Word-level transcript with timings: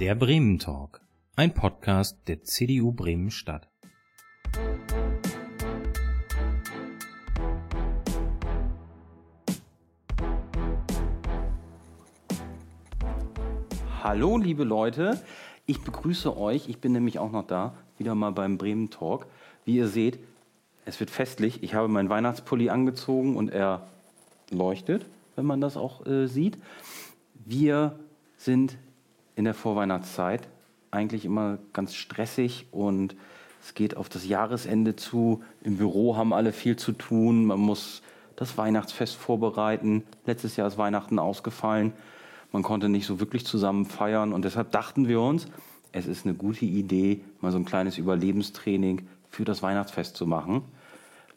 Der 0.00 0.14
Bremen 0.14 0.58
Talk, 0.58 1.02
ein 1.36 1.52
Podcast 1.52 2.16
der 2.26 2.42
CDU 2.42 2.90
Bremen 2.90 3.30
Stadt. 3.30 3.68
Hallo, 14.02 14.38
liebe 14.38 14.64
Leute. 14.64 15.22
Ich 15.66 15.82
begrüße 15.82 16.34
euch. 16.34 16.70
Ich 16.70 16.78
bin 16.78 16.92
nämlich 16.92 17.18
auch 17.18 17.30
noch 17.30 17.46
da, 17.46 17.74
wieder 17.98 18.14
mal 18.14 18.32
beim 18.32 18.56
Bremen 18.56 18.88
Talk. 18.88 19.26
Wie 19.66 19.76
ihr 19.76 19.88
seht, 19.88 20.18
es 20.86 20.98
wird 20.98 21.10
festlich. 21.10 21.62
Ich 21.62 21.74
habe 21.74 21.88
meinen 21.88 22.08
Weihnachtspulli 22.08 22.70
angezogen 22.70 23.36
und 23.36 23.50
er 23.50 23.86
leuchtet, 24.50 25.04
wenn 25.36 25.44
man 25.44 25.60
das 25.60 25.76
auch 25.76 26.06
äh, 26.06 26.26
sieht. 26.26 26.56
Wir 27.34 28.00
sind 28.38 28.78
in 29.40 29.46
der 29.46 29.54
Vorweihnachtszeit 29.54 30.48
eigentlich 30.90 31.24
immer 31.24 31.56
ganz 31.72 31.94
stressig 31.94 32.66
und 32.72 33.16
es 33.62 33.72
geht 33.72 33.96
auf 33.96 34.10
das 34.10 34.26
Jahresende 34.28 34.96
zu. 34.96 35.42
Im 35.62 35.78
Büro 35.78 36.14
haben 36.14 36.34
alle 36.34 36.52
viel 36.52 36.76
zu 36.76 36.92
tun. 36.92 37.46
Man 37.46 37.58
muss 37.58 38.02
das 38.36 38.58
Weihnachtsfest 38.58 39.16
vorbereiten. 39.16 40.04
Letztes 40.26 40.56
Jahr 40.56 40.68
ist 40.68 40.76
Weihnachten 40.76 41.18
ausgefallen. 41.18 41.94
Man 42.52 42.62
konnte 42.62 42.90
nicht 42.90 43.06
so 43.06 43.18
wirklich 43.18 43.46
zusammen 43.46 43.86
feiern 43.86 44.34
und 44.34 44.44
deshalb 44.44 44.72
dachten 44.72 45.08
wir 45.08 45.22
uns, 45.22 45.46
es 45.92 46.06
ist 46.06 46.26
eine 46.26 46.34
gute 46.34 46.66
Idee, 46.66 47.22
mal 47.40 47.50
so 47.50 47.56
ein 47.56 47.64
kleines 47.64 47.96
Überlebenstraining 47.96 49.08
für 49.30 49.46
das 49.46 49.62
Weihnachtsfest 49.62 50.16
zu 50.16 50.26
machen. 50.26 50.64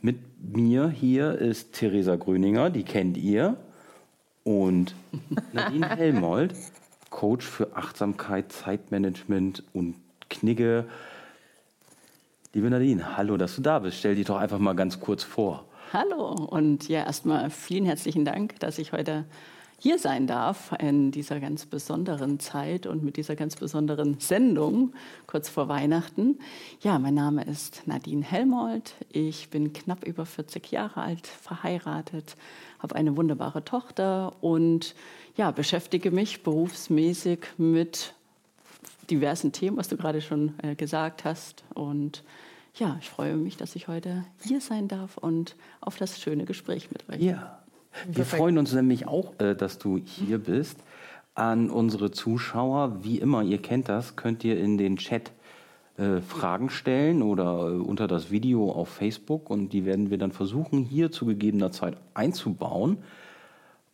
Mit 0.01 0.17
mir 0.53 0.89
hier 0.89 1.37
ist 1.37 1.71
Theresa 1.71 2.17
Gröninger, 2.17 2.69
die 2.69 2.83
kennt 2.83 3.15
ihr, 3.15 3.55
und 4.43 4.93
Nadine 5.53 5.95
Helmold, 5.95 6.53
Coach 7.13 7.45
für 7.45 7.77
Achtsamkeit, 7.77 8.51
Zeitmanagement 8.51 9.63
und 9.71 9.95
Knigge. 10.31 10.85
Liebe 12.53 12.69
Nadine, 12.71 13.15
hallo, 13.15 13.37
dass 13.37 13.55
du 13.55 13.61
da 13.61 13.79
bist. 13.79 13.99
Stell 13.99 14.15
dich 14.15 14.25
doch 14.25 14.37
einfach 14.37 14.57
mal 14.57 14.73
ganz 14.73 14.99
kurz 14.99 15.23
vor. 15.23 15.65
Hallo 15.93 16.31
und 16.31 16.89
ja, 16.89 17.05
erstmal 17.05 17.51
vielen 17.51 17.85
herzlichen 17.85 18.25
Dank, 18.25 18.59
dass 18.59 18.79
ich 18.79 18.93
heute 18.93 19.25
hier 19.83 19.99
sein 19.99 20.27
darf 20.27 20.73
in 20.79 21.11
dieser 21.11 21.41
ganz 21.41 21.65
besonderen 21.65 22.39
Zeit 22.39 22.87
und 22.87 23.03
mit 23.03 23.17
dieser 23.17 23.35
ganz 23.35 23.57
besonderen 23.57 24.17
Sendung 24.17 24.93
kurz 25.27 25.49
vor 25.49 25.67
Weihnachten. 25.67 26.39
Ja, 26.79 26.99
mein 26.99 27.15
Name 27.15 27.43
ist 27.43 27.85
Nadine 27.85 28.23
Helmold. 28.23 28.95
Ich 29.09 29.49
bin 29.49 29.73
knapp 29.73 30.05
über 30.05 30.25
40 30.25 30.71
Jahre 30.71 31.01
alt, 31.01 31.27
verheiratet, 31.27 32.37
habe 32.79 32.95
eine 32.95 33.17
wunderbare 33.17 33.65
Tochter 33.65 34.41
und 34.41 34.95
ja, 35.35 35.51
beschäftige 35.51 36.11
mich 36.11 36.43
berufsmäßig 36.43 37.39
mit 37.57 38.13
diversen 39.09 39.51
Themen, 39.51 39.75
was 39.75 39.89
du 39.89 39.97
gerade 39.97 40.21
schon 40.21 40.53
äh, 40.63 40.75
gesagt 40.75 41.25
hast. 41.25 41.65
Und 41.73 42.23
ja, 42.75 42.97
ich 43.01 43.09
freue 43.09 43.35
mich, 43.35 43.57
dass 43.57 43.75
ich 43.75 43.89
heute 43.89 44.23
hier 44.41 44.61
sein 44.61 44.87
darf 44.87 45.17
und 45.17 45.57
auf 45.81 45.97
das 45.97 46.21
schöne 46.21 46.45
Gespräch 46.45 46.89
mit 46.89 47.09
euch. 47.09 47.21
Ja, 47.21 47.62
wir 48.07 48.25
freuen 48.25 48.57
uns 48.57 48.73
nämlich 48.73 49.07
auch, 49.07 49.39
äh, 49.39 49.55
dass 49.55 49.77
du 49.77 49.97
hier 49.97 50.39
bist. 50.39 50.77
An 51.35 51.69
unsere 51.69 52.11
Zuschauer, 52.11 53.03
wie 53.03 53.17
immer, 53.17 53.41
ihr 53.41 53.59
kennt 53.59 53.89
das, 53.89 54.15
könnt 54.15 54.43
ihr 54.43 54.59
in 54.59 54.77
den 54.77 54.97
Chat 54.97 55.31
äh, 55.97 56.21
Fragen 56.21 56.69
stellen 56.69 57.21
oder 57.21 57.69
äh, 57.69 57.79
unter 57.79 58.07
das 58.07 58.31
Video 58.31 58.71
auf 58.71 58.89
Facebook 58.89 59.49
und 59.49 59.69
die 59.69 59.85
werden 59.85 60.09
wir 60.09 60.17
dann 60.17 60.31
versuchen, 60.31 60.83
hier 60.83 61.11
zu 61.11 61.25
gegebener 61.25 61.71
Zeit 61.71 61.97
einzubauen. 62.13 62.97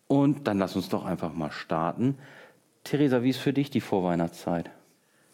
Und 0.08 0.48
dann 0.48 0.58
lass 0.58 0.76
uns 0.76 0.90
doch 0.90 1.06
einfach 1.06 1.34
mal 1.34 1.52
starten. 1.52 2.18
Theresa, 2.84 3.22
wie 3.22 3.30
ist 3.30 3.40
für 3.40 3.54
dich 3.54 3.70
die 3.70 3.82
Vorweihnachtszeit? 3.82 4.72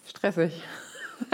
Stressig. 0.05 0.63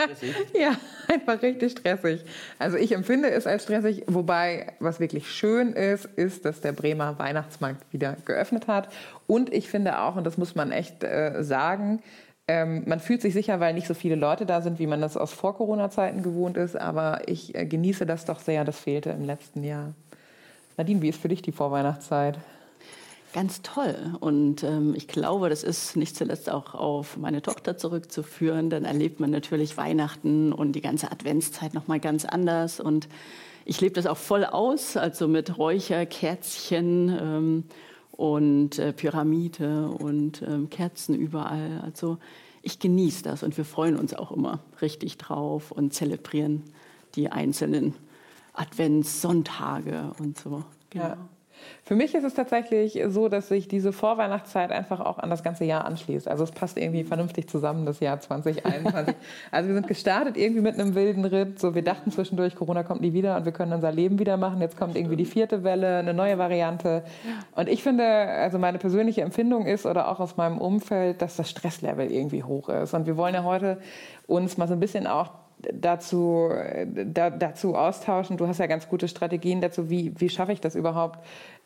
ja, 0.53 0.75
einfach 1.07 1.41
richtig 1.41 1.71
stressig. 1.73 2.23
Also 2.59 2.77
ich 2.77 2.91
empfinde 2.93 3.29
es 3.29 3.47
als 3.47 3.63
stressig, 3.63 4.03
wobei 4.07 4.73
was 4.79 4.99
wirklich 4.99 5.29
schön 5.29 5.73
ist, 5.73 6.05
ist, 6.05 6.45
dass 6.45 6.61
der 6.61 6.71
Bremer 6.71 7.17
Weihnachtsmarkt 7.19 7.91
wieder 7.93 8.17
geöffnet 8.25 8.67
hat. 8.67 8.89
Und 9.27 9.53
ich 9.53 9.69
finde 9.69 9.99
auch, 9.99 10.15
und 10.15 10.25
das 10.25 10.37
muss 10.37 10.55
man 10.55 10.71
echt 10.71 11.03
äh, 11.03 11.43
sagen, 11.43 12.01
ähm, 12.47 12.83
man 12.85 12.99
fühlt 12.99 13.21
sich 13.21 13.33
sicher, 13.33 13.59
weil 13.59 13.73
nicht 13.73 13.87
so 13.87 13.93
viele 13.93 14.15
Leute 14.15 14.45
da 14.45 14.61
sind, 14.61 14.79
wie 14.79 14.87
man 14.87 14.99
das 15.01 15.15
aus 15.15 15.31
Vor-Corona-Zeiten 15.31 16.23
gewohnt 16.23 16.57
ist. 16.57 16.75
Aber 16.75 17.21
ich 17.27 17.55
äh, 17.55 17.65
genieße 17.65 18.05
das 18.05 18.25
doch 18.25 18.39
sehr. 18.39 18.65
Das 18.65 18.79
fehlte 18.79 19.11
im 19.11 19.25
letzten 19.25 19.63
Jahr. 19.63 19.93
Nadine, 20.77 21.01
wie 21.01 21.09
ist 21.09 21.21
für 21.21 21.29
dich 21.29 21.41
die 21.41 21.51
Vorweihnachtszeit? 21.51 22.39
Ganz 23.33 23.61
toll. 23.61 23.95
Und 24.19 24.63
ähm, 24.63 24.93
ich 24.95 25.07
glaube, 25.07 25.49
das 25.49 25.63
ist 25.63 25.95
nicht 25.95 26.17
zuletzt 26.17 26.49
auch 26.49 26.75
auf 26.75 27.15
meine 27.17 27.41
Tochter 27.41 27.77
zurückzuführen. 27.77 28.69
Dann 28.69 28.83
erlebt 28.83 29.19
man 29.21 29.29
natürlich 29.29 29.77
Weihnachten 29.77 30.51
und 30.51 30.73
die 30.73 30.81
ganze 30.81 31.11
Adventszeit 31.11 31.73
noch 31.73 31.87
mal 31.87 31.99
ganz 31.99 32.25
anders. 32.25 32.81
Und 32.81 33.07
ich 33.63 33.79
lebe 33.79 33.93
das 33.93 34.05
auch 34.05 34.17
voll 34.17 34.43
aus, 34.43 34.97
also 34.97 35.29
mit 35.29 35.57
Räucher, 35.57 36.05
Kerzchen 36.05 37.09
ähm, 37.09 37.63
und 38.11 38.79
äh, 38.79 38.91
Pyramide 38.91 39.87
und 39.87 40.41
ähm, 40.41 40.69
Kerzen 40.69 41.15
überall. 41.15 41.81
Also 41.85 42.17
ich 42.61 42.79
genieße 42.79 43.23
das 43.23 43.43
und 43.43 43.57
wir 43.57 43.65
freuen 43.65 43.97
uns 43.97 44.13
auch 44.13 44.31
immer 44.31 44.59
richtig 44.81 45.17
drauf 45.17 45.71
und 45.71 45.93
zelebrieren 45.93 46.63
die 47.15 47.29
einzelnen 47.29 47.95
Adventssonntage 48.53 50.11
und 50.19 50.37
so. 50.37 50.63
Genau. 50.89 51.05
Ja. 51.05 51.17
Für 51.83 51.95
mich 51.95 52.15
ist 52.15 52.23
es 52.23 52.33
tatsächlich 52.33 53.01
so, 53.07 53.27
dass 53.27 53.47
sich 53.47 53.67
diese 53.67 53.91
Vorweihnachtszeit 53.91 54.71
einfach 54.71 54.99
auch 54.99 55.17
an 55.17 55.29
das 55.29 55.43
ganze 55.43 55.65
Jahr 55.65 55.85
anschließt. 55.85 56.27
Also 56.27 56.43
es 56.43 56.51
passt 56.51 56.77
irgendwie 56.77 57.03
vernünftig 57.03 57.49
zusammen, 57.49 57.85
das 57.85 57.99
Jahr 57.99 58.19
2021. 58.19 59.15
also 59.51 59.67
wir 59.69 59.75
sind 59.75 59.87
gestartet 59.87 60.37
irgendwie 60.37 60.61
mit 60.61 60.79
einem 60.79 60.95
wilden 60.95 61.25
Ritt. 61.25 61.59
So, 61.59 61.75
wir 61.75 61.83
dachten 61.83 62.11
zwischendurch, 62.11 62.55
Corona 62.55 62.83
kommt 62.83 63.01
nie 63.01 63.13
wieder 63.13 63.35
und 63.37 63.45
wir 63.45 63.51
können 63.51 63.73
unser 63.73 63.91
Leben 63.91 64.19
wieder 64.19 64.37
machen. 64.37 64.61
Jetzt 64.61 64.77
kommt 64.77 64.95
irgendwie 64.95 65.15
die 65.15 65.25
vierte 65.25 65.63
Welle, 65.63 65.97
eine 65.97 66.13
neue 66.13 66.37
Variante. 66.37 67.03
Und 67.55 67.67
ich 67.67 67.83
finde, 67.83 68.05
also 68.05 68.57
meine 68.57 68.77
persönliche 68.77 69.21
Empfindung 69.21 69.65
ist 69.65 69.85
oder 69.85 70.09
auch 70.09 70.19
aus 70.19 70.37
meinem 70.37 70.59
Umfeld, 70.59 71.21
dass 71.21 71.35
das 71.35 71.49
Stresslevel 71.49 72.11
irgendwie 72.11 72.43
hoch 72.43 72.69
ist. 72.69 72.93
Und 72.93 73.05
wir 73.05 73.17
wollen 73.17 73.33
ja 73.33 73.43
heute 73.43 73.79
uns 74.27 74.57
mal 74.57 74.67
so 74.67 74.73
ein 74.73 74.79
bisschen 74.79 75.07
auch 75.07 75.40
dazu, 75.73 76.49
da, 76.93 77.29
dazu 77.29 77.75
austauschen. 77.75 78.37
Du 78.37 78.47
hast 78.47 78.59
ja 78.59 78.67
ganz 78.67 78.87
gute 78.87 79.07
Strategien 79.07 79.61
dazu. 79.61 79.89
Wie, 79.89 80.13
wie 80.17 80.29
schaffe 80.29 80.53
ich 80.53 80.61
das 80.61 80.75
überhaupt 80.75 81.19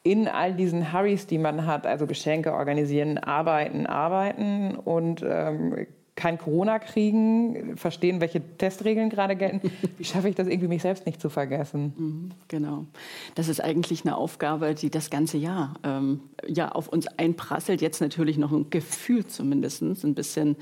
in 0.03 0.27
all 0.27 0.53
diesen 0.53 0.93
Hurries, 0.93 1.27
die 1.27 1.37
man 1.37 1.65
hat? 1.65 1.87
Also 1.87 2.07
Geschenke 2.07 2.53
organisieren, 2.53 3.17
arbeiten, 3.17 3.85
arbeiten 3.85 4.75
und 4.75 5.23
ähm, 5.27 5.87
kein 6.15 6.37
Corona 6.37 6.79
kriegen, 6.79 7.75
verstehen, 7.75 8.21
welche 8.21 8.41
Testregeln 8.57 9.09
gerade 9.09 9.35
gelten. 9.35 9.69
Wie 9.97 10.03
schaffe 10.05 10.29
ich 10.29 10.35
das 10.35 10.47
irgendwie, 10.47 10.69
mich 10.69 10.81
selbst 10.81 11.05
nicht 11.05 11.19
zu 11.19 11.29
vergessen? 11.29 11.93
Mhm, 11.97 12.31
genau. 12.47 12.85
Das 13.35 13.49
ist 13.49 13.61
eigentlich 13.61 14.05
eine 14.05 14.15
Aufgabe, 14.15 14.73
die 14.75 14.89
das 14.89 15.09
ganze 15.09 15.37
Jahr 15.37 15.73
ähm, 15.83 16.21
ja, 16.47 16.71
auf 16.71 16.87
uns 16.87 17.07
einprasselt. 17.07 17.81
Jetzt 17.81 17.99
natürlich 17.99 18.37
noch 18.37 18.53
ein 18.53 18.69
Gefühl 18.69 19.25
zumindest, 19.25 19.81
ein 19.81 20.15
bisschen 20.15 20.55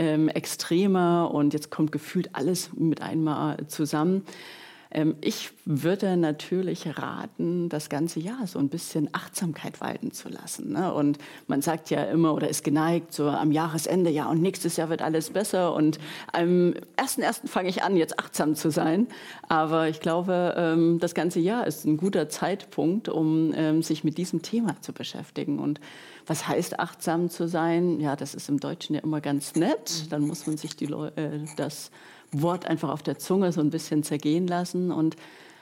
ähm, 0.00 0.28
extremer 0.28 1.30
und 1.32 1.52
jetzt 1.52 1.70
kommt 1.70 1.92
gefühlt 1.92 2.30
alles 2.32 2.70
mit 2.72 3.02
einmal 3.02 3.66
zusammen. 3.66 4.24
Ähm, 4.90 5.14
ich 5.20 5.50
würde 5.66 6.16
natürlich 6.16 6.98
raten, 6.98 7.68
das 7.68 7.90
ganze 7.90 8.18
Jahr 8.18 8.46
so 8.46 8.58
ein 8.58 8.70
bisschen 8.70 9.10
Achtsamkeit 9.12 9.82
walten 9.82 10.10
zu 10.10 10.30
lassen. 10.30 10.72
Ne? 10.72 10.92
Und 10.92 11.18
man 11.46 11.60
sagt 11.60 11.90
ja 11.90 12.02
immer 12.04 12.32
oder 12.32 12.48
ist 12.48 12.64
geneigt 12.64 13.12
so 13.12 13.28
am 13.28 13.52
Jahresende, 13.52 14.10
ja, 14.10 14.28
und 14.30 14.40
nächstes 14.40 14.78
Jahr 14.78 14.88
wird 14.88 15.02
alles 15.02 15.30
besser. 15.30 15.74
Und 15.74 15.98
am 16.32 16.74
1.1. 16.96 17.46
fange 17.46 17.68
ich 17.68 17.82
an, 17.82 17.94
jetzt 17.94 18.18
achtsam 18.18 18.54
zu 18.54 18.70
sein. 18.70 19.06
Aber 19.48 19.88
ich 19.88 20.00
glaube, 20.00 20.54
ähm, 20.56 20.98
das 20.98 21.14
ganze 21.14 21.40
Jahr 21.40 21.66
ist 21.66 21.84
ein 21.84 21.98
guter 21.98 22.30
Zeitpunkt, 22.30 23.10
um 23.10 23.52
ähm, 23.54 23.82
sich 23.82 24.02
mit 24.02 24.16
diesem 24.16 24.40
Thema 24.40 24.80
zu 24.80 24.94
beschäftigen. 24.94 25.58
Und 25.58 25.78
was 26.30 26.46
heißt 26.46 26.78
achtsam 26.78 27.28
zu 27.28 27.48
sein? 27.48 27.98
Ja, 27.98 28.14
das 28.14 28.36
ist 28.36 28.48
im 28.48 28.60
Deutschen 28.60 28.94
ja 28.94 29.00
immer 29.00 29.20
ganz 29.20 29.56
nett. 29.56 30.12
Dann 30.12 30.28
muss 30.28 30.46
man 30.46 30.56
sich 30.56 30.76
die 30.76 30.84
äh, 30.84 31.40
das 31.56 31.90
Wort 32.30 32.66
einfach 32.66 32.90
auf 32.90 33.02
der 33.02 33.18
Zunge 33.18 33.50
so 33.50 33.60
ein 33.60 33.70
bisschen 33.70 34.04
zergehen 34.04 34.46
lassen 34.46 34.92
und 34.92 35.16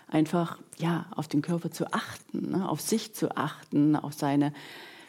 einfach 0.09 0.59
ja 0.77 1.07
auf 1.17 1.27
den 1.27 1.41
Körper 1.41 1.71
zu 1.71 1.91
achten, 1.95 2.51
ne? 2.51 2.69
auf 2.69 2.83
sich 2.83 3.15
zu 3.15 3.35
achten, 3.35 3.97
auf 3.97 4.13
seine 4.13 4.53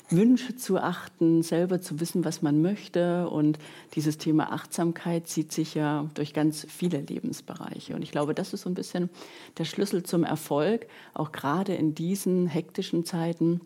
Wünsche 0.10 0.56
zu 0.56 0.78
achten, 0.78 1.44
selber 1.44 1.82
zu 1.82 2.00
wissen, 2.00 2.24
was 2.24 2.42
man 2.42 2.62
möchte. 2.62 3.30
Und 3.30 3.60
dieses 3.96 4.18
Thema 4.18 4.54
Achtsamkeit 4.54 5.28
zieht 5.28 5.52
sich 5.52 5.74
ja 5.76 6.10
durch 6.14 6.34
ganz 6.34 6.66
viele 6.70 7.02
Lebensbereiche. 7.02 7.96
Und 7.96 8.02
ich 8.02 8.12
glaube, 8.12 8.34
das 8.34 8.54
ist 8.54 8.62
so 8.62 8.70
ein 8.70 8.76
bisschen 8.76 9.10
der 9.58 9.66
Schlüssel 9.66 10.04
zum 10.04 10.24
Erfolg, 10.24 10.88
auch 11.14 11.34
gerade 11.34 11.76
in 11.76 11.96
diesen 11.96 12.48
hektischen 12.48 13.04
Zeiten 13.04 13.60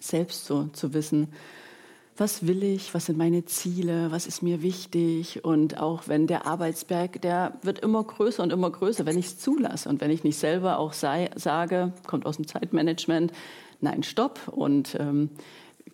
selbst 0.00 0.44
so 0.46 0.64
zu 0.72 0.94
wissen, 0.94 1.28
was 2.16 2.46
will 2.46 2.62
ich, 2.62 2.94
was 2.94 3.06
sind 3.06 3.18
meine 3.18 3.44
Ziele, 3.44 4.10
was 4.10 4.26
ist 4.26 4.42
mir 4.42 4.62
wichtig. 4.62 5.44
Und 5.44 5.78
auch 5.78 6.08
wenn 6.08 6.26
der 6.26 6.46
Arbeitsberg, 6.46 7.20
der 7.20 7.58
wird 7.62 7.80
immer 7.80 8.02
größer 8.02 8.42
und 8.42 8.52
immer 8.52 8.70
größer, 8.70 9.04
wenn 9.06 9.18
ich 9.18 9.26
es 9.26 9.38
zulasse 9.38 9.88
und 9.88 10.00
wenn 10.00 10.10
ich 10.10 10.24
nicht 10.24 10.38
selber 10.38 10.78
auch 10.78 10.92
sei, 10.92 11.30
sage, 11.36 11.92
kommt 12.06 12.26
aus 12.26 12.36
dem 12.36 12.46
Zeitmanagement, 12.46 13.32
nein, 13.80 14.02
stopp 14.02 14.48
und 14.48 14.96
ähm, 14.98 15.30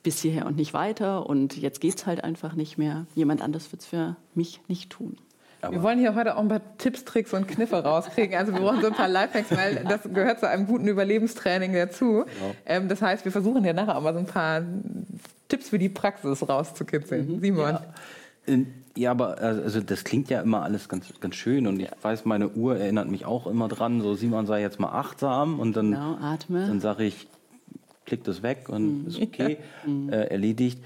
bis 0.03 0.21
hierher 0.21 0.47
und 0.47 0.57
nicht 0.57 0.75
weiter 0.75 1.27
und 1.27 1.57
jetzt 1.57 1.81
geht 1.81 1.97
es 1.97 2.07
halt 2.07 2.25
einfach 2.25 2.55
nicht 2.55 2.79
mehr. 2.79 3.07
Jemand 3.15 3.43
anders 3.43 3.71
wird 3.73 3.83
es 3.83 3.89
für 3.89 4.17
mich 4.35 4.61
nicht 4.69 4.91
tun. 4.91 5.17
Aber 5.63 5.77
wir 5.77 5.83
wollen 5.83 5.99
hier 5.99 6.15
heute 6.15 6.37
auch 6.37 6.41
ein 6.41 6.49
paar 6.49 6.61
Tipps, 6.79 7.05
Tricks 7.05 7.33
und 7.33 7.47
Kniffe 7.47 7.77
rauskriegen. 7.77 8.37
Also 8.37 8.53
wir 8.53 8.61
brauchen 8.61 8.81
so 8.81 8.89
ein 8.89 8.95
paar 8.95 9.09
Lifehacks, 9.09 9.57
weil 9.57 9.85
das 9.89 10.01
gehört 10.13 10.41
zu 10.41 10.49
einem 10.49 10.67
guten 10.67 10.89
Überlebenstraining 10.89 11.73
dazu. 11.73 12.25
Genau. 12.25 12.55
Ähm, 12.67 12.89
das 12.89 13.01
heißt, 13.01 13.25
wir 13.25 13.33
versuchen 13.33 13.65
ja 13.65 13.73
nachher 13.73 13.97
auch 13.97 14.03
mal 14.03 14.13
so 14.13 14.19
ein 14.19 14.27
paar 14.27 14.63
Tipps 15.49 15.69
für 15.69 15.79
die 15.79 15.89
Praxis 15.89 16.47
rauszukitzeln. 16.49 17.37
Mhm. 17.37 17.41
Simon. 17.41 17.79
Ja. 18.47 18.59
Ja, 18.97 19.13
aber 19.13 19.39
also 19.39 19.81
das 19.81 20.05
klingt 20.05 20.29
ja 20.29 20.43
immer 20.43 20.63
alles 20.63 20.89
ganz, 20.89 21.07
ganz 21.21 21.37
schön 21.37 21.67
und 21.67 21.81
ich 21.81 21.89
weiß, 22.03 22.25
meine 22.27 22.51
Uhr 22.51 22.77
erinnert 22.77 23.09
mich 23.09 23.25
auch 23.25 23.47
immer 23.47 23.69
dran, 23.69 24.03
so 24.03 24.15
Simon 24.15 24.47
sei 24.47 24.61
jetzt 24.61 24.81
mal 24.81 24.91
achtsam 24.91 25.61
und 25.61 25.77
dann, 25.77 25.93
genau, 25.93 26.19
dann 26.49 26.81
sage 26.81 27.05
ich, 27.05 27.27
klick 28.05 28.25
das 28.25 28.43
weg 28.43 28.69
und 28.69 29.05
mhm. 29.05 29.07
ist 29.07 29.23
okay, 29.23 29.59
mhm. 29.87 30.11
äh, 30.11 30.25
erledigt. 30.25 30.83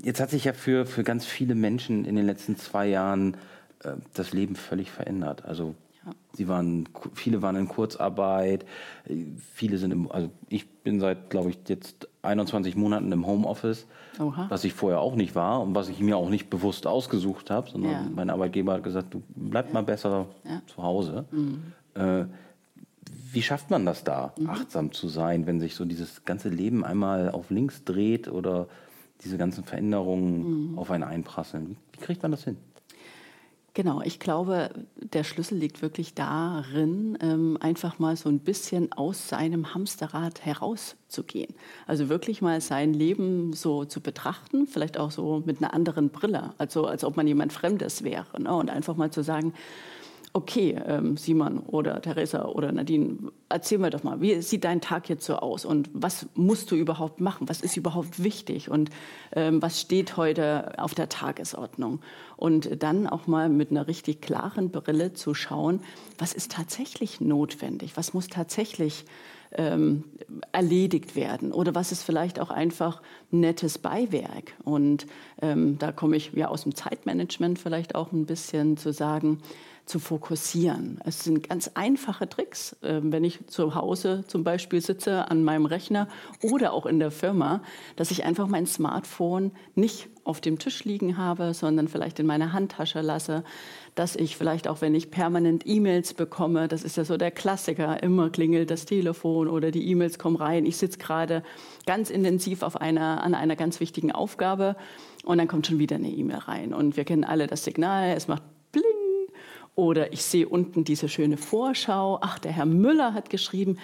Jetzt 0.00 0.20
hat 0.20 0.30
sich 0.30 0.44
ja 0.44 0.52
für, 0.52 0.86
für 0.86 1.02
ganz 1.02 1.24
viele 1.24 1.56
Menschen 1.56 2.04
in 2.04 2.14
den 2.14 2.26
letzten 2.26 2.56
zwei 2.56 2.86
Jahren 2.86 3.36
äh, 3.84 3.96
das 4.14 4.32
Leben 4.32 4.56
völlig 4.56 4.90
verändert. 4.90 5.44
Also 5.44 5.74
sie 6.34 6.48
waren, 6.48 6.88
viele 7.14 7.42
waren 7.42 7.56
in 7.56 7.68
Kurzarbeit, 7.68 8.64
viele 9.52 9.78
sind 9.78 9.92
im, 9.92 10.10
also 10.10 10.30
ich 10.48 10.68
bin 10.68 11.00
seit, 11.00 11.30
glaube 11.30 11.50
ich, 11.50 11.58
jetzt 11.68 12.08
21 12.22 12.76
Monaten 12.76 13.10
im 13.12 13.26
Homeoffice, 13.26 13.86
Oha. 14.20 14.46
was 14.48 14.64
ich 14.64 14.72
vorher 14.72 15.00
auch 15.00 15.14
nicht 15.14 15.34
war 15.34 15.62
und 15.62 15.74
was 15.74 15.88
ich 15.88 16.00
mir 16.00 16.16
auch 16.16 16.30
nicht 16.30 16.50
bewusst 16.50 16.86
ausgesucht 16.86 17.50
habe, 17.50 17.70
sondern 17.70 17.92
ja. 17.92 18.06
mein 18.14 18.30
Arbeitgeber 18.30 18.74
hat 18.74 18.84
gesagt, 18.84 19.14
du 19.14 19.22
bleib 19.34 19.68
ja. 19.68 19.72
mal 19.72 19.82
besser 19.82 20.26
ja. 20.44 20.60
zu 20.66 20.82
Hause. 20.82 21.24
Mhm. 21.30 21.72
Äh, 21.94 22.24
wie 23.32 23.42
schafft 23.42 23.70
man 23.70 23.84
das 23.84 24.04
da, 24.04 24.32
mhm. 24.38 24.50
achtsam 24.50 24.92
zu 24.92 25.08
sein, 25.08 25.46
wenn 25.46 25.60
sich 25.60 25.74
so 25.74 25.84
dieses 25.84 26.24
ganze 26.24 26.48
Leben 26.48 26.84
einmal 26.84 27.30
auf 27.30 27.50
links 27.50 27.84
dreht 27.84 28.28
oder 28.28 28.68
diese 29.22 29.38
ganzen 29.38 29.64
Veränderungen 29.64 30.72
mhm. 30.72 30.78
auf 30.78 30.90
einen 30.90 31.04
einprasseln? 31.04 31.70
Wie, 31.70 31.76
wie 31.92 32.04
kriegt 32.04 32.22
man 32.22 32.30
das 32.30 32.44
hin? 32.44 32.56
Genau, 33.76 34.02
ich 34.02 34.20
glaube, 34.20 34.70
der 34.94 35.24
Schlüssel 35.24 35.58
liegt 35.58 35.82
wirklich 35.82 36.14
darin, 36.14 37.18
ähm, 37.20 37.58
einfach 37.60 37.98
mal 37.98 38.16
so 38.16 38.28
ein 38.28 38.38
bisschen 38.38 38.92
aus 38.92 39.28
seinem 39.28 39.74
Hamsterrad 39.74 40.46
herauszugehen. 40.46 41.52
Also 41.88 42.08
wirklich 42.08 42.40
mal 42.40 42.60
sein 42.60 42.94
Leben 42.94 43.52
so 43.52 43.84
zu 43.84 44.00
betrachten, 44.00 44.68
vielleicht 44.68 44.96
auch 44.96 45.10
so 45.10 45.42
mit 45.44 45.58
einer 45.58 45.74
anderen 45.74 46.10
Brille, 46.10 46.54
also 46.56 46.86
als 46.86 47.02
ob 47.02 47.16
man 47.16 47.26
jemand 47.26 47.52
Fremdes 47.52 48.04
wäre. 48.04 48.40
Ne? 48.40 48.54
Und 48.54 48.70
einfach 48.70 48.94
mal 48.94 49.10
zu 49.10 49.24
sagen, 49.24 49.54
okay, 50.36 50.76
ähm, 50.84 51.16
Simon 51.16 51.60
oder 51.60 52.02
Theresa 52.02 52.44
oder 52.46 52.72
Nadine, 52.72 53.30
erzähl 53.48 53.78
mir 53.78 53.90
doch 53.90 54.02
mal, 54.02 54.20
wie 54.20 54.42
sieht 54.42 54.64
dein 54.64 54.80
Tag 54.80 55.08
jetzt 55.08 55.24
so 55.24 55.36
aus 55.36 55.64
und 55.64 55.88
was 55.92 56.26
musst 56.34 56.72
du 56.72 56.74
überhaupt 56.74 57.20
machen? 57.20 57.48
Was 57.48 57.60
ist 57.60 57.76
überhaupt 57.76 58.22
wichtig 58.22 58.68
und 58.68 58.90
ähm, 59.32 59.62
was 59.62 59.80
steht 59.80 60.16
heute 60.16 60.76
auf 60.78 60.92
der 60.92 61.08
Tagesordnung? 61.08 62.00
Und 62.36 62.82
dann 62.82 63.06
auch 63.06 63.28
mal 63.28 63.48
mit 63.48 63.70
einer 63.70 63.86
richtig 63.86 64.20
klaren 64.20 64.70
Brille 64.70 65.12
zu 65.12 65.34
schauen, 65.34 65.80
was 66.18 66.32
ist 66.32 66.50
tatsächlich 66.50 67.20
notwendig? 67.20 67.96
Was 67.96 68.12
muss 68.12 68.26
tatsächlich 68.26 69.04
ähm, 69.54 70.04
erledigt 70.52 71.16
werden 71.16 71.52
oder 71.52 71.74
was 71.74 71.92
ist 71.92 72.02
vielleicht 72.02 72.40
auch 72.40 72.50
einfach 72.50 73.02
nettes 73.30 73.78
Beiwerk. 73.78 74.54
Und 74.64 75.06
ähm, 75.40 75.78
da 75.78 75.92
komme 75.92 76.16
ich 76.16 76.32
ja 76.34 76.48
aus 76.48 76.62
dem 76.62 76.74
Zeitmanagement 76.74 77.58
vielleicht 77.58 77.94
auch 77.94 78.12
ein 78.12 78.26
bisschen 78.26 78.76
zu 78.76 78.92
sagen, 78.92 79.38
zu 79.86 79.98
fokussieren. 79.98 80.98
Es 81.04 81.24
sind 81.24 81.46
ganz 81.48 81.70
einfache 81.74 82.28
Tricks, 82.28 82.76
ähm, 82.82 83.12
wenn 83.12 83.22
ich 83.22 83.46
zu 83.48 83.74
Hause 83.74 84.24
zum 84.26 84.42
Beispiel 84.42 84.80
sitze 84.80 85.30
an 85.30 85.44
meinem 85.44 85.66
Rechner 85.66 86.08
oder 86.42 86.72
auch 86.72 86.86
in 86.86 86.98
der 86.98 87.10
Firma, 87.10 87.62
dass 87.96 88.10
ich 88.10 88.24
einfach 88.24 88.46
mein 88.46 88.66
Smartphone 88.66 89.52
nicht 89.74 90.08
auf 90.24 90.40
dem 90.40 90.58
Tisch 90.58 90.84
liegen 90.84 91.18
habe, 91.18 91.52
sondern 91.52 91.88
vielleicht 91.88 92.18
in 92.18 92.26
meiner 92.26 92.54
Handtasche 92.54 93.02
lasse, 93.02 93.44
dass 93.94 94.16
ich 94.16 94.36
vielleicht 94.36 94.66
auch, 94.66 94.80
wenn 94.80 94.94
ich 94.94 95.10
permanent 95.10 95.64
E-Mails 95.66 96.14
bekomme, 96.14 96.66
das 96.66 96.82
ist 96.82 96.96
ja 96.96 97.04
so 97.04 97.16
der 97.16 97.30
Klassiker, 97.30 98.02
immer 98.02 98.30
klingelt 98.30 98.70
das 98.70 98.86
Telefon 98.86 99.48
oder 99.48 99.70
die 99.70 99.88
E-Mails 99.88 100.18
kommen 100.18 100.36
rein. 100.36 100.66
Ich 100.66 100.76
sitze 100.76 100.98
gerade 100.98 101.42
ganz 101.86 102.10
intensiv 102.10 102.62
auf 102.62 102.80
einer, 102.80 103.22
an 103.22 103.34
einer 103.34 103.56
ganz 103.56 103.78
wichtigen 103.78 104.10
Aufgabe 104.10 104.76
und 105.24 105.38
dann 105.38 105.46
kommt 105.46 105.66
schon 105.66 105.78
wieder 105.78 105.96
eine 105.96 106.10
E-Mail 106.10 106.38
rein. 106.38 106.74
Und 106.74 106.96
wir 106.96 107.04
kennen 107.04 107.24
alle 107.24 107.46
das 107.46 107.64
Signal, 107.64 108.16
es 108.16 108.26
macht 108.26 108.42
oder 109.76 110.12
ich 110.12 110.22
sehe 110.22 110.48
unten 110.48 110.84
diese 110.84 111.08
schöne 111.08 111.36
Vorschau. 111.36 112.18
Ach, 112.22 112.38
der 112.38 112.52
Herr 112.52 112.66
Müller 112.66 113.12
hat 113.12 113.30
geschrieben. 113.30 113.78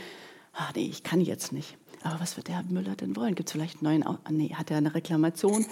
Ach 0.53 0.73
nee, 0.75 0.87
ich 0.87 1.03
kann 1.03 1.21
jetzt 1.21 1.53
nicht. 1.53 1.77
Aber 2.03 2.21
was 2.21 2.37
wird 2.37 2.49
der 2.49 2.57
Herr 2.57 2.63
Müller 2.65 2.95
denn 2.95 3.17
wollen? 3.17 3.35
Gibt 3.35 3.49
es 3.49 3.53
vielleicht 3.53 3.83
einen 3.83 4.03
neuen? 4.03 4.07
Au 4.07 4.19
nee, 4.31 4.55
hat 4.55 4.71
er 4.71 4.77
eine 4.77 4.95
Reklamation? 4.95 5.67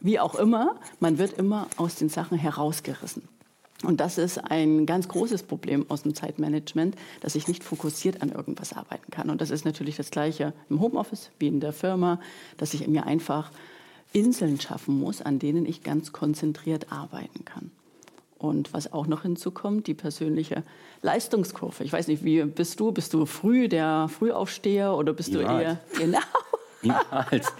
Wie 0.00 0.20
auch 0.20 0.34
immer, 0.34 0.78
man 1.00 1.18
wird 1.18 1.32
immer 1.32 1.66
aus 1.78 1.94
den 1.94 2.10
Sachen 2.10 2.36
herausgerissen. 2.36 3.22
Und 3.84 4.00
das 4.00 4.18
ist 4.18 4.38
ein 4.38 4.86
ganz 4.86 5.06
großes 5.06 5.44
Problem 5.44 5.86
aus 5.88 6.02
dem 6.02 6.14
Zeitmanagement, 6.14 6.96
dass 7.20 7.36
ich 7.36 7.46
nicht 7.46 7.62
fokussiert 7.62 8.22
an 8.22 8.30
irgendwas 8.30 8.72
arbeiten 8.72 9.10
kann. 9.10 9.30
Und 9.30 9.40
das 9.40 9.50
ist 9.50 9.64
natürlich 9.64 9.96
das 9.96 10.10
Gleiche 10.10 10.52
im 10.68 10.80
Homeoffice 10.80 11.30
wie 11.38 11.46
in 11.46 11.60
der 11.60 11.72
Firma, 11.72 12.20
dass 12.56 12.74
ich 12.74 12.86
mir 12.88 13.06
einfach 13.06 13.52
Inseln 14.12 14.60
schaffen 14.60 14.98
muss, 14.98 15.22
an 15.22 15.38
denen 15.38 15.64
ich 15.64 15.82
ganz 15.84 16.12
konzentriert 16.12 16.90
arbeiten 16.90 17.44
kann. 17.44 17.70
Und 18.38 18.72
was 18.72 18.92
auch 18.92 19.06
noch 19.06 19.22
hinzukommt, 19.22 19.86
die 19.86 19.94
persönliche 19.94 20.62
Leistungskurve. 21.02 21.84
Ich 21.84 21.92
weiß 21.92 22.08
nicht, 22.08 22.24
wie 22.24 22.42
bist 22.44 22.80
du? 22.80 22.92
Bist 22.92 23.14
du 23.14 23.26
früh 23.26 23.68
der 23.68 24.08
Frühaufsteher 24.08 24.94
oder 24.94 25.12
bist 25.12 25.30
Niemals. 25.32 25.48
du 25.48 25.62
eher 25.62 25.80
genau? 25.98 26.18
Niemals. 26.82 27.52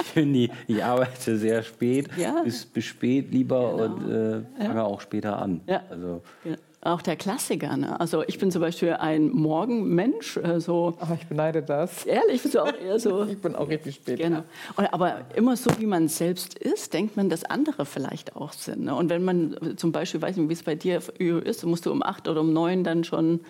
Ich, 0.00 0.06
finde, 0.06 0.48
ich 0.66 0.84
arbeite 0.84 1.36
sehr 1.36 1.62
spät, 1.62 2.08
ja. 2.16 2.42
bis, 2.42 2.64
bis 2.64 2.84
spät 2.84 3.32
lieber 3.32 3.72
genau. 3.72 3.84
und 3.84 4.10
äh, 4.10 4.64
fange 4.64 4.74
ja. 4.74 4.84
auch 4.84 5.00
später 5.00 5.38
an. 5.38 5.60
Ja. 5.66 5.82
Also. 5.90 6.22
Ja. 6.44 6.56
Auch 6.80 7.02
der 7.02 7.16
Klassiker. 7.16 7.76
Ne? 7.76 7.98
Also 7.98 8.22
ich 8.28 8.38
bin 8.38 8.52
zum 8.52 8.62
Beispiel 8.62 8.92
ein 8.92 9.30
Morgenmensch. 9.30 10.36
Äh, 10.36 10.60
so 10.60 10.96
Ach, 11.00 11.10
ich 11.10 11.26
beneide 11.26 11.60
das. 11.60 12.06
Ehrlich, 12.06 12.40
bist 12.40 12.54
du 12.54 12.60
auch 12.60 12.72
eher 12.72 13.00
so. 13.00 13.24
ich 13.28 13.40
bin 13.40 13.56
auch 13.56 13.68
richtig 13.68 13.96
spät. 13.96 14.18
Genau. 14.18 14.44
Und, 14.76 14.92
aber 14.92 15.22
immer 15.34 15.56
so, 15.56 15.70
wie 15.80 15.86
man 15.86 16.06
selbst 16.06 16.56
ist, 16.56 16.94
denkt 16.94 17.16
man, 17.16 17.28
dass 17.28 17.42
andere 17.42 17.84
vielleicht 17.84 18.36
auch 18.36 18.52
sind. 18.52 18.84
Ne? 18.84 18.94
Und 18.94 19.10
wenn 19.10 19.24
man 19.24 19.76
zum 19.76 19.90
Beispiel, 19.90 20.22
weiß 20.22 20.36
nicht, 20.36 20.48
wie 20.48 20.52
es 20.52 20.62
bei 20.62 20.76
dir 20.76 21.02
ist, 21.18 21.66
musst 21.66 21.84
du 21.84 21.90
um 21.90 22.02
acht 22.02 22.28
oder 22.28 22.42
um 22.42 22.52
neun 22.52 22.84
dann 22.84 23.02
schon 23.02 23.40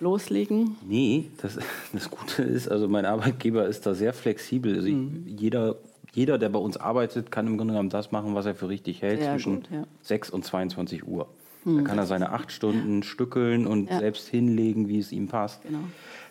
loslegen? 0.00 0.76
Nee, 0.86 1.30
das, 1.40 1.58
das 1.92 2.10
Gute 2.10 2.42
ist, 2.42 2.68
also 2.68 2.88
mein 2.88 3.04
Arbeitgeber 3.04 3.66
ist 3.66 3.86
da 3.86 3.94
sehr 3.94 4.12
flexibel. 4.12 4.76
Also 4.76 4.88
mhm. 4.88 5.24
ich, 5.26 5.40
jeder 5.40 5.76
jeder, 6.12 6.38
der 6.38 6.48
bei 6.48 6.58
uns 6.58 6.76
arbeitet, 6.76 7.30
kann 7.30 7.46
im 7.46 7.56
Grunde 7.56 7.72
genommen 7.72 7.90
das 7.90 8.10
machen, 8.10 8.34
was 8.34 8.46
er 8.46 8.54
für 8.54 8.68
richtig 8.68 9.02
hält, 9.02 9.20
Sehr 9.20 9.32
zwischen 9.32 9.56
gut, 9.56 9.70
ja. 9.70 9.84
6 10.02 10.30
und 10.30 10.44
22 10.44 11.06
Uhr. 11.06 11.28
Hm, 11.64 11.78
da 11.78 11.82
kann 11.82 11.98
er 11.98 12.06
seine 12.06 12.30
acht 12.32 12.52
Stunden 12.52 13.02
stückeln 13.02 13.66
und 13.66 13.90
ja. 13.90 13.98
selbst 13.98 14.28
hinlegen, 14.28 14.88
wie 14.88 14.98
es 14.98 15.12
ihm 15.12 15.28
passt. 15.28 15.62
Genau. 15.62 15.78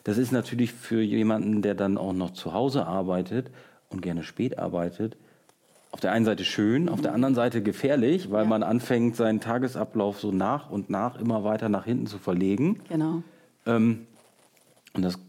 Das 0.04 0.18
ist 0.18 0.32
natürlich 0.32 0.74
für 0.74 1.02
jemanden, 1.02 1.62
der 1.62 1.76
dann 1.76 1.98
auch 1.98 2.14
noch 2.14 2.32
zu 2.32 2.54
Hause 2.54 2.86
arbeitet 2.88 3.52
und 3.90 4.02
gerne 4.02 4.24
spät 4.24 4.58
arbeitet, 4.58 5.18
auf 5.92 6.00
der 6.00 6.12
einen 6.12 6.26
Seite 6.26 6.44
schön, 6.46 6.84
mhm. 6.84 6.90
auf 6.90 7.02
der 7.02 7.14
anderen 7.14 7.36
Seite 7.36 7.62
gefährlich, 7.62 8.32
weil 8.32 8.44
ja. 8.44 8.50
man 8.50 8.64
anfängt, 8.64 9.16
seinen 9.16 9.40
Tagesablauf 9.40 10.20
so 10.20 10.32
nach 10.32 10.70
und 10.70 10.90
nach 10.90 11.20
immer 11.20 11.44
weiter 11.44 11.70
nach 11.70 11.86
hinten 11.86 12.08
zu 12.08 12.18
verlegen. 12.18 12.80
Genau. 12.90 13.24
Ähm, 13.70 14.08
und 14.94 15.04
das 15.04 15.20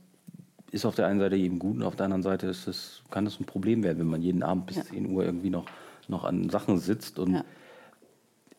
ist 0.70 0.84
auf 0.84 0.94
der 0.94 1.06
einen 1.06 1.20
Seite 1.20 1.36
eben 1.36 1.58
gut 1.58 1.76
und 1.76 1.82
auf 1.82 1.96
der 1.96 2.04
anderen 2.04 2.22
Seite 2.22 2.46
ist 2.46 2.66
es, 2.66 3.02
kann 3.10 3.26
es 3.26 3.40
ein 3.40 3.44
Problem 3.44 3.82
werden, 3.82 3.98
wenn 3.98 4.06
man 4.06 4.22
jeden 4.22 4.42
Abend 4.42 4.66
bis 4.66 4.76
ja. 4.76 4.84
10 4.84 5.10
Uhr 5.10 5.24
irgendwie 5.24 5.50
noch, 5.50 5.66
noch 6.08 6.24
an 6.24 6.48
Sachen 6.48 6.78
sitzt 6.78 7.18
und 7.18 7.34
ja 7.34 7.44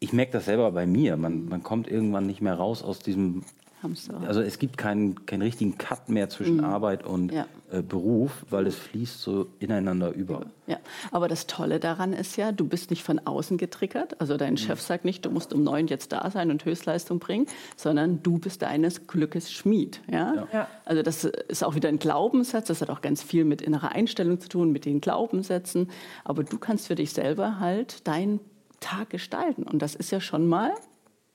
ich 0.01 0.11
merke 0.13 0.33
das 0.33 0.45
selber 0.45 0.71
bei 0.71 0.85
mir. 0.85 1.15
Man, 1.15 1.45
man 1.45 1.63
kommt 1.63 1.87
irgendwann 1.87 2.25
nicht 2.25 2.41
mehr 2.41 2.55
raus 2.55 2.83
aus 2.83 2.99
diesem. 2.99 3.43
Hamster. 3.83 4.19
Also 4.27 4.41
es 4.41 4.59
gibt 4.59 4.77
keinen, 4.77 5.25
keinen 5.25 5.41
richtigen 5.41 5.77
Cut 5.77 6.09
mehr 6.09 6.29
zwischen 6.29 6.57
mhm. 6.57 6.63
Arbeit 6.65 7.05
und 7.05 7.31
ja. 7.31 7.47
äh, 7.71 7.81
Beruf, 7.81 8.45
weil 8.49 8.67
es 8.67 8.75
fließt 8.75 9.19
so 9.19 9.47
ineinander 9.59 10.11
über. 10.11 10.45
Ja, 10.67 10.77
aber 11.11 11.27
das 11.27 11.47
Tolle 11.47 11.79
daran 11.79 12.13
ist 12.13 12.37
ja, 12.37 12.51
du 12.51 12.67
bist 12.67 12.91
nicht 12.91 13.03
von 13.03 13.19
außen 13.19 13.57
getriggert. 13.57 14.21
Also 14.21 14.37
dein 14.37 14.53
mhm. 14.53 14.57
Chef 14.57 14.81
sagt 14.81 15.05
nicht, 15.05 15.25
du 15.25 15.31
musst 15.31 15.53
um 15.53 15.63
neun 15.63 15.87
jetzt 15.87 16.11
da 16.11 16.29
sein 16.29 16.51
und 16.51 16.63
Höchstleistung 16.63 17.19
bringen, 17.19 17.47
sondern 17.75 18.21
du 18.21 18.37
bist 18.37 18.61
deines 18.61 19.07
Glückes 19.07 19.51
Schmied. 19.51 20.01
Ja? 20.09 20.47
ja? 20.53 20.67
Also 20.85 21.01
das 21.01 21.23
ist 21.23 21.63
auch 21.63 21.75
wieder 21.75 21.89
ein 21.89 21.99
Glaubenssatz. 21.99 22.67
Das 22.67 22.81
hat 22.81 22.89
auch 22.89 23.01
ganz 23.01 23.23
viel 23.23 23.45
mit 23.45 23.61
innerer 23.61 23.91
Einstellung 23.93 24.39
zu 24.39 24.49
tun, 24.49 24.71
mit 24.71 24.85
den 24.85 25.01
Glaubenssätzen. 25.01 25.89
Aber 26.23 26.43
du 26.43 26.57
kannst 26.57 26.87
für 26.87 26.95
dich 26.95 27.13
selber 27.13 27.59
halt 27.59 28.07
dein 28.07 28.39
Tag 28.79 29.09
gestalten. 29.09 29.63
Und 29.63 29.81
das 29.81 29.95
ist 29.95 30.11
ja 30.11 30.19
schon 30.19 30.47
mal 30.47 30.71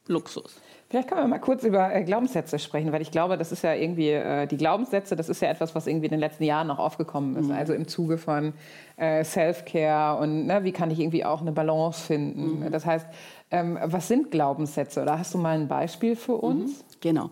Luxus. 0.09 0.61
Vielleicht 0.89 1.09
können 1.09 1.23
wir 1.23 1.27
mal 1.27 1.41
kurz 1.41 1.65
über 1.65 1.93
äh, 1.93 2.05
Glaubenssätze 2.05 2.61
sprechen, 2.61 2.93
weil 2.93 3.03
ich 3.03 3.11
glaube, 3.11 3.37
das 3.37 3.51
ist 3.51 3.63
ja 3.63 3.75
irgendwie, 3.75 4.11
äh, 4.11 4.47
die 4.47 4.57
Glaubenssätze, 4.57 5.17
das 5.17 5.29
ist 5.29 5.43
ja 5.43 5.49
etwas, 5.49 5.75
was 5.75 5.89
irgendwie 5.89 6.07
in 6.07 6.13
den 6.13 6.21
letzten 6.21 6.45
Jahren 6.45 6.69
noch 6.69 6.79
aufgekommen 6.79 7.35
ist. 7.37 7.49
Mhm. 7.49 7.55
Also 7.55 7.73
im 7.73 7.89
Zuge 7.89 8.19
von 8.19 8.53
äh, 8.97 9.25
Self-Care 9.25 10.21
und 10.21 10.47
ne, 10.47 10.63
wie 10.63 10.71
kann 10.71 10.91
ich 10.93 11.01
irgendwie 11.01 11.25
auch 11.25 11.41
eine 11.41 11.51
Balance 11.51 12.05
finden. 12.05 12.61
Mhm. 12.61 12.71
Das 12.71 12.87
heißt, 12.87 13.07
ähm, 13.51 13.79
was 13.83 14.07
sind 14.07 14.31
Glaubenssätze? 14.31 15.03
Oder 15.03 15.19
hast 15.19 15.35
du 15.35 15.39
mal 15.39 15.59
ein 15.59 15.67
Beispiel 15.67 16.15
für 16.15 16.37
uns? 16.37 16.71
Mhm. 16.71 16.85
Genau. 17.01 17.31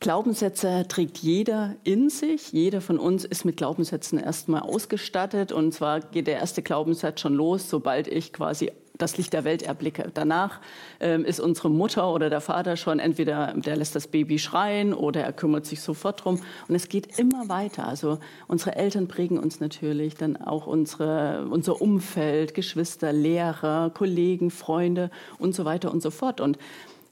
Glaubenssätze 0.00 0.84
trägt 0.86 1.18
jeder 1.18 1.76
in 1.84 2.10
sich. 2.10 2.52
Jeder 2.52 2.82
von 2.82 2.98
uns 2.98 3.24
ist 3.24 3.46
mit 3.46 3.56
Glaubenssätzen 3.56 4.18
erstmal 4.18 4.60
ausgestattet. 4.60 5.52
Und 5.52 5.72
zwar 5.72 6.00
geht 6.00 6.26
der 6.26 6.36
erste 6.36 6.60
Glaubenssatz 6.60 7.20
schon 7.20 7.32
los, 7.32 7.70
sobald 7.70 8.08
ich 8.08 8.34
quasi 8.34 8.70
das 8.96 9.16
Licht 9.16 9.32
der 9.32 9.44
Welt 9.44 9.62
erblicke. 9.62 10.10
Danach 10.14 10.60
ähm, 11.00 11.24
ist 11.24 11.40
unsere 11.40 11.68
Mutter 11.68 12.12
oder 12.12 12.30
der 12.30 12.40
Vater 12.40 12.76
schon 12.76 13.00
entweder, 13.00 13.52
der 13.54 13.76
lässt 13.76 13.96
das 13.96 14.06
Baby 14.06 14.38
schreien 14.38 14.94
oder 14.94 15.22
er 15.22 15.32
kümmert 15.32 15.66
sich 15.66 15.80
sofort 15.80 16.24
drum. 16.24 16.40
Und 16.68 16.74
es 16.74 16.88
geht 16.88 17.18
immer 17.18 17.48
weiter. 17.48 17.88
Also 17.88 18.18
unsere 18.46 18.76
Eltern 18.76 19.08
prägen 19.08 19.38
uns 19.38 19.58
natürlich, 19.58 20.14
dann 20.14 20.36
auch 20.36 20.66
unsere, 20.66 21.46
unser 21.50 21.82
Umfeld, 21.82 22.54
Geschwister, 22.54 23.12
Lehrer, 23.12 23.90
Kollegen, 23.90 24.50
Freunde 24.50 25.10
und 25.38 25.54
so 25.54 25.64
weiter 25.64 25.90
und 25.92 26.00
so 26.00 26.10
fort. 26.10 26.40
Und 26.40 26.56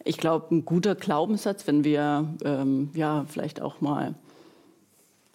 ich 0.04 0.18
glaube, 0.18 0.54
ein 0.54 0.64
guter 0.64 0.94
Glaubenssatz, 0.94 1.66
wenn 1.66 1.82
wir 1.82 2.28
ähm, 2.44 2.90
ja 2.94 3.24
vielleicht 3.28 3.60
auch 3.60 3.80
mal 3.80 4.14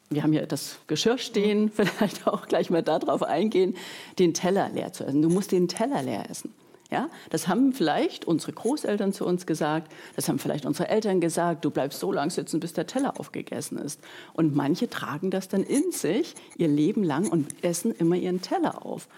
wir 0.09 0.23
haben 0.23 0.31
hier 0.31 0.45
das 0.45 0.79
Geschirr 0.87 1.17
stehen, 1.17 1.69
vielleicht 1.73 2.27
auch 2.27 2.47
gleich 2.47 2.69
mal 2.69 2.83
darauf 2.83 3.23
eingehen, 3.23 3.75
den 4.19 4.33
Teller 4.33 4.69
leer 4.69 4.93
zu 4.93 5.05
essen. 5.05 5.21
Du 5.21 5.29
musst 5.29 5.51
den 5.51 5.67
Teller 5.67 6.01
leer 6.01 6.29
essen. 6.29 6.53
Ja, 6.89 7.09
das 7.31 7.49
haben 7.49 7.73
vielleicht 7.73 8.23
unsere 8.23 8.53
Großeltern 8.53 9.11
zu 9.11 9.25
uns 9.25 9.45
gesagt, 9.45 9.91
das 10.15 10.29
haben 10.29 10.39
vielleicht 10.39 10.65
unsere 10.65 10.87
Eltern 10.87 11.19
gesagt, 11.19 11.65
du 11.65 11.69
bleibst 11.69 11.99
so 11.99 12.13
lang 12.13 12.29
sitzen, 12.29 12.61
bis 12.61 12.71
der 12.71 12.87
Teller 12.87 13.19
aufgegessen 13.19 13.77
ist. 13.77 13.99
Und 14.31 14.55
manche 14.55 14.89
tragen 14.89 15.29
das 15.29 15.49
dann 15.49 15.63
in 15.63 15.91
sich 15.91 16.33
ihr 16.55 16.69
Leben 16.69 17.03
lang 17.03 17.27
und 17.27 17.61
essen 17.61 17.93
immer 17.93 18.15
ihren 18.15 18.41
Teller 18.41 18.85
auf. 18.85 19.09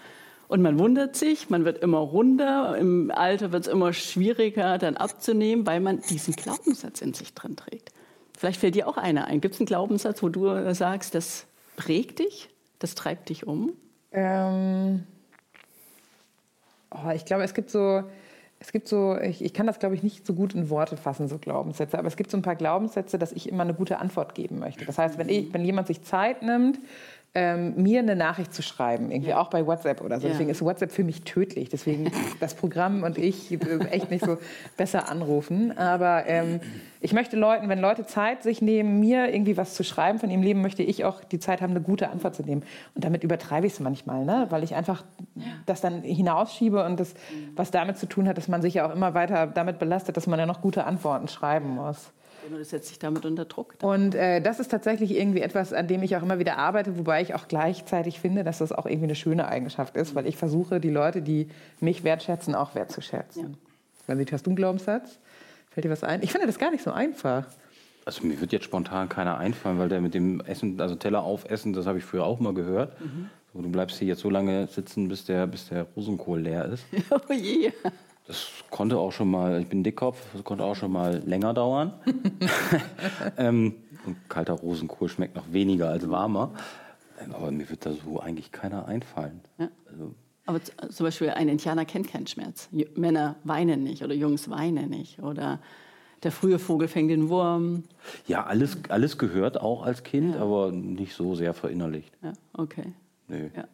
Und 0.48 0.62
man 0.62 0.80
wundert 0.80 1.14
sich, 1.14 1.48
man 1.48 1.64
wird 1.64 1.78
immer 1.78 1.98
runder, 1.98 2.76
im 2.76 3.12
Alter 3.12 3.52
wird 3.52 3.68
es 3.68 3.72
immer 3.72 3.92
schwieriger 3.92 4.78
dann 4.78 4.96
abzunehmen, 4.96 5.64
weil 5.64 5.78
man 5.78 6.00
diesen 6.10 6.34
Glaubenssatz 6.34 7.00
in 7.02 7.14
sich 7.14 7.34
drin 7.34 7.54
trägt. 7.54 7.92
Vielleicht 8.40 8.58
fällt 8.58 8.74
dir 8.74 8.88
auch 8.88 8.96
einer 8.96 9.26
ein. 9.26 9.42
Gibt 9.42 9.52
es 9.52 9.60
einen 9.60 9.66
Glaubenssatz, 9.66 10.22
wo 10.22 10.30
du 10.30 10.72
sagst, 10.72 11.14
das 11.14 11.44
prägt 11.76 12.20
dich, 12.20 12.48
das 12.78 12.94
treibt 12.94 13.28
dich 13.28 13.46
um? 13.46 13.74
Ähm, 14.12 15.04
oh, 16.90 17.10
ich 17.14 17.26
glaube, 17.26 17.42
es 17.42 17.52
gibt 17.52 17.68
so, 17.68 18.02
es 18.58 18.72
gibt 18.72 18.88
so, 18.88 19.18
ich, 19.18 19.44
ich 19.44 19.52
kann 19.52 19.66
das, 19.66 19.78
glaube 19.78 19.94
ich, 19.94 20.02
nicht 20.02 20.26
so 20.26 20.32
gut 20.32 20.54
in 20.54 20.70
Worte 20.70 20.96
fassen, 20.96 21.28
so 21.28 21.36
Glaubenssätze, 21.36 21.98
aber 21.98 22.08
es 22.08 22.16
gibt 22.16 22.30
so 22.30 22.38
ein 22.38 22.42
paar 22.42 22.56
Glaubenssätze, 22.56 23.18
dass 23.18 23.32
ich 23.32 23.46
immer 23.46 23.62
eine 23.62 23.74
gute 23.74 23.98
Antwort 23.98 24.34
geben 24.34 24.58
möchte. 24.58 24.86
Das 24.86 24.96
heißt, 24.96 25.18
wenn, 25.18 25.28
ich, 25.28 25.52
wenn 25.52 25.62
jemand 25.62 25.88
sich 25.88 26.02
Zeit 26.02 26.40
nimmt, 26.40 26.78
ähm, 27.32 27.80
mir 27.80 28.00
eine 28.00 28.16
Nachricht 28.16 28.52
zu 28.52 28.60
schreiben, 28.60 29.12
irgendwie 29.12 29.30
ja. 29.30 29.40
auch 29.40 29.50
bei 29.50 29.64
WhatsApp 29.64 30.00
oder 30.00 30.18
so. 30.18 30.26
Ja. 30.26 30.32
Deswegen 30.32 30.50
ist 30.50 30.62
WhatsApp 30.62 30.90
für 30.90 31.04
mich 31.04 31.22
tödlich. 31.22 31.68
Deswegen 31.68 32.10
das 32.40 32.54
Programm 32.54 33.04
und 33.04 33.18
ich 33.18 33.56
echt 33.90 34.10
nicht 34.10 34.24
so 34.24 34.38
besser 34.76 35.08
anrufen. 35.08 35.76
Aber 35.78 36.24
ähm, 36.26 36.60
ich 37.00 37.12
möchte 37.12 37.36
Leuten, 37.36 37.68
wenn 37.68 37.78
Leute 37.78 38.04
Zeit 38.04 38.42
sich 38.42 38.62
nehmen, 38.62 38.98
mir 38.98 39.32
irgendwie 39.32 39.56
was 39.56 39.74
zu 39.74 39.84
schreiben 39.84 40.18
von 40.18 40.28
ihrem 40.28 40.42
Leben, 40.42 40.60
möchte 40.60 40.82
ich 40.82 41.04
auch 41.04 41.22
die 41.22 41.38
Zeit 41.38 41.60
haben, 41.60 41.70
eine 41.70 41.80
gute 41.80 42.10
Antwort 42.10 42.34
zu 42.34 42.42
nehmen. 42.42 42.64
Und 42.96 43.04
damit 43.04 43.22
übertreibe 43.22 43.64
ich 43.64 43.74
es 43.74 43.80
manchmal, 43.80 44.24
ne? 44.24 44.46
weil 44.50 44.64
ich 44.64 44.74
einfach 44.74 45.04
das 45.66 45.80
dann 45.80 46.02
hinausschiebe 46.02 46.84
und 46.84 46.98
das, 46.98 47.14
was 47.54 47.70
damit 47.70 47.96
zu 47.96 48.06
tun 48.06 48.26
hat, 48.26 48.38
dass 48.38 48.48
man 48.48 48.60
sich 48.60 48.74
ja 48.74 48.88
auch 48.88 48.92
immer 48.92 49.14
weiter 49.14 49.46
damit 49.46 49.78
belastet, 49.78 50.16
dass 50.16 50.26
man 50.26 50.40
ja 50.40 50.46
noch 50.46 50.62
gute 50.62 50.84
Antworten 50.84 51.28
schreiben 51.28 51.76
muss. 51.76 52.12
Und 52.48 52.58
das 52.58 52.70
setzt 52.70 52.88
sich 52.88 52.98
damit 52.98 53.24
unter 53.24 53.44
Druck. 53.44 53.74
Und 53.82 54.14
äh, 54.14 54.40
das 54.40 54.60
ist 54.60 54.70
tatsächlich 54.70 55.16
irgendwie 55.16 55.40
etwas, 55.40 55.72
an 55.72 55.88
dem 55.88 56.02
ich 56.02 56.16
auch 56.16 56.22
immer 56.22 56.38
wieder 56.38 56.58
arbeite, 56.58 56.98
wobei 56.98 57.22
ich 57.22 57.34
auch 57.34 57.48
gleichzeitig 57.48 58.20
finde, 58.20 58.44
dass 58.44 58.58
das 58.58 58.72
auch 58.72 58.86
irgendwie 58.86 59.04
eine 59.04 59.14
schöne 59.14 59.48
Eigenschaft 59.48 59.96
ist, 59.96 60.14
weil 60.14 60.26
ich 60.26 60.36
versuche, 60.36 60.80
die 60.80 60.90
Leute, 60.90 61.22
die 61.22 61.48
mich 61.80 62.04
wertschätzen, 62.04 62.54
auch 62.54 62.74
wertzuschätzen. 62.74 63.56
Ja. 64.08 64.16
Wenn 64.16 64.26
hast 64.32 64.46
du 64.46 64.50
einen 64.50 64.56
Glaubenssatz? 64.56 65.18
Fällt 65.70 65.84
dir 65.84 65.90
was 65.90 66.02
ein? 66.02 66.22
Ich 66.22 66.32
finde 66.32 66.46
das 66.46 66.58
gar 66.58 66.70
nicht 66.70 66.82
so 66.82 66.90
einfach. 66.90 67.46
Also 68.04 68.26
mir 68.26 68.40
wird 68.40 68.52
jetzt 68.52 68.64
spontan 68.64 69.08
keiner 69.08 69.38
einfallen, 69.38 69.78
weil 69.78 69.88
der 69.88 70.00
mit 70.00 70.14
dem 70.14 70.40
Essen, 70.40 70.80
also 70.80 70.96
Teller 70.96 71.22
aufessen, 71.22 71.72
das 71.72 71.86
habe 71.86 71.98
ich 71.98 72.04
früher 72.04 72.24
auch 72.24 72.40
mal 72.40 72.54
gehört. 72.54 73.00
Mhm. 73.00 73.30
So, 73.52 73.62
du 73.62 73.68
bleibst 73.68 73.98
hier 73.98 74.08
jetzt 74.08 74.20
so 74.20 74.30
lange 74.30 74.66
sitzen, 74.68 75.08
bis 75.08 75.24
der, 75.24 75.46
bis 75.46 75.68
der 75.68 75.84
Rosenkohl 75.96 76.40
leer 76.40 76.66
ist. 76.66 76.84
oh 77.10 77.32
je. 77.32 77.72
Das 78.30 78.46
konnte 78.70 78.96
auch 78.96 79.10
schon 79.10 79.28
mal, 79.28 79.60
ich 79.60 79.66
bin 79.66 79.82
Dickkopf, 79.82 80.16
das 80.32 80.44
konnte 80.44 80.62
auch 80.62 80.76
schon 80.76 80.92
mal 80.92 81.20
länger 81.26 81.52
dauern. 81.52 81.94
ähm, 83.36 83.74
und 84.06 84.16
kalter 84.28 84.52
Rosenkohl 84.52 85.08
schmeckt 85.08 85.34
noch 85.34 85.52
weniger 85.52 85.88
als 85.88 86.08
warmer. 86.08 86.52
Ähm, 87.20 87.34
aber 87.34 87.50
mir 87.50 87.68
wird 87.68 87.84
da 87.84 87.92
so 87.92 88.20
eigentlich 88.20 88.52
keiner 88.52 88.86
einfallen. 88.86 89.40
Ja. 89.58 89.68
Also, 89.90 90.14
aber 90.46 90.60
zum 90.62 91.06
Beispiel 91.06 91.30
ein 91.30 91.48
Indianer 91.48 91.84
kennt 91.84 92.06
keinen 92.06 92.28
Schmerz. 92.28 92.68
Männer 92.94 93.34
weinen 93.42 93.82
nicht 93.82 94.04
oder 94.04 94.14
Jungs 94.14 94.48
weinen 94.48 94.90
nicht 94.90 95.18
oder 95.18 95.58
der 96.22 96.30
frühe 96.30 96.60
Vogel 96.60 96.86
fängt 96.86 97.10
den 97.10 97.30
Wurm. 97.30 97.82
Ja, 98.28 98.46
alles, 98.46 98.76
alles 98.90 99.18
gehört 99.18 99.60
auch 99.60 99.82
als 99.82 100.04
Kind, 100.04 100.36
ja. 100.36 100.40
aber 100.40 100.70
nicht 100.70 101.14
so 101.14 101.34
sehr 101.34 101.52
verinnerlicht. 101.52 102.16
Ja, 102.22 102.34
okay. 102.52 102.92
Nee. 103.26 103.50
Ja. 103.56 103.64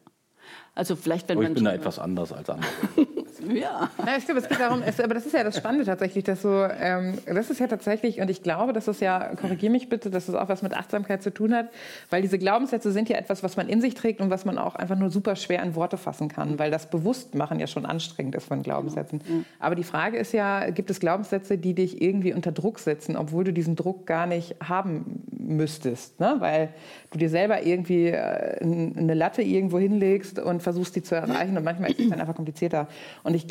Also 0.74 0.96
vielleicht, 0.96 1.28
wenn 1.28 1.36
aber 1.36 1.42
man 1.42 1.52
ich 1.52 1.56
bin 1.56 1.64
da 1.66 1.74
etwas 1.74 1.98
anders 1.98 2.32
als 2.32 2.48
andere. 2.48 2.70
Ja. 3.54 3.90
Na, 4.04 4.16
ich 4.16 4.24
glaube, 4.24 4.40
es 4.40 4.48
geht 4.48 4.60
darum, 4.60 4.82
es, 4.84 5.00
aber 5.00 5.14
das 5.14 5.26
ist 5.26 5.32
ja 5.32 5.44
das 5.44 5.56
Spannende 5.56 5.84
tatsächlich, 5.84 6.24
dass 6.24 6.42
so, 6.42 6.64
ähm, 6.64 7.18
das 7.26 7.50
ist 7.50 7.60
ja 7.60 7.66
tatsächlich, 7.66 8.20
und 8.20 8.30
ich 8.30 8.42
glaube, 8.42 8.72
dass 8.72 8.88
es 8.88 9.00
ja, 9.00 9.34
korrigiere 9.40 9.72
mich 9.72 9.88
bitte, 9.88 10.10
dass 10.10 10.28
es 10.28 10.34
auch 10.34 10.48
was 10.48 10.62
mit 10.62 10.74
Achtsamkeit 10.74 11.22
zu 11.22 11.32
tun 11.32 11.54
hat, 11.54 11.68
weil 12.10 12.22
diese 12.22 12.38
Glaubenssätze 12.38 12.92
sind 12.92 13.08
ja 13.08 13.16
etwas, 13.16 13.42
was 13.42 13.56
man 13.56 13.68
in 13.68 13.80
sich 13.80 13.94
trägt 13.94 14.20
und 14.20 14.30
was 14.30 14.44
man 14.44 14.58
auch 14.58 14.74
einfach 14.74 14.96
nur 14.96 15.10
super 15.10 15.36
schwer 15.36 15.62
in 15.62 15.74
Worte 15.74 15.96
fassen 15.96 16.28
kann, 16.28 16.58
weil 16.58 16.70
das 16.70 16.90
Bewusstmachen 16.90 17.60
ja 17.60 17.66
schon 17.66 17.86
anstrengend 17.86 18.34
ist 18.34 18.46
von 18.46 18.62
Glaubenssätzen. 18.62 19.20
Mhm. 19.26 19.44
Aber 19.58 19.74
die 19.74 19.84
Frage 19.84 20.18
ist 20.18 20.32
ja, 20.32 20.70
gibt 20.70 20.90
es 20.90 21.00
Glaubenssätze, 21.00 21.58
die 21.58 21.74
dich 21.74 22.02
irgendwie 22.02 22.32
unter 22.32 22.52
Druck 22.52 22.78
setzen, 22.78 23.16
obwohl 23.16 23.44
du 23.44 23.52
diesen 23.52 23.76
Druck 23.76 24.06
gar 24.06 24.26
nicht 24.26 24.56
haben 24.62 25.22
müsstest, 25.30 26.18
ne? 26.20 26.36
weil 26.38 26.70
du 27.10 27.18
dir 27.18 27.30
selber 27.30 27.64
irgendwie 27.64 28.08
äh, 28.08 28.60
eine 28.60 29.14
Latte 29.14 29.42
irgendwo 29.42 29.78
hinlegst 29.78 30.38
und 30.38 30.62
versuchst, 30.62 30.96
die 30.96 31.02
zu 31.02 31.14
erreichen 31.14 31.56
und 31.56 31.64
manchmal 31.64 31.90
ist 31.90 32.00
es 32.00 32.10
dann 32.10 32.20
einfach 32.20 32.34
komplizierter. 32.34 32.88
Und 33.22 33.34
ich 33.36 33.46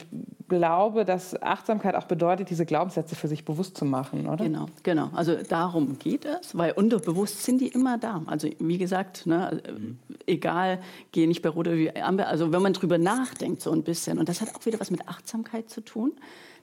glaube, 0.48 1.06
dass 1.06 1.42
Achtsamkeit 1.42 1.96
auch 1.96 2.06
bedeutet, 2.06 2.50
diese 2.50 2.66
Glaubenssätze 2.66 3.16
für 3.16 3.28
sich 3.28 3.46
bewusst 3.46 3.78
zu 3.78 3.86
machen, 3.86 4.28
oder? 4.28 4.44
Genau, 4.44 4.68
genau. 4.84 5.10
Also 5.14 5.36
darum 5.36 5.98
geht 5.98 6.26
es, 6.26 6.58
weil 6.58 6.74
unterbewusst 6.74 7.44
sind 7.44 7.62
die 7.62 7.68
immer 7.68 7.98
da. 7.98 8.22
Also 8.28 8.50
wie 8.60 8.78
gesagt, 8.78 9.26
ne, 9.26 9.62
mhm. 9.68 9.98
egal, 10.26 10.80
gehe 11.12 11.28
nicht 11.28 11.42
bei 11.42 11.50
Rot 11.50 11.68
oder 11.68 11.78
wie 11.78 11.96
Amber. 11.96 12.28
Also 12.28 12.52
wenn 12.52 12.62
man 12.62 12.74
drüber 12.74 12.98
nachdenkt 12.98 13.62
so 13.62 13.72
ein 13.72 13.84
bisschen, 13.84 14.20
und 14.20 14.30
das 14.30 14.42
hat 14.42 14.54
auch 14.56 14.66
wieder 14.66 14.80
was 14.80 14.92
mit 14.92 15.08
Achtsamkeit 15.08 15.70
zu 15.70 15.82
tun. 15.82 16.14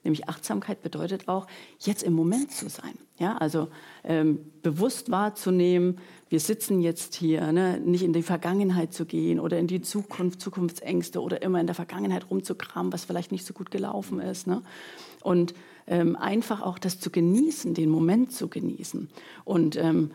Nämlich 0.05 0.29
Achtsamkeit 0.29 0.83
bedeutet 0.83 1.29
auch, 1.29 1.47
jetzt 1.79 2.03
im 2.03 2.13
Moment 2.13 2.51
zu 2.53 2.69
sein. 2.69 2.95
Ja, 3.19 3.37
also 3.37 3.69
ähm, 4.03 4.41
bewusst 4.63 5.11
wahrzunehmen, 5.11 5.99
wir 6.29 6.41
sitzen 6.41 6.81
jetzt 6.81 7.15
hier, 7.15 7.53
ne, 7.53 7.79
nicht 7.79 8.03
in 8.03 8.13
die 8.13 8.23
Vergangenheit 8.23 8.93
zu 8.93 9.05
gehen 9.05 9.39
oder 9.39 9.59
in 9.59 9.67
die 9.67 9.83
Zukunft, 9.83 10.41
Zukunftsängste 10.41 11.21
oder 11.21 11.43
immer 11.43 11.61
in 11.61 11.67
der 11.67 11.75
Vergangenheit 11.75 12.31
rumzukramen, 12.31 12.93
was 12.93 13.05
vielleicht 13.05 13.33
nicht 13.33 13.47
so 13.47 13.53
gut 13.53 13.71
gelaufen 13.71 14.19
ist. 14.19 14.47
Ne? 14.47 14.63
Und 15.23 15.55
ähm, 15.87 16.17
einfach 16.17 16.63
auch 16.63 16.79
das 16.79 16.99
zu 16.99 17.11
genießen, 17.11 17.75
den 17.75 17.91
Moment 17.91 18.33
zu 18.33 18.49
genießen. 18.49 19.09
Und 19.45 19.77
ähm, 19.77 20.11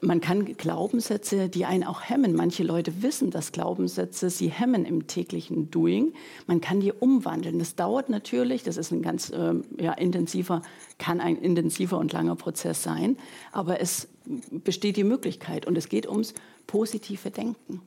man 0.00 0.20
kann 0.20 0.44
Glaubenssätze, 0.44 1.48
die 1.48 1.64
einen 1.64 1.84
auch 1.84 2.02
hemmen. 2.02 2.34
Manche 2.34 2.62
Leute 2.62 3.02
wissen, 3.02 3.30
dass 3.30 3.52
Glaubenssätze 3.52 4.30
sie 4.30 4.48
hemmen 4.48 4.84
im 4.84 5.06
täglichen 5.06 5.70
Doing. 5.70 6.12
Man 6.46 6.60
kann 6.60 6.80
die 6.80 6.92
umwandeln. 6.92 7.58
Das 7.58 7.74
dauert 7.74 8.08
natürlich. 8.08 8.62
Das 8.62 8.76
ist 8.76 8.92
ein 8.92 9.02
ganz 9.02 9.30
äh, 9.30 9.54
ja, 9.78 9.92
intensiver, 9.92 10.62
kann 10.98 11.20
ein 11.20 11.36
intensiver 11.36 11.98
und 11.98 12.12
langer 12.12 12.36
Prozess 12.36 12.82
sein. 12.82 13.16
Aber 13.52 13.80
es 13.80 14.08
besteht 14.50 14.96
die 14.96 15.04
Möglichkeit 15.04 15.66
und 15.66 15.76
es 15.78 15.88
geht 15.88 16.08
ums 16.08 16.34
positive 16.66 17.30
Denken. 17.30 17.80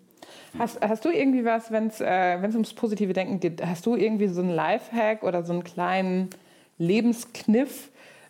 Hast, 0.58 0.82
hast 0.82 1.06
du 1.06 1.10
irgendwie 1.10 1.46
was, 1.46 1.72
wenn 1.72 1.88
es 1.88 2.02
äh, 2.02 2.40
ums 2.54 2.74
positive 2.74 3.14
Denken 3.14 3.40
geht, 3.40 3.66
hast 3.66 3.86
du 3.86 3.96
irgendwie 3.96 4.28
so 4.28 4.42
einen 4.42 4.50
Lifehack 4.52 5.24
oder 5.24 5.44
so 5.44 5.54
einen 5.54 5.64
kleinen 5.64 6.30
Lebenskniff, 6.78 7.90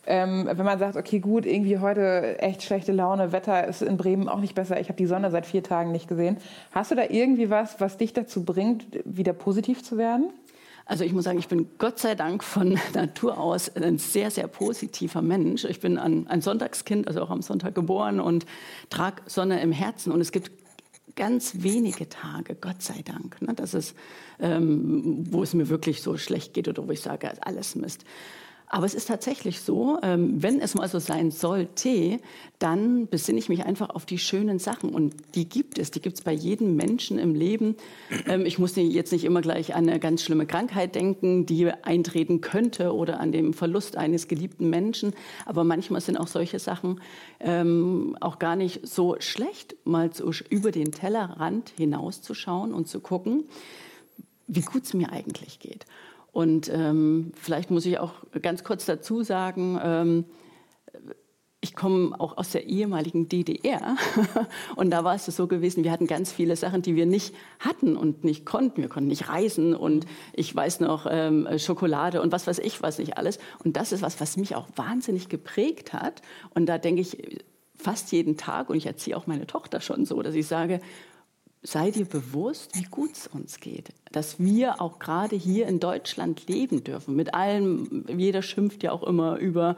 ähm, 0.09 0.49
wenn 0.51 0.65
man 0.65 0.79
sagt, 0.79 0.97
okay, 0.97 1.19
gut, 1.19 1.45
irgendwie 1.45 1.77
heute 1.77 2.39
echt 2.39 2.63
schlechte 2.63 2.91
Laune, 2.91 3.31
Wetter 3.31 3.67
ist 3.67 3.83
in 3.83 3.95
Bremen 3.95 4.27
auch 4.27 4.39
nicht 4.39 4.55
besser, 4.55 4.81
ich 4.81 4.89
habe 4.89 4.97
die 4.97 5.05
Sonne 5.05 5.29
seit 5.29 5.45
vier 5.45 5.61
Tagen 5.61 5.91
nicht 5.91 6.07
gesehen. 6.07 6.37
Hast 6.71 6.89
du 6.89 6.95
da 6.95 7.03
irgendwie 7.07 7.51
was, 7.51 7.79
was 7.79 7.97
dich 7.97 8.11
dazu 8.11 8.43
bringt, 8.43 8.85
wieder 9.05 9.33
positiv 9.33 9.83
zu 9.83 9.99
werden? 9.99 10.31
Also 10.87 11.03
ich 11.03 11.13
muss 11.13 11.25
sagen, 11.25 11.37
ich 11.37 11.47
bin 11.47 11.69
Gott 11.77 11.99
sei 11.99 12.15
Dank 12.15 12.43
von 12.43 12.79
Natur 12.95 13.37
aus 13.37 13.75
ein 13.75 13.99
sehr, 13.99 14.31
sehr 14.31 14.47
positiver 14.47 15.21
Mensch. 15.21 15.63
Ich 15.65 15.79
bin 15.79 15.99
ein, 15.99 16.41
Sonntagskind, 16.41 17.07
also 17.07 17.21
auch 17.21 17.29
am 17.29 17.43
Sonntag 17.43 17.75
geboren 17.75 18.19
und 18.19 18.47
trage 18.89 19.21
Sonne 19.27 19.61
im 19.61 19.71
Herzen. 19.71 20.11
Und 20.11 20.21
es 20.21 20.31
gibt 20.31 20.49
ganz 21.15 21.57
wenige 21.59 22.09
Tage, 22.09 22.55
Gott 22.55 22.81
sei 22.81 23.03
Dank, 23.05 23.39
ne, 23.43 23.53
dass 23.53 23.75
es, 23.75 23.93
ähm, 24.39 25.23
wo 25.29 25.43
es 25.43 25.53
mir 25.53 25.69
wirklich 25.69 26.01
so 26.01 26.17
schlecht 26.17 26.55
geht 26.55 26.67
oder 26.67 26.87
wo 26.87 26.91
ich 26.91 27.01
sage, 27.01 27.31
alles 27.41 27.75
Mist. 27.75 28.05
Aber 28.71 28.85
es 28.85 28.93
ist 28.93 29.07
tatsächlich 29.07 29.61
so, 29.61 29.97
ähm, 30.03 30.43
wenn 30.43 30.61
es 30.61 30.75
mal 30.75 30.87
so 30.87 30.99
sein 30.99 31.31
sollte, 31.31 32.19
dann 32.59 33.07
besinne 33.07 33.39
ich 33.39 33.49
mich 33.49 33.65
einfach 33.65 33.89
auf 33.89 34.05
die 34.05 34.19
schönen 34.19 34.59
Sachen. 34.59 34.91
Und 34.91 35.15
die 35.33 35.49
gibt 35.49 35.79
es. 35.79 35.89
Die 35.89 35.99
gibt 35.99 36.19
es 36.19 36.23
bei 36.23 36.33
jedem 36.33 36.75
Menschen 36.75 37.17
im 37.17 37.33
Leben. 37.33 37.77
Ähm, 38.27 38.45
ich 38.45 38.59
muss 38.59 38.75
jetzt 38.75 39.11
nicht 39.11 39.23
immer 39.23 39.41
gleich 39.41 39.73
an 39.73 39.89
eine 39.89 39.99
ganz 39.99 40.21
schlimme 40.21 40.45
Krankheit 40.45 40.93
denken, 40.93 41.47
die 41.47 41.71
eintreten 41.71 42.41
könnte 42.41 42.93
oder 42.93 43.19
an 43.19 43.31
den 43.31 43.55
Verlust 43.55 43.97
eines 43.97 44.27
geliebten 44.27 44.69
Menschen. 44.69 45.13
Aber 45.47 45.63
manchmal 45.63 46.01
sind 46.01 46.17
auch 46.17 46.27
solche 46.27 46.59
Sachen 46.59 47.01
ähm, 47.39 48.15
auch 48.21 48.37
gar 48.37 48.55
nicht 48.55 48.87
so 48.87 49.15
schlecht, 49.17 49.77
mal 49.83 50.13
so 50.13 50.31
über 50.51 50.71
den 50.71 50.91
Tellerrand 50.91 51.73
hinauszuschauen 51.75 52.75
und 52.75 52.87
zu 52.87 52.99
gucken, 52.99 53.45
wie 54.45 54.61
gut 54.61 54.83
es 54.83 54.93
mir 54.93 55.11
eigentlich 55.11 55.57
geht. 55.57 55.87
Und 56.31 56.69
ähm, 56.73 57.31
vielleicht 57.35 57.71
muss 57.71 57.85
ich 57.85 57.99
auch 57.99 58.13
ganz 58.41 58.63
kurz 58.63 58.85
dazu 58.85 59.23
sagen, 59.23 59.79
ähm, 59.83 60.25
ich 61.61 61.75
komme 61.75 62.17
auch 62.19 62.37
aus 62.37 62.51
der 62.51 62.67
ehemaligen 62.67 63.27
DDR 63.27 63.97
und 64.77 64.91
da 64.91 65.03
war 65.03 65.15
es 65.15 65.25
so 65.25 65.47
gewesen, 65.47 65.83
wir 65.83 65.91
hatten 65.91 66.07
ganz 66.07 66.31
viele 66.31 66.55
Sachen, 66.55 66.81
die 66.81 66.95
wir 66.95 67.05
nicht 67.05 67.35
hatten 67.59 67.97
und 67.97 68.23
nicht 68.23 68.45
konnten. 68.45 68.81
Wir 68.81 68.87
konnten 68.87 69.09
nicht 69.09 69.27
reisen 69.27 69.75
und 69.75 70.05
ich 70.31 70.55
weiß 70.55 70.79
noch 70.79 71.05
ähm, 71.09 71.47
Schokolade 71.57 72.21
und 72.21 72.31
was 72.31 72.47
weiß 72.47 72.59
ich, 72.59 72.81
was 72.81 72.97
nicht 72.97 73.17
alles. 73.17 73.39
Und 73.63 73.75
das 73.75 73.91
ist 73.91 74.01
was, 74.01 74.21
was 74.21 74.37
mich 74.37 74.55
auch 74.55 74.67
wahnsinnig 74.77 75.27
geprägt 75.27 75.91
hat. 75.91 76.21
Und 76.51 76.67
da 76.67 76.77
denke 76.77 77.01
ich 77.01 77.41
fast 77.75 78.11
jeden 78.13 78.37
Tag 78.37 78.69
und 78.69 78.77
ich 78.77 78.85
erziehe 78.85 79.17
auch 79.17 79.27
meine 79.27 79.47
Tochter 79.47 79.81
schon 79.81 80.05
so, 80.05 80.21
dass 80.21 80.35
ich 80.35 80.47
sage, 80.47 80.79
sei 81.61 81.91
dir 81.91 82.05
bewusst, 82.05 82.75
wie 82.75 82.83
gut 82.83 83.11
es 83.13 83.27
uns 83.27 83.59
geht. 83.59 83.89
Dass 84.11 84.39
wir 84.39 84.81
auch 84.81 84.99
gerade 84.99 85.35
hier 85.35 85.67
in 85.67 85.79
Deutschland 85.79 86.47
leben 86.47 86.83
dürfen. 86.83 87.15
Mit 87.15 87.33
allem, 87.33 88.05
jeder 88.07 88.41
schimpft 88.41 88.83
ja 88.83 88.91
auch 88.91 89.03
immer 89.03 89.37
über, 89.37 89.75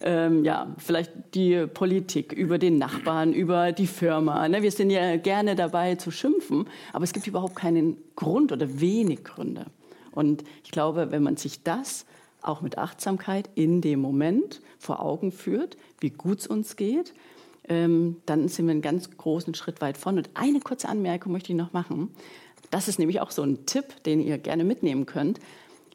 ähm, 0.00 0.44
ja, 0.44 0.74
vielleicht 0.78 1.12
die 1.34 1.66
Politik, 1.66 2.32
über 2.32 2.58
den 2.58 2.78
Nachbarn, 2.78 3.32
über 3.32 3.72
die 3.72 3.88
Firma. 3.88 4.48
Ne? 4.48 4.62
Wir 4.62 4.70
sind 4.70 4.90
ja 4.90 5.16
gerne 5.16 5.56
dabei 5.56 5.96
zu 5.96 6.10
schimpfen, 6.10 6.68
aber 6.92 7.04
es 7.04 7.12
gibt 7.12 7.26
überhaupt 7.26 7.56
keinen 7.56 7.96
Grund 8.14 8.52
oder 8.52 8.80
wenig 8.80 9.24
Gründe. 9.24 9.66
Und 10.12 10.44
ich 10.64 10.70
glaube, 10.70 11.10
wenn 11.10 11.22
man 11.22 11.36
sich 11.36 11.62
das 11.64 12.06
auch 12.42 12.60
mit 12.60 12.78
Achtsamkeit 12.78 13.50
in 13.56 13.80
dem 13.80 14.00
Moment 14.00 14.60
vor 14.78 15.02
Augen 15.02 15.32
führt, 15.32 15.76
wie 16.00 16.10
gut 16.10 16.40
es 16.40 16.46
uns 16.46 16.76
geht, 16.76 17.12
ähm, 17.68 18.16
dann 18.26 18.48
sind 18.48 18.66
wir 18.66 18.72
einen 18.72 18.82
ganz 18.82 19.10
großen 19.16 19.54
Schritt 19.54 19.80
weit 19.80 19.98
vorne. 19.98 20.18
Und 20.18 20.30
eine 20.34 20.60
kurze 20.60 20.88
Anmerkung 20.88 21.32
möchte 21.32 21.52
ich 21.52 21.58
noch 21.58 21.72
machen. 21.72 22.10
Das 22.70 22.88
ist 22.88 22.98
nämlich 22.98 23.20
auch 23.20 23.30
so 23.30 23.42
ein 23.42 23.66
Tipp, 23.66 24.02
den 24.04 24.20
ihr 24.20 24.38
gerne 24.38 24.64
mitnehmen 24.64 25.06
könnt. 25.06 25.40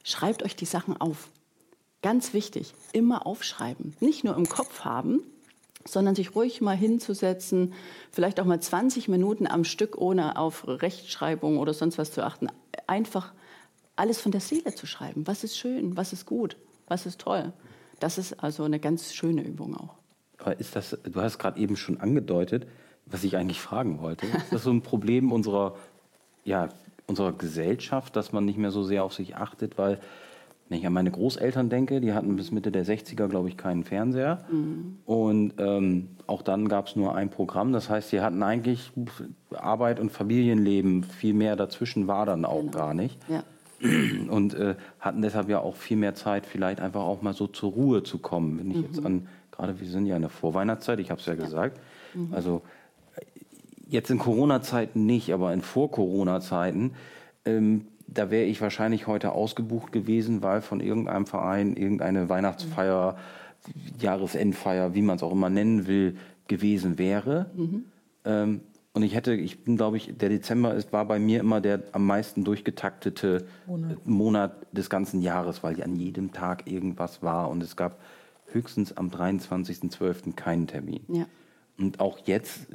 Schreibt 0.03 0.43
euch 0.43 0.55
die 0.55 0.65
Sachen 0.65 0.99
auf. 0.99 1.29
Ganz 2.01 2.33
wichtig, 2.33 2.73
immer 2.91 3.25
aufschreiben. 3.25 3.95
Nicht 3.99 4.23
nur 4.23 4.35
im 4.35 4.49
Kopf 4.49 4.81
haben, 4.81 5.21
sondern 5.85 6.15
sich 6.15 6.35
ruhig 6.35 6.61
mal 6.61 6.75
hinzusetzen, 6.75 7.73
vielleicht 8.11 8.39
auch 8.39 8.45
mal 8.45 8.59
20 8.59 9.07
Minuten 9.07 9.47
am 9.47 9.63
Stück, 9.63 9.97
ohne 9.97 10.37
auf 10.37 10.67
Rechtschreibung 10.67 11.57
oder 11.57 11.73
sonst 11.73 11.97
was 11.97 12.11
zu 12.11 12.23
achten. 12.25 12.47
Einfach 12.87 13.33
alles 13.95 14.19
von 14.19 14.31
der 14.31 14.41
Seele 14.41 14.73
zu 14.75 14.85
schreiben. 14.85 15.27
Was 15.27 15.43
ist 15.43 15.57
schön, 15.57 15.95
was 15.95 16.13
ist 16.13 16.25
gut, 16.25 16.57
was 16.87 17.05
ist 17.05 17.21
toll. 17.21 17.53
Das 17.99 18.17
ist 18.17 18.43
also 18.43 18.63
eine 18.63 18.79
ganz 18.79 19.13
schöne 19.13 19.43
Übung 19.43 19.77
auch. 19.77 20.02
Aber 20.43 20.59
ist 20.59 20.75
das, 20.75 20.97
du 21.03 21.21
hast 21.21 21.39
gerade 21.39 21.59
eben 21.59 21.77
schon 21.77 22.01
angedeutet, 22.01 22.67
was 23.05 23.23
ich 23.23 23.37
eigentlich 23.37 23.61
fragen 23.61 24.01
wollte. 24.01 24.25
Ist 24.25 24.51
das 24.51 24.63
so 24.63 24.71
ein 24.71 24.81
Problem 24.81 25.31
unserer, 25.31 25.75
ja, 26.43 26.69
unserer 27.07 27.31
Gesellschaft, 27.31 28.15
dass 28.15 28.33
man 28.33 28.43
nicht 28.43 28.57
mehr 28.57 28.71
so 28.71 28.83
sehr 28.83 29.05
auf 29.05 29.13
sich 29.13 29.37
achtet? 29.37 29.77
Weil, 29.77 29.99
wenn 30.67 30.79
ich 30.79 30.85
an 30.85 30.91
meine 30.91 31.11
Großeltern 31.11 31.69
denke, 31.69 32.01
die 32.01 32.13
hatten 32.13 32.35
bis 32.35 32.51
Mitte 32.51 32.71
der 32.71 32.85
60er, 32.85 33.27
glaube 33.27 33.47
ich, 33.47 33.55
keinen 33.55 33.85
Fernseher. 33.85 34.43
Mhm. 34.51 34.97
Und 35.05 35.53
ähm, 35.59 36.09
auch 36.27 36.41
dann 36.41 36.67
gab 36.67 36.87
es 36.87 36.97
nur 36.97 37.15
ein 37.15 37.29
Programm. 37.29 37.71
Das 37.71 37.89
heißt, 37.89 38.09
sie 38.09 38.19
hatten 38.19 38.43
eigentlich 38.43 38.91
Arbeit 39.51 40.01
und 40.01 40.11
Familienleben. 40.11 41.03
Viel 41.03 41.33
mehr 41.33 41.55
dazwischen 41.55 42.07
war 42.07 42.25
dann 42.25 42.43
auch 42.43 42.61
genau. 42.61 42.71
gar 42.71 42.93
nicht. 42.93 43.17
Ja. 43.29 43.43
Und 44.29 44.53
äh, 44.55 44.75
hatten 44.99 45.21
deshalb 45.21 45.49
ja 45.49 45.59
auch 45.59 45.75
viel 45.75 45.97
mehr 45.97 46.15
Zeit, 46.15 46.45
vielleicht 46.45 46.79
einfach 46.79 47.01
auch 47.01 47.21
mal 47.21 47.33
so 47.33 47.47
zur 47.47 47.71
Ruhe 47.71 48.03
zu 48.03 48.17
kommen. 48.17 48.59
Wenn 48.59 48.71
ich 48.71 48.77
mhm. 48.77 48.83
jetzt 48.83 49.05
an 49.05 49.27
Gerade 49.53 49.79
wir 49.79 49.87
sind 49.87 50.07
ja 50.07 50.15
in 50.15 50.23
der 50.23 50.31
Vorweihnachtszeit, 50.31 50.99
ich 50.99 51.11
habe 51.11 51.21
es 51.21 51.27
ja, 51.27 51.33
ja, 51.33 51.43
gesagt. 51.43 51.79
Mhm. 52.13 52.33
Also 52.33 52.63
jetzt 53.87 54.09
in 54.09 54.17
Corona-Zeiten 54.17 55.05
nicht, 55.05 55.31
aber 55.31 55.53
in 55.53 55.61
Vor-Corona-Zeiten, 55.61 56.93
ähm, 57.45 57.85
da 58.07 58.31
wäre 58.31 58.45
ich 58.45 58.59
wahrscheinlich 58.61 59.07
heute 59.07 59.31
ausgebucht 59.31 59.91
gewesen, 59.91 60.41
weil 60.41 60.61
von 60.61 60.79
irgendeinem 60.79 61.27
Verein 61.27 61.75
irgendeine 61.75 62.29
Weihnachtsfeier, 62.29 63.15
mhm. 63.67 63.99
Jahresendfeier, 63.99 64.95
wie 64.95 65.01
man 65.03 65.17
es 65.17 65.23
auch 65.23 65.31
immer 65.31 65.49
nennen 65.49 65.87
will, 65.87 66.17
gewesen 66.47 66.97
wäre. 66.97 67.51
Mhm. 67.55 67.85
Ähm, 68.25 68.61
und 68.93 69.01
ich 69.01 69.15
hätte, 69.15 69.33
ich 69.33 69.63
bin, 69.63 69.77
glaube 69.77 69.97
ich, 69.97 70.15
der 70.17 70.29
Dezember 70.29 70.73
ist, 70.73 70.93
war 70.93 71.05
bei 71.05 71.17
mir 71.17 71.39
immer 71.39 71.61
der 71.61 71.81
am 71.93 72.05
meisten 72.05 72.43
durchgetaktete 72.43 73.45
Monat. 73.65 74.05
Monat 74.05 74.67
des 74.71 74.89
ganzen 74.89 75.21
Jahres, 75.21 75.63
weil 75.63 75.81
an 75.81 75.95
jedem 75.95 76.31
Tag 76.31 76.69
irgendwas 76.69 77.23
war 77.23 77.49
und 77.49 77.63
es 77.63 77.75
gab 77.75 77.99
höchstens 78.53 78.95
am 78.95 79.09
23.12. 79.09 80.33
keinen 80.35 80.67
Termin. 80.67 81.01
Ja. 81.07 81.25
Und 81.77 81.99
auch 81.99 82.19
jetzt, 82.25 82.67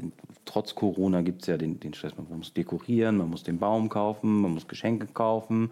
trotz 0.44 0.74
Corona, 0.74 1.22
gibt 1.22 1.42
es 1.42 1.46
ja 1.46 1.56
den, 1.56 1.78
den 1.78 1.94
Stress. 1.94 2.16
Man 2.16 2.38
muss 2.38 2.52
dekorieren, 2.52 3.16
man 3.16 3.30
muss 3.30 3.44
den 3.44 3.58
Baum 3.58 3.88
kaufen, 3.88 4.40
man 4.42 4.54
muss 4.54 4.66
Geschenke 4.66 5.06
kaufen. 5.06 5.70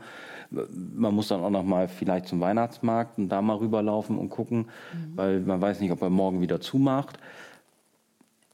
Man 0.51 1.13
muss 1.13 1.29
dann 1.29 1.43
auch 1.43 1.51
noch 1.51 1.65
mal 1.65 1.89
vielleicht 1.89 2.29
zum 2.29 2.39
Weihnachtsmarkt 2.39 3.19
und 3.19 3.29
da 3.29 3.43
mal 3.43 3.57
rüberlaufen 3.57 4.17
und 4.17 4.31
gucken, 4.31 4.69
mhm. 4.93 5.17
weil 5.17 5.41
man 5.41 5.61
weiß 5.61 5.81
nicht, 5.81 5.91
ob 5.91 6.03
er 6.03 6.11
morgen 6.11 6.41
wieder 6.41 6.61
zumacht. 6.61 7.19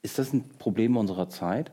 Ist 0.01 0.17
das 0.17 0.33
ein 0.33 0.43
Problem 0.57 0.97
unserer 0.97 1.29
Zeit? 1.29 1.71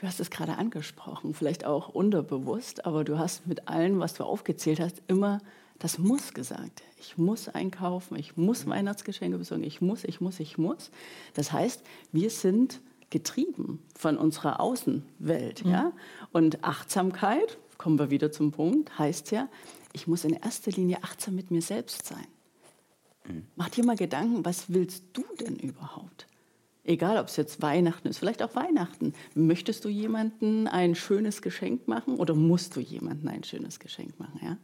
Du 0.00 0.06
hast 0.06 0.18
es 0.18 0.30
gerade 0.30 0.56
angesprochen, 0.56 1.34
vielleicht 1.34 1.66
auch 1.66 1.90
unterbewusst, 1.90 2.86
aber 2.86 3.04
du 3.04 3.18
hast 3.18 3.46
mit 3.46 3.68
allem, 3.68 4.00
was 4.00 4.14
du 4.14 4.24
aufgezählt 4.24 4.80
hast, 4.80 5.02
immer 5.06 5.40
das 5.80 5.98
muss 5.98 6.34
gesagt. 6.34 6.82
Ich 6.98 7.16
muss 7.16 7.48
einkaufen, 7.48 8.16
ich 8.16 8.36
muss 8.36 8.66
Weihnachtsgeschenke 8.66 9.38
besorgen, 9.38 9.64
ich 9.64 9.80
muss, 9.80 10.04
ich 10.04 10.20
muss, 10.20 10.38
ich 10.38 10.58
muss. 10.58 10.90
Das 11.34 11.52
heißt, 11.52 11.82
wir 12.12 12.30
sind 12.30 12.80
getrieben 13.08 13.82
von 13.98 14.18
unserer 14.18 14.60
Außenwelt. 14.60 15.64
Mhm. 15.64 15.70
Ja? 15.70 15.92
Und 16.32 16.62
Achtsamkeit, 16.62 17.58
kommen 17.78 17.98
wir 17.98 18.10
wieder 18.10 18.30
zum 18.30 18.52
Punkt, 18.52 18.98
heißt 18.98 19.30
ja, 19.30 19.48
ich 19.94 20.06
muss 20.06 20.24
in 20.24 20.34
erster 20.34 20.70
Linie 20.70 20.98
achtsam 21.02 21.34
mit 21.34 21.50
mir 21.50 21.62
selbst 21.62 22.06
sein. 22.06 22.26
Mhm. 23.26 23.46
Mach 23.56 23.70
dir 23.70 23.84
mal 23.84 23.96
Gedanken, 23.96 24.44
was 24.44 24.66
willst 24.68 25.02
du 25.14 25.24
denn 25.40 25.56
überhaupt? 25.56 26.26
Egal, 26.84 27.16
ob 27.18 27.28
es 27.28 27.36
jetzt 27.36 27.62
Weihnachten 27.62 28.08
ist, 28.08 28.18
vielleicht 28.18 28.42
auch 28.42 28.54
Weihnachten. 28.54 29.14
Möchtest 29.34 29.86
du 29.86 29.88
jemandem 29.88 30.66
ein 30.66 30.94
schönes 30.94 31.40
Geschenk 31.40 31.88
machen 31.88 32.16
oder 32.16 32.34
musst 32.34 32.76
du 32.76 32.80
jemandem 32.80 33.28
ein 33.28 33.44
schönes 33.44 33.80
Geschenk 33.80 34.18
machen? 34.20 34.40
Ja? 34.42 34.58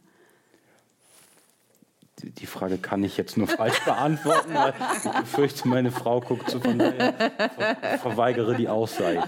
Die 2.23 2.45
Frage 2.47 2.77
kann 2.77 3.03
ich 3.03 3.15
jetzt 3.15 3.37
nur 3.37 3.47
falsch 3.47 3.79
beantworten, 3.85 4.53
weil 4.53 4.73
ich 5.03 5.11
befürchte, 5.11 5.67
meine 5.67 5.91
Frau 5.91 6.19
guckt 6.19 6.49
so 6.49 6.59
von 6.59 6.79
daher, 6.79 7.13
ver 7.13 7.99
verweigere 7.99 8.55
die 8.55 8.67
Aussage. 8.67 9.23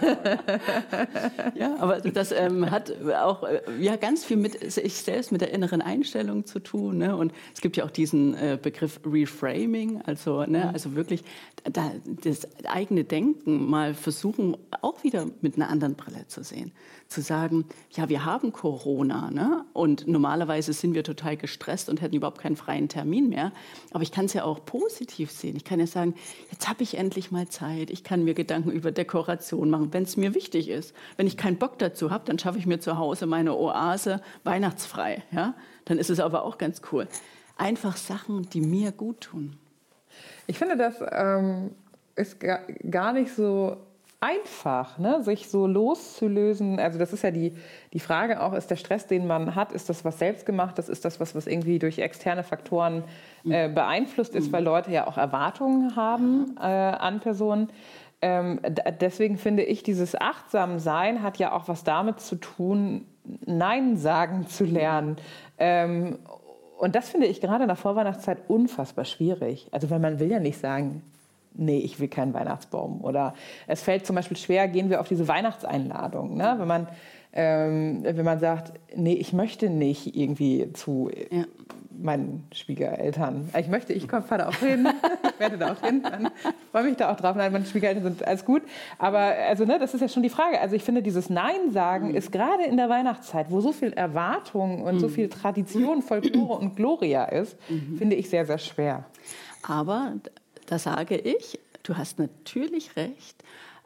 Ja, 1.56 1.76
aber 1.80 2.00
das 2.00 2.32
ähm, 2.32 2.72
hat 2.72 2.92
auch 3.14 3.44
äh, 3.44 3.62
ja, 3.80 3.96
ganz 3.96 4.26
viel 4.26 4.38
mit 4.38 4.72
sich 4.72 4.96
selbst, 4.96 5.32
mit 5.32 5.42
der 5.42 5.52
inneren 5.52 5.82
Einstellung 5.82 6.46
zu 6.46 6.60
tun. 6.60 6.98
Ne? 6.98 7.16
Und 7.16 7.34
es 7.54 7.62
gibt 7.62 7.78
ja 7.78 7.86
auch 7.86 7.92
diesen 7.92 8.34
äh, 8.36 8.58
Begriff 8.62 9.00
Reframing, 9.06 10.02
also, 10.04 10.46
ne, 10.46 10.66
mhm. 10.66 10.70
also 10.74 10.96
wirklich 10.96 11.24
da, 11.64 11.92
das 12.06 12.48
eigene 12.66 13.04
Denken 13.04 13.70
mal 13.70 13.94
versuchen, 13.94 14.58
auch 14.82 15.04
wieder 15.04 15.28
mit 15.42 15.56
einer 15.56 15.70
anderen 15.70 15.96
Brille 15.96 16.26
zu 16.28 16.44
sehen 16.44 16.72
zu 17.10 17.22
sagen, 17.22 17.66
ja, 17.92 18.08
wir 18.08 18.24
haben 18.24 18.54
Corona 18.54 19.32
ne? 19.32 19.66
und 19.74 20.08
normalerweise 20.08 20.74
sind 20.74 20.94
wir 20.94 21.04
total 21.04 21.38
gestresst 21.38 21.90
und 21.90 22.02
hätten 22.02 22.16
überhaupt 22.16 22.40
keinen 22.40 22.56
freien 22.56 22.88
Termin 22.88 23.30
mehr. 23.30 23.52
Aber 23.92 24.04
ich 24.04 24.12
kann 24.12 24.26
es 24.26 24.34
ja 24.34 24.44
auch 24.44 24.64
positiv 24.64 25.32
sehen. 25.32 25.56
Ich 25.56 25.66
kann 25.66 25.80
ja 25.80 25.88
sagen, 25.88 26.14
jetzt 26.52 26.70
habe 26.70 26.84
ich 26.84 26.98
endlich 26.98 27.32
mal 27.32 27.48
Zeit. 27.48 27.90
Ich 27.90 28.04
kann 28.04 28.24
mir 28.24 28.36
Gedanken 28.36 28.70
über 28.70 28.92
Dekoration 28.92 29.72
machen, 29.72 29.92
wenn 29.92 30.04
es 30.04 30.18
mir 30.18 30.36
wichtig 30.36 30.70
ist. 30.70 30.94
Wenn 31.18 31.26
ich 31.26 31.36
keinen 31.36 31.58
Bock 31.58 31.80
dazu 31.80 32.12
habe, 32.12 32.26
dann 32.26 32.38
schaffe 32.38 32.60
ich 32.60 32.68
mir 32.68 32.80
zu 32.80 33.00
Hause 33.00 33.26
meine 33.26 33.56
Oase 33.58 34.22
weihnachtsfrei. 34.44 35.24
Ja? 35.32 35.56
Dann 35.86 35.98
ist 35.98 36.12
es 36.12 36.20
aber 36.20 36.44
auch 36.44 36.60
ganz 36.60 36.84
cool. 36.92 37.08
Einfach 37.58 37.98
Sachen, 37.98 38.48
die 38.52 38.62
mir 38.62 38.92
gut 38.92 39.22
tun. 39.22 39.58
Ich 40.46 40.60
finde, 40.60 40.78
das 40.78 40.96
ähm, 41.12 41.72
ist 42.16 42.38
gar 42.40 43.14
nicht 43.14 43.34
so 43.34 43.78
einfach, 44.22 44.98
ne? 44.98 45.24
sich 45.24 45.50
so 45.50 45.66
loszulösen. 45.66 46.80
Also 46.80 47.00
das 47.00 47.14
ist 47.14 47.24
ja 47.24 47.32
die, 47.32 47.56
die 47.94 48.00
Frage 48.00 48.42
auch, 48.42 48.54
ist 48.54 48.70
der 48.70 48.76
Stress, 48.76 49.08
den 49.08 49.28
man 49.28 49.56
hat, 49.56 49.72
ist 49.72 49.90
das 49.90 50.04
was 50.04 50.20
selbstgemachtes, 50.20 50.90
ist 50.90 51.06
das 51.06 51.20
was, 51.20 51.36
was 51.36 51.48
irgendwie 51.48 51.80
durch 51.80 52.00
externe 52.00 52.44
Faktoren 52.44 53.04
äh, 53.50 53.70
beeinflusst 53.70 54.36
ist, 54.36 54.52
weil 54.52 54.64
Leute 54.64 54.92
ja 54.92 55.08
auch 55.08 55.18
Erwartungen 55.18 55.96
haben 55.96 56.58
äh, 56.58 56.64
an 56.64 57.22
Personen. 57.22 57.70
Ähm, 58.22 58.60
deswegen 59.00 59.38
finde 59.38 59.64
ich, 59.64 59.84
dieses 59.84 60.20
Achtsamsein 60.20 61.24
hat 61.24 61.38
ja 61.38 61.54
auch 61.54 61.70
was 61.70 61.86
damit 61.86 62.20
zu 62.20 62.36
tun, 62.36 63.06
Nein 63.46 63.96
sagen 63.96 64.48
zu 64.48 64.66
lernen. 64.66 65.16
Ähm, 65.58 66.20
Und 66.78 66.96
das 66.96 67.10
finde 67.10 67.28
ich 67.28 67.40
gerade 67.40 67.64
in 67.64 67.68
der 67.68 67.78
Vorweihnachtszeit 67.78 68.40
unfassbar 68.50 69.06
schwierig. 69.06 69.68
Also, 69.72 69.90
weil 69.90 70.00
man 70.00 70.20
will 70.20 70.30
ja 70.30 70.40
nicht 70.40 70.60
sagen, 70.60 71.04
nee, 71.54 71.80
ich 71.80 72.00
will 72.00 72.08
keinen 72.08 72.34
Weihnachtsbaum. 72.34 73.02
Oder 73.02 73.34
es 73.68 73.82
fällt 73.82 74.06
zum 74.06 74.16
Beispiel 74.16 74.38
schwer, 74.38 74.68
gehen 74.68 74.90
wir 74.90 75.02
auf 75.02 75.08
diese 75.08 75.28
Weihnachtseinladung. 75.28 76.38
Ne? 76.38 76.56
Wenn, 76.58 76.68
man, 76.68 76.88
ähm, 77.34 78.04
wenn 78.04 78.26
man 78.26 78.40
sagt, 78.40 78.74
nee, 78.96 79.14
ich 79.14 79.34
möchte 79.34 79.70
nicht 79.70 80.16
irgendwie 80.16 80.72
zu 80.74 81.10
ja. 81.32 81.44
meinen 81.92 82.48
Schwiegereltern. 82.54 83.50
Ich 83.58 83.68
möchte, 83.68 83.94
ich 83.94 84.08
fahre 84.08 84.38
da 84.38 84.48
auch 84.48 84.56
hin, 84.56 84.88
ich 85.34 85.40
werde 85.40 85.58
da 85.58 85.74
auch 85.74 85.82
hin, 85.82 86.04
freue 86.72 86.84
mich 86.84 86.96
da 86.96 87.12
auch 87.12 87.18
drauf. 87.18 87.36
Nein, 87.36 87.52
meine 87.52 87.66
Schwiegereltern 87.66 88.04
sind 88.04 88.26
alles 88.26 88.46
gut. 88.46 88.62
Aber 88.98 89.20
also, 89.20 89.66
ne, 89.66 89.80
das 89.80 89.94
ist 89.94 90.02
ja 90.02 90.08
schon 90.08 90.24
die 90.24 90.30
Frage. 90.30 90.60
Also 90.62 90.76
ich 90.76 90.84
finde, 90.84 91.02
dieses 91.02 91.30
Nein 91.30 91.72
sagen 91.72 92.10
mhm. 92.10 92.16
ist 92.16 92.32
gerade 92.32 92.64
in 92.64 92.78
der 92.78 92.90
Weihnachtszeit, 92.90 93.52
wo 93.52 93.60
so 93.60 93.74
viel 93.74 93.92
Erwartung 93.94 94.84
und 94.84 94.96
mhm. 94.96 95.00
so 95.00 95.10
viel 95.10 95.30
Tradition, 95.30 96.02
Folklore 96.02 96.58
und 96.58 96.76
Gloria 96.76 97.26
ist, 97.26 97.58
mhm. 97.70 97.98
finde 97.98 98.16
ich 98.16 98.30
sehr, 98.30 98.46
sehr 98.46 98.60
schwer. 98.60 99.06
Aber 99.68 100.14
da 100.70 100.78
sage 100.78 101.18
ich, 101.18 101.60
du 101.84 101.98
hast 101.98 102.20
natürlich 102.20 102.96
recht, 102.96 103.44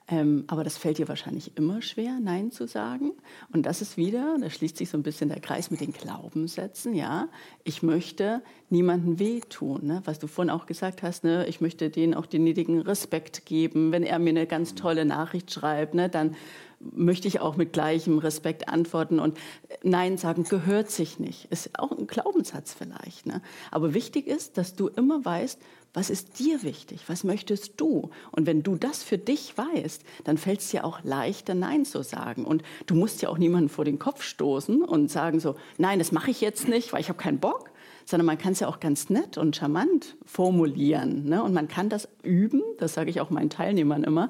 ähm, 0.09 0.43
aber 0.47 0.65
das 0.65 0.75
fällt 0.75 0.97
dir 0.97 1.07
wahrscheinlich 1.07 1.55
immer 1.55 1.81
schwer, 1.81 2.19
Nein 2.21 2.51
zu 2.51 2.67
sagen. 2.67 3.13
Und 3.53 3.65
das 3.65 3.81
ist 3.81 3.95
wieder, 3.95 4.35
da 4.39 4.49
schließt 4.49 4.75
sich 4.75 4.89
so 4.89 4.97
ein 4.97 5.03
bisschen 5.03 5.29
der 5.29 5.39
Kreis 5.39 5.71
mit 5.71 5.79
den 5.79 5.93
Glaubenssätzen. 5.93 6.93
Ja, 6.93 7.29
ich 7.63 7.83
möchte 7.83 8.41
niemandem 8.69 9.17
wehtun. 9.17 9.85
Ne? 9.85 10.01
Was 10.03 10.19
du 10.19 10.27
vorhin 10.27 10.49
auch 10.49 10.65
gesagt 10.65 11.03
hast, 11.03 11.23
ne? 11.23 11.45
ich 11.47 11.61
möchte 11.61 11.89
denen 11.89 12.15
auch 12.15 12.25
den 12.25 12.43
nötigen 12.43 12.81
Respekt 12.81 13.45
geben. 13.45 13.93
Wenn 13.93 14.03
er 14.03 14.19
mir 14.19 14.31
eine 14.31 14.45
ganz 14.45 14.75
tolle 14.75 15.05
Nachricht 15.05 15.53
schreibt, 15.53 15.93
ne? 15.93 16.09
dann 16.09 16.35
möchte 16.81 17.29
ich 17.29 17.39
auch 17.39 17.55
mit 17.55 17.71
gleichem 17.71 18.17
Respekt 18.17 18.67
antworten. 18.67 19.19
Und 19.19 19.37
Nein 19.83 20.17
sagen 20.17 20.43
gehört 20.43 20.91
sich 20.91 21.17
nicht. 21.17 21.45
Ist 21.49 21.79
auch 21.79 21.91
ein 21.91 22.07
Glaubenssatz 22.07 22.75
vielleicht. 22.77 23.25
Ne? 23.25 23.41
Aber 23.71 23.93
wichtig 23.93 24.27
ist, 24.27 24.57
dass 24.57 24.75
du 24.75 24.89
immer 24.89 25.23
weißt, 25.23 25.61
was 25.93 26.09
ist 26.09 26.39
dir 26.39 26.63
wichtig? 26.63 27.03
Was 27.07 27.23
möchtest 27.23 27.79
du? 27.79 28.09
Und 28.31 28.47
wenn 28.47 28.63
du 28.63 28.75
das 28.75 29.03
für 29.03 29.19
dich 29.19 29.55
weißt, 29.55 30.03
dann 30.23 30.39
fällt 30.39 30.61
es 30.61 30.69
dir 30.69 30.85
auch 30.85 31.03
leichter, 31.03 31.53
Nein 31.53 31.85
zu 31.85 32.01
sagen. 32.03 32.45
Und 32.45 32.63
du 32.87 32.95
musst 32.95 33.21
ja 33.21 33.29
auch 33.29 33.37
niemanden 33.37 33.69
vor 33.69 33.85
den 33.85 33.99
Kopf 33.99 34.23
stoßen 34.23 34.83
und 34.83 35.11
sagen 35.11 35.39
so, 35.39 35.55
nein, 35.77 35.99
das 35.99 36.11
mache 36.11 36.31
ich 36.31 36.41
jetzt 36.41 36.67
nicht, 36.67 36.93
weil 36.93 37.01
ich 37.01 37.09
habe 37.09 37.19
keinen 37.19 37.39
Bock. 37.39 37.69
Sondern 38.05 38.25
man 38.25 38.37
kann 38.37 38.51
es 38.51 38.59
ja 38.59 38.67
auch 38.67 38.81
ganz 38.81 39.09
nett 39.09 39.37
und 39.37 39.55
charmant 39.55 40.17
formulieren. 40.25 41.25
Ne? 41.25 41.41
Und 41.41 41.53
man 41.53 41.69
kann 41.69 41.87
das 41.87 42.09
üben, 42.21 42.61
das 42.77 42.95
sage 42.95 43.09
ich 43.09 43.21
auch 43.21 43.29
meinen 43.29 43.49
Teilnehmern 43.49 44.03
immer. 44.03 44.29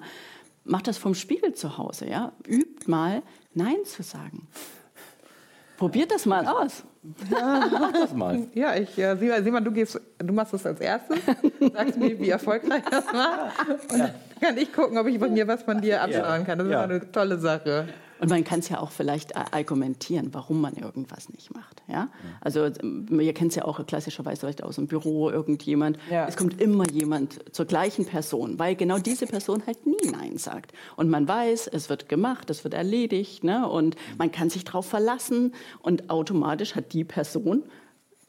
Macht 0.64 0.88
das 0.88 0.98
vom 0.98 1.16
Spiegel 1.16 1.54
zu 1.54 1.78
Hause. 1.78 2.08
Ja? 2.08 2.34
Übt 2.46 2.88
mal, 2.88 3.24
Nein 3.56 3.84
zu 3.86 4.04
sagen. 4.04 4.48
Probiert 5.84 6.12
das 6.12 6.26
mal 6.26 6.48
aus. 6.48 6.82
Ja, 7.30 7.70
mach 7.70 7.92
das 7.92 8.14
mal. 8.14 8.48
Ja, 8.54 8.74
ich 8.74 8.98
äh, 8.98 9.18
sieh 9.18 9.52
mal, 9.52 9.60
du, 9.60 9.70
gehst, 9.70 10.00
du 10.18 10.34
machst 10.34 10.54
das 10.54 10.66
als 10.66 10.80
erstes, 10.80 11.20
sagst 11.74 12.00
mir, 12.00 12.18
wie 12.18 12.30
erfolgreich 12.30 12.84
das 12.90 13.06
war. 13.08 13.52
Und 13.92 14.00
dann 14.00 14.12
kann 14.40 14.58
ich 14.58 14.72
gucken, 14.72 14.98
ob 14.98 15.08
ich 15.08 15.20
von 15.20 15.34
mir 15.34 15.46
was 15.46 15.62
von 15.64 15.82
dir 15.82 16.02
abschauen 16.02 16.46
kann. 16.46 16.60
Das 16.60 16.70
ja. 16.70 16.86
ist 16.86 16.90
eine 16.90 17.12
tolle 17.12 17.38
Sache. 17.38 17.90
Und 18.24 18.30
man 18.30 18.46
kann 18.46 18.60
es 18.60 18.70
ja 18.70 18.80
auch 18.80 18.92
vielleicht 18.92 19.36
argumentieren, 19.36 20.30
warum 20.32 20.62
man 20.62 20.76
irgendwas 20.76 21.28
nicht 21.28 21.54
macht. 21.54 21.84
Ja? 21.90 22.08
Also 22.40 22.68
ihr 22.68 23.34
kennt 23.34 23.52
es 23.52 23.58
ja 23.58 23.66
auch 23.66 23.86
klassischerweise 23.86 24.40
vielleicht 24.40 24.64
aus 24.64 24.76
dem 24.76 24.88
Büro 24.88 25.30
irgendjemand. 25.30 25.98
Ja. 26.10 26.26
Es 26.26 26.38
kommt 26.38 26.62
immer 26.62 26.90
jemand 26.90 27.54
zur 27.54 27.66
gleichen 27.66 28.06
Person, 28.06 28.60
weil 28.60 28.78
genau 28.78 28.98
diese 28.98 29.28
Person 29.28 29.64
halt 29.68 29.86
nie 29.86 30.10
Nein 30.10 30.38
sagt. 30.38 30.72
Und 30.96 31.10
man 31.10 31.28
weiß, 31.28 31.68
es 31.68 31.90
wird 31.90 32.08
gemacht, 32.08 32.50
es 32.50 32.64
wird 32.64 32.74
erledigt 32.74 33.44
ne? 33.44 33.68
und 33.68 33.98
man 34.18 34.32
kann 34.32 34.50
sich 34.50 34.64
darauf 34.64 34.86
verlassen 34.86 35.54
und 35.82 36.10
automatisch 36.10 36.76
hat 36.76 36.94
die 36.94 37.04
Person 37.04 37.64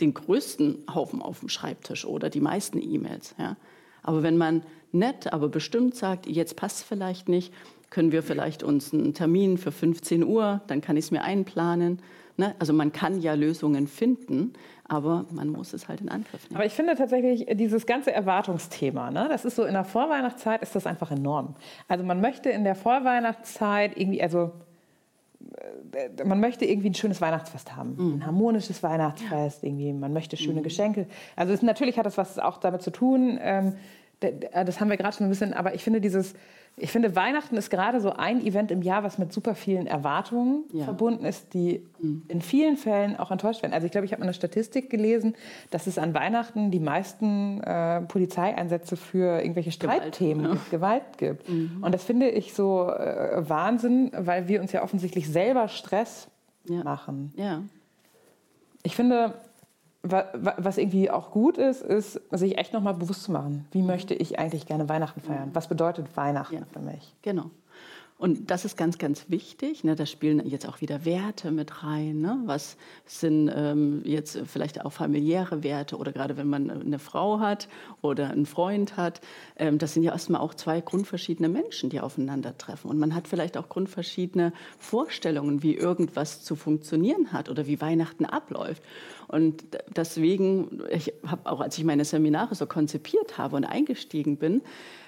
den 0.00 0.12
größten 0.12 0.86
Haufen 0.92 1.22
auf 1.22 1.38
dem 1.38 1.48
Schreibtisch 1.48 2.04
oder 2.04 2.30
die 2.30 2.40
meisten 2.40 2.82
E-Mails. 2.82 3.36
Ja? 3.38 3.56
Aber 4.02 4.24
wenn 4.24 4.36
man 4.36 4.64
nett, 4.90 5.32
aber 5.32 5.48
bestimmt 5.48 5.94
sagt, 5.94 6.26
jetzt 6.26 6.56
passt 6.56 6.78
es 6.78 6.82
vielleicht 6.82 7.28
nicht, 7.28 7.52
können 7.94 8.10
wir 8.10 8.24
vielleicht 8.24 8.64
uns 8.64 8.92
einen 8.92 9.14
Termin 9.14 9.56
für 9.56 9.70
15 9.70 10.24
Uhr, 10.24 10.62
dann 10.66 10.80
kann 10.80 10.96
ich 10.96 11.04
es 11.04 11.10
mir 11.12 11.22
einplanen. 11.22 12.02
Ne? 12.36 12.56
Also 12.58 12.72
man 12.72 12.90
kann 12.90 13.20
ja 13.20 13.34
Lösungen 13.34 13.86
finden, 13.86 14.54
aber 14.88 15.26
man 15.30 15.48
muss 15.48 15.72
es 15.72 15.86
halt 15.86 16.00
in 16.00 16.08
Angriff 16.08 16.42
nehmen. 16.50 16.56
Aber 16.56 16.66
ich 16.66 16.72
finde 16.72 16.96
tatsächlich 16.96 17.46
dieses 17.52 17.86
ganze 17.86 18.12
Erwartungsthema, 18.12 19.12
ne? 19.12 19.28
das 19.30 19.44
ist 19.44 19.54
so 19.54 19.62
in 19.62 19.74
der 19.74 19.84
Vorweihnachtszeit 19.84 20.60
ist 20.60 20.74
das 20.74 20.88
einfach 20.88 21.12
enorm. 21.12 21.54
Also 21.86 22.02
man 22.02 22.20
möchte 22.20 22.50
in 22.50 22.64
der 22.64 22.74
Vorweihnachtszeit 22.74 23.96
irgendwie, 23.96 24.20
also 24.20 24.50
äh, 25.92 26.24
man 26.24 26.40
möchte 26.40 26.64
irgendwie 26.64 26.90
ein 26.90 26.94
schönes 26.94 27.20
Weihnachtsfest 27.20 27.76
haben, 27.76 27.94
mhm. 27.96 28.14
ein 28.14 28.26
harmonisches 28.26 28.82
Weihnachtsfest, 28.82 29.62
ja. 29.62 29.68
irgendwie, 29.68 29.92
man 29.92 30.12
möchte 30.12 30.36
schöne 30.36 30.58
mhm. 30.58 30.64
Geschenke. 30.64 31.06
Also 31.36 31.52
es, 31.52 31.62
natürlich 31.62 31.96
hat 31.96 32.06
das 32.06 32.18
was 32.18 32.40
auch 32.40 32.58
damit 32.58 32.82
zu 32.82 32.90
tun. 32.90 33.38
Ähm, 33.40 33.74
das 34.52 34.80
haben 34.80 34.90
wir 34.90 34.96
gerade 34.96 35.16
schon 35.16 35.26
ein 35.26 35.30
bisschen, 35.30 35.52
aber 35.52 35.74
ich 35.74 35.82
finde 35.82 36.00
dieses 36.00 36.34
ich 36.76 36.90
finde, 36.90 37.14
Weihnachten 37.14 37.56
ist 37.56 37.70
gerade 37.70 38.00
so 38.00 38.10
ein 38.10 38.44
Event 38.44 38.72
im 38.72 38.82
Jahr, 38.82 39.04
was 39.04 39.16
mit 39.16 39.32
super 39.32 39.54
vielen 39.54 39.86
Erwartungen 39.86 40.64
ja. 40.72 40.84
verbunden 40.84 41.24
ist, 41.24 41.54
die 41.54 41.86
mhm. 42.00 42.22
in 42.26 42.42
vielen 42.42 42.76
Fällen 42.76 43.16
auch 43.16 43.30
enttäuscht 43.30 43.62
werden. 43.62 43.72
Also 43.72 43.86
ich 43.86 43.92
glaube, 43.92 44.06
ich 44.06 44.12
habe 44.12 44.22
eine 44.22 44.34
Statistik 44.34 44.90
gelesen, 44.90 45.36
dass 45.70 45.86
es 45.86 45.98
an 45.98 46.14
Weihnachten 46.14 46.72
die 46.72 46.80
meisten 46.80 47.60
äh, 47.60 48.00
Polizeieinsätze 48.00 48.96
für 48.96 49.40
irgendwelche 49.40 49.70
Streitthemen 49.70 50.46
Gewalt, 50.46 50.60
ja. 50.64 50.70
Gewalt 50.70 51.18
gibt. 51.18 51.48
Mhm. 51.48 51.78
Und 51.80 51.94
das 51.94 52.02
finde 52.02 52.28
ich 52.28 52.54
so 52.54 52.88
äh, 52.90 53.48
Wahnsinn, 53.48 54.10
weil 54.16 54.48
wir 54.48 54.60
uns 54.60 54.72
ja 54.72 54.82
offensichtlich 54.82 55.28
selber 55.28 55.68
Stress 55.68 56.26
ja. 56.68 56.82
machen. 56.82 57.32
Ja. 57.36 57.62
Ich 58.82 58.96
finde, 58.96 59.34
was 60.04 60.76
irgendwie 60.76 61.10
auch 61.10 61.30
gut 61.30 61.56
ist, 61.56 61.82
ist, 61.82 62.20
sich 62.30 62.58
echt 62.58 62.72
nochmal 62.74 62.94
bewusst 62.94 63.22
zu 63.22 63.32
machen, 63.32 63.66
wie 63.72 63.82
möchte 63.82 64.12
ich 64.14 64.38
eigentlich 64.38 64.66
gerne 64.66 64.88
Weihnachten 64.88 65.20
feiern? 65.20 65.50
Was 65.54 65.68
bedeutet 65.68 66.14
Weihnachten 66.16 66.54
ja. 66.54 66.66
für 66.70 66.80
mich? 66.80 67.14
Genau. 67.22 67.50
Und 68.16 68.50
das 68.50 68.64
ist 68.64 68.76
ganz, 68.76 68.98
ganz 68.98 69.28
wichtig. 69.28 69.82
Ne? 69.82 69.96
Da 69.96 70.06
spielen 70.06 70.48
jetzt 70.48 70.68
auch 70.68 70.80
wieder 70.80 71.04
Werte 71.04 71.50
mit 71.50 71.82
rein. 71.82 72.20
Ne? 72.20 72.40
Was 72.44 72.76
sind 73.06 73.50
ähm, 73.52 74.02
jetzt 74.04 74.38
vielleicht 74.46 74.84
auch 74.84 74.92
familiäre 74.92 75.64
Werte 75.64 75.96
oder 75.96 76.12
gerade 76.12 76.36
wenn 76.36 76.48
man 76.48 76.70
eine 76.70 77.00
Frau 77.00 77.40
hat 77.40 77.68
oder 78.02 78.30
einen 78.30 78.46
Freund 78.46 78.96
hat. 78.96 79.20
Ähm, 79.56 79.78
das 79.78 79.94
sind 79.94 80.04
ja 80.04 80.12
erstmal 80.12 80.40
auch 80.40 80.54
zwei 80.54 80.80
grundverschiedene 80.80 81.48
Menschen, 81.48 81.90
die 81.90 82.00
aufeinandertreffen. 82.00 82.88
Und 82.88 82.98
man 82.98 83.16
hat 83.16 83.26
vielleicht 83.26 83.56
auch 83.56 83.68
grundverschiedene 83.68 84.52
Vorstellungen, 84.78 85.64
wie 85.64 85.74
irgendwas 85.74 86.44
zu 86.44 86.54
funktionieren 86.54 87.32
hat 87.32 87.48
oder 87.48 87.66
wie 87.66 87.80
Weihnachten 87.80 88.26
abläuft. 88.26 88.82
Und 89.26 89.64
deswegen, 89.96 90.82
ich 90.90 91.12
habe 91.26 91.50
auch, 91.50 91.60
als 91.60 91.76
ich 91.78 91.84
meine 91.84 92.04
Seminare 92.04 92.54
so 92.54 92.66
konzipiert 92.66 93.38
habe 93.38 93.56
und 93.56 93.64
eingestiegen 93.64 94.36
bin, 94.36 94.62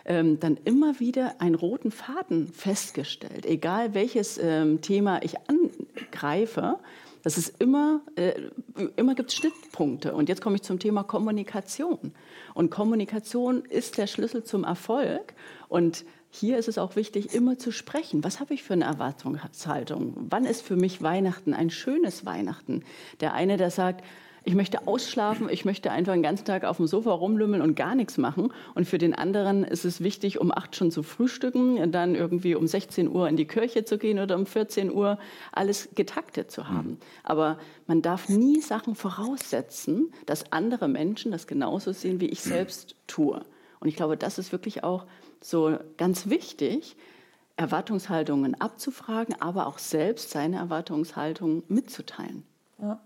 ähm, 0.07 0.41
dann 0.41 0.57
immer 0.65 1.01
wieder 1.01 1.41
einen 1.41 1.55
roten 1.55 1.91
Faden 1.91 2.49
festgestellt. 2.49 3.45
Egal 3.45 3.95
welches 3.95 4.39
ähm, 4.39 4.81
Thema 4.81 5.23
ich 5.23 5.35
angreife, 5.49 6.79
das 7.27 7.39
ist 7.39 7.61
immer, 7.61 8.03
äh, 8.15 8.35
immer 8.95 9.17
gibt 9.17 9.31
es 9.31 9.37
Schnittpunkte. 9.37 10.15
Und 10.15 10.29
jetzt 10.29 10.41
komme 10.41 10.55
ich 10.57 10.63
zum 10.63 10.79
Thema 10.79 11.03
Kommunikation. 11.03 12.13
Und 12.55 12.71
Kommunikation 12.71 13.65
ist 13.65 13.99
der 13.99 14.07
Schlüssel 14.07 14.45
zum 14.45 14.63
Erfolg. 14.63 15.35
Und 15.69 16.05
hier 16.31 16.57
ist 16.57 16.69
es 16.69 16.79
auch 16.79 16.95
wichtig, 16.95 17.35
immer 17.35 17.59
zu 17.59 17.73
sprechen. 17.73 18.23
Was 18.23 18.39
habe 18.39 18.55
ich 18.55 18.63
für 18.63 18.75
eine 18.75 18.85
Erwartungshaltung? 18.85 20.15
Wann 20.17 20.45
ist 20.45 20.63
für 20.63 20.77
mich 20.77 21.03
Weihnachten 21.03 21.53
ein 21.53 21.71
schönes 21.71 22.25
Weihnachten? 22.25 22.85
Der 23.21 23.35
eine, 23.35 23.57
der 23.57 23.71
sagt, 23.71 24.05
ich 24.47 24.55
möchte 24.55 24.87
ausschlafen, 24.87 25.49
ich 25.51 25.65
möchte 25.65 25.91
einfach 25.91 26.13
den 26.13 26.23
ganzen 26.23 26.45
Tag 26.45 26.63
auf 26.63 26.77
dem 26.77 26.87
Sofa 26.87 27.11
rumlümmeln 27.11 27.61
und 27.61 27.75
gar 27.75 27.97
nichts 27.97 28.17
machen. 28.17 28.53
Und 28.77 28.87
für 28.87 28.97
den 28.97 29.13
anderen 29.13 29.65
ist 29.65 29.85
es 29.85 30.01
wichtig, 30.01 30.41
um 30.41 30.53
acht 30.53 30.77
schon 30.77 30.93
zu 30.93 31.03
frühstücken, 31.03 31.79
und 31.79 31.91
dann 31.91 32.15
irgendwie 32.15 32.55
um 32.55 32.69
16 32.69 33.11
Uhr 33.11 33.29
in 33.29 33.37
die 33.37 33.49
Kirche 33.49 33.85
zu 33.85 33.99
gehen 33.99 34.21
oder 34.21 34.37
um 34.37 34.47
14 34.47 34.93
Uhr 34.93 35.19
alles 35.51 35.89
getaktet 35.97 36.53
zu 36.53 36.69
haben. 36.69 36.91
Mhm. 36.91 36.99
Aber 37.25 37.59
man 37.89 38.03
darf 38.03 38.29
nie 38.29 38.61
Sachen 38.61 38.95
voraussetzen, 38.95 40.13
dass 40.27 40.53
andere 40.53 40.87
Menschen 40.87 41.33
das 41.33 41.49
genauso 41.49 41.91
sehen, 41.91 42.21
wie 42.21 42.29
ich 42.29 42.41
selbst 42.41 42.95
tue. 43.09 43.45
Und 43.81 43.89
ich 43.89 43.97
glaube, 43.97 44.17
das 44.17 44.39
ist 44.39 44.53
wirklich 44.53 44.85
auch 44.85 45.07
so 45.41 45.77
ganz 45.97 46.31
wichtig, 46.31 46.97
Erwartungshaltungen 47.57 48.61
abzufragen, 48.61 49.35
aber 49.41 49.67
auch 49.67 49.79
selbst 49.79 50.31
seine 50.31 50.59
Erwartungshaltung 50.59 51.65
mitzuteilen. 51.67 52.45
Ja. 52.81 53.01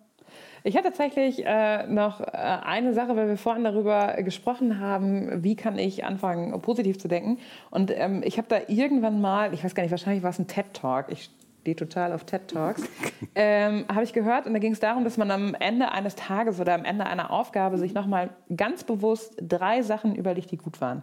Ich 0.62 0.76
hatte 0.76 0.88
tatsächlich 0.88 1.44
äh, 1.44 1.86
noch 1.86 2.20
äh, 2.20 2.26
eine 2.32 2.92
Sache, 2.92 3.16
weil 3.16 3.28
wir 3.28 3.36
vorhin 3.36 3.64
darüber 3.64 4.14
gesprochen 4.22 4.80
haben, 4.80 5.42
wie 5.42 5.56
kann 5.56 5.78
ich 5.78 6.04
anfangen, 6.04 6.60
positiv 6.60 6.98
zu 6.98 7.08
denken. 7.08 7.38
Und 7.70 7.90
ähm, 7.94 8.22
ich 8.24 8.38
habe 8.38 8.48
da 8.48 8.58
irgendwann 8.68 9.20
mal, 9.20 9.54
ich 9.54 9.64
weiß 9.64 9.74
gar 9.74 9.82
nicht, 9.82 9.90
wahrscheinlich 9.90 10.22
war 10.22 10.30
es 10.30 10.38
ein 10.38 10.46
TED-Talk, 10.46 11.06
ich 11.10 11.30
die 11.66 11.74
total 11.74 12.12
auf 12.12 12.24
TED 12.24 12.48
Talks, 12.48 12.82
ähm, 13.34 13.84
habe 13.88 14.02
ich 14.02 14.12
gehört. 14.12 14.46
Und 14.46 14.52
da 14.52 14.58
ging 14.58 14.72
es 14.72 14.80
darum, 14.80 15.04
dass 15.04 15.16
man 15.16 15.30
am 15.30 15.54
Ende 15.54 15.92
eines 15.92 16.16
Tages 16.16 16.60
oder 16.60 16.74
am 16.74 16.84
Ende 16.84 17.06
einer 17.06 17.30
Aufgabe 17.30 17.78
sich 17.78 17.92
nochmal 17.92 18.30
ganz 18.54 18.84
bewusst 18.84 19.36
drei 19.40 19.82
Sachen 19.82 20.14
überlegt, 20.14 20.50
die 20.50 20.56
gut 20.56 20.80
waren. 20.80 21.02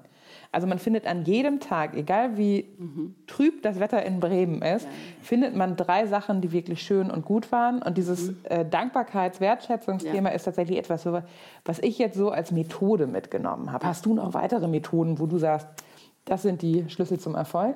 Also 0.51 0.67
man 0.67 0.79
findet 0.79 1.05
an 1.05 1.23
jedem 1.25 1.59
Tag, 1.59 1.95
egal 1.95 2.37
wie 2.37 2.65
mhm. 2.77 3.15
trüb 3.27 3.61
das 3.61 3.79
Wetter 3.79 4.03
in 4.03 4.19
Bremen 4.19 4.61
ist, 4.61 4.85
ja. 4.85 4.91
findet 5.21 5.55
man 5.55 5.75
drei 5.75 6.07
Sachen, 6.07 6.41
die 6.41 6.51
wirklich 6.51 6.81
schön 6.81 7.11
und 7.11 7.25
gut 7.25 7.51
waren. 7.51 7.81
Und 7.81 7.97
dieses 7.97 8.31
mhm. 8.31 8.37
äh, 8.45 8.65
Dankbarkeits-Wertschätzungsthema 8.65 10.29
ja. 10.29 10.35
ist 10.35 10.43
tatsächlich 10.43 10.77
etwas, 10.77 11.05
was 11.65 11.79
ich 11.79 11.97
jetzt 11.97 12.17
so 12.17 12.29
als 12.31 12.51
Methode 12.51 13.07
mitgenommen 13.07 13.71
habe. 13.71 13.85
Hast 13.85 14.05
du 14.05 14.13
noch 14.13 14.33
weitere 14.33 14.67
Methoden, 14.67 15.19
wo 15.19 15.25
du 15.25 15.37
sagst, 15.37 15.67
das 16.25 16.41
sind 16.41 16.61
die 16.61 16.89
Schlüssel 16.89 17.19
zum 17.19 17.35
Erfolg? 17.35 17.75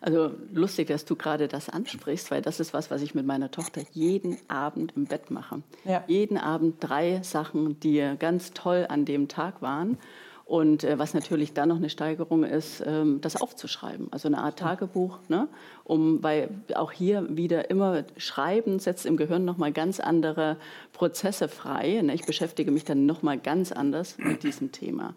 Also 0.00 0.32
lustig, 0.52 0.88
dass 0.88 1.04
du 1.04 1.14
gerade 1.14 1.46
das 1.46 1.68
ansprichst, 1.68 2.30
weil 2.30 2.42
das 2.42 2.58
ist 2.58 2.74
was, 2.74 2.90
was 2.90 3.02
ich 3.02 3.14
mit 3.14 3.24
meiner 3.24 3.50
Tochter 3.50 3.82
jeden 3.92 4.36
Abend 4.48 4.94
im 4.96 5.06
Bett 5.06 5.30
mache. 5.30 5.62
Ja. 5.84 6.02
Jeden 6.08 6.38
Abend 6.38 6.76
drei 6.80 7.22
Sachen, 7.22 7.78
die 7.80 8.14
ganz 8.18 8.52
toll 8.52 8.86
an 8.88 9.04
dem 9.04 9.28
Tag 9.28 9.62
waren. 9.62 9.98
Und 10.52 10.84
äh, 10.84 10.98
was 10.98 11.14
natürlich 11.14 11.54
dann 11.54 11.70
noch 11.70 11.78
eine 11.78 11.88
Steigerung 11.88 12.44
ist, 12.44 12.82
ähm, 12.84 13.22
das 13.22 13.40
aufzuschreiben. 13.40 14.08
Also 14.10 14.28
eine 14.28 14.36
Art 14.36 14.58
Tagebuch, 14.58 15.18
ne? 15.28 15.48
um, 15.82 16.22
weil 16.22 16.50
auch 16.74 16.92
hier 16.92 17.26
wieder 17.34 17.70
immer 17.70 18.04
Schreiben 18.18 18.78
setzt 18.78 19.06
im 19.06 19.16
Gehirn 19.16 19.46
nochmal 19.46 19.72
ganz 19.72 19.98
andere 19.98 20.58
Prozesse 20.92 21.48
frei. 21.48 22.02
Ne? 22.02 22.12
Ich 22.12 22.26
beschäftige 22.26 22.70
mich 22.70 22.84
dann 22.84 23.06
nochmal 23.06 23.38
ganz 23.38 23.72
anders 23.72 24.18
mit 24.18 24.42
diesem 24.42 24.72
Thema. 24.72 25.14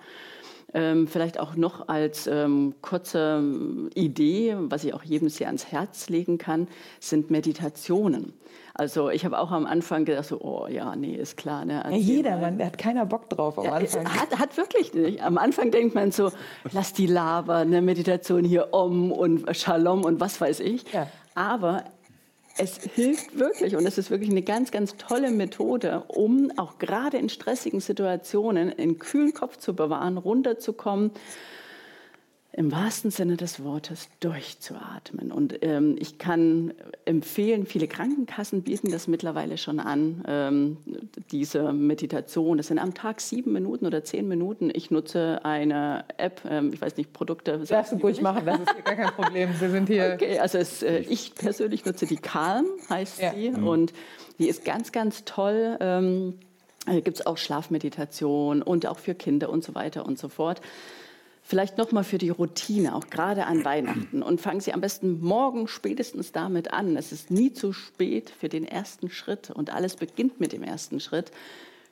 Ähm, 0.77 1.07
vielleicht 1.07 1.39
auch 1.39 1.55
noch 1.55 1.87
als 1.87 2.27
ähm, 2.27 2.75
kurze 2.81 3.41
Idee, 3.93 4.57
was 4.59 4.83
ich 4.83 4.93
auch 4.93 5.03
jedem 5.03 5.29
sehr 5.29 5.47
ans 5.47 5.71
Herz 5.71 6.09
legen 6.09 6.37
kann, 6.37 6.67
sind 6.99 7.31
Meditationen. 7.31 8.33
Also 8.73 9.09
ich 9.09 9.23
habe 9.23 9.39
auch 9.39 9.51
am 9.51 9.65
Anfang 9.65 10.03
gedacht, 10.03 10.25
so, 10.25 10.41
oh 10.41 10.67
ja, 10.67 10.97
nee, 10.97 11.15
ist 11.15 11.37
klar. 11.37 11.63
Ne? 11.63 11.81
Ja, 11.89 11.95
jeder, 11.95 12.37
man, 12.37 12.57
der 12.57 12.67
hat 12.67 12.77
keiner 12.77 13.05
Bock 13.05 13.29
drauf 13.29 13.57
am 13.57 13.71
Anfang. 13.71 14.03
Ja, 14.03 14.21
hat, 14.21 14.37
hat 14.37 14.57
wirklich 14.57 14.93
nicht. 14.93 15.23
Am 15.23 15.37
Anfang 15.37 15.71
denkt 15.71 15.95
man 15.95 16.11
so, 16.11 16.29
lass 16.73 16.91
die 16.91 17.07
Lava, 17.07 17.59
eine 17.59 17.81
Meditation 17.81 18.43
hier 18.43 18.73
Om 18.73 19.13
und 19.13 19.55
Shalom 19.55 20.03
und 20.03 20.19
was 20.19 20.41
weiß 20.41 20.59
ich. 20.59 20.91
Ja. 20.91 21.07
Aber 21.35 21.85
es 22.57 22.77
hilft 22.95 23.37
wirklich 23.37 23.75
und 23.75 23.85
es 23.85 23.97
ist 23.97 24.09
wirklich 24.09 24.29
eine 24.29 24.41
ganz, 24.41 24.71
ganz 24.71 24.95
tolle 24.95 25.31
Methode, 25.31 26.03
um 26.07 26.51
auch 26.57 26.77
gerade 26.77 27.17
in 27.17 27.29
stressigen 27.29 27.81
Situationen 27.81 28.71
einen 28.77 28.97
kühlen 28.97 29.33
Kopf 29.33 29.57
zu 29.57 29.75
bewahren, 29.75 30.17
runterzukommen 30.17 31.11
im 32.57 32.71
wahrsten 32.71 33.11
Sinne 33.11 33.35
des 33.35 33.65
Wortes 33.65 34.07
durchzuatmen. 34.21 35.33
Und 35.33 35.61
ähm, 35.61 35.97
ich 35.99 36.17
kann 36.17 36.73
empfehlen, 37.03 37.65
viele 37.65 37.85
Krankenkassen 37.85 38.61
bieten 38.63 38.91
das 38.91 39.09
mittlerweile 39.09 39.57
schon 39.57 39.81
an, 39.81 40.23
ähm, 40.25 40.77
diese 41.31 41.73
Meditation. 41.73 42.55
Das 42.55 42.67
sind 42.67 42.79
am 42.79 42.93
Tag 42.93 43.19
sieben 43.19 43.51
Minuten 43.51 43.85
oder 43.85 44.05
zehn 44.05 44.25
Minuten. 44.29 44.71
Ich 44.73 44.89
nutze 44.89 45.43
eine 45.43 46.05
App, 46.15 46.43
ähm, 46.49 46.71
ich 46.73 46.81
weiß 46.81 46.95
nicht, 46.95 47.11
Produkte. 47.11 47.59
Darfst 47.67 47.91
du 47.91 47.97
ruhig 47.97 48.21
machen, 48.21 48.45
das 48.45 48.61
ist 48.61 48.73
hier 48.73 48.83
gar 48.83 48.95
kein 48.95 49.11
Problem. 49.11 49.49
Wir 49.59 49.69
sind 49.69 49.87
hier. 49.89 50.13
Okay, 50.13 50.39
also 50.39 50.57
es, 50.57 50.81
äh, 50.81 50.99
ich 50.99 51.35
persönlich 51.35 51.83
nutze 51.83 52.05
die 52.05 52.15
Calm, 52.15 52.67
heißt 52.89 53.21
ja. 53.21 53.33
sie. 53.33 53.49
Mhm. 53.49 53.67
Und 53.67 53.93
die 54.39 54.47
ist 54.47 54.63
ganz, 54.63 54.93
ganz 54.93 55.25
toll. 55.25 55.75
Ähm, 55.81 56.35
Gibt 56.87 57.19
es 57.19 57.25
auch 57.25 57.37
Schlafmeditation 57.37 58.61
und 58.61 58.85
auch 58.85 58.99
für 58.99 59.15
Kinder 59.15 59.49
und 59.49 59.63
so 59.63 59.75
weiter 59.75 60.05
und 60.05 60.17
so 60.17 60.29
fort. 60.29 60.61
Vielleicht 61.47 61.77
nochmal 61.77 62.03
für 62.03 62.17
die 62.17 62.31
Routine, 62.31 62.95
auch 62.95 63.07
gerade 63.11 63.45
an 63.45 63.63
Weihnachten. 63.63 64.23
Und 64.23 64.41
fangen 64.41 64.61
Sie 64.61 64.73
am 64.73 64.81
besten 64.81 65.21
morgen 65.21 65.67
spätestens 65.67 66.31
damit 66.31 66.73
an. 66.73 66.97
Es 66.97 67.11
ist 67.11 67.29
nie 67.29 67.53
zu 67.53 67.71
spät 67.71 68.31
für 68.31 68.49
den 68.49 68.65
ersten 68.65 69.11
Schritt 69.11 69.51
und 69.51 69.71
alles 69.71 69.95
beginnt 69.95 70.39
mit 70.39 70.53
dem 70.53 70.63
ersten 70.63 70.99
Schritt. 70.99 71.31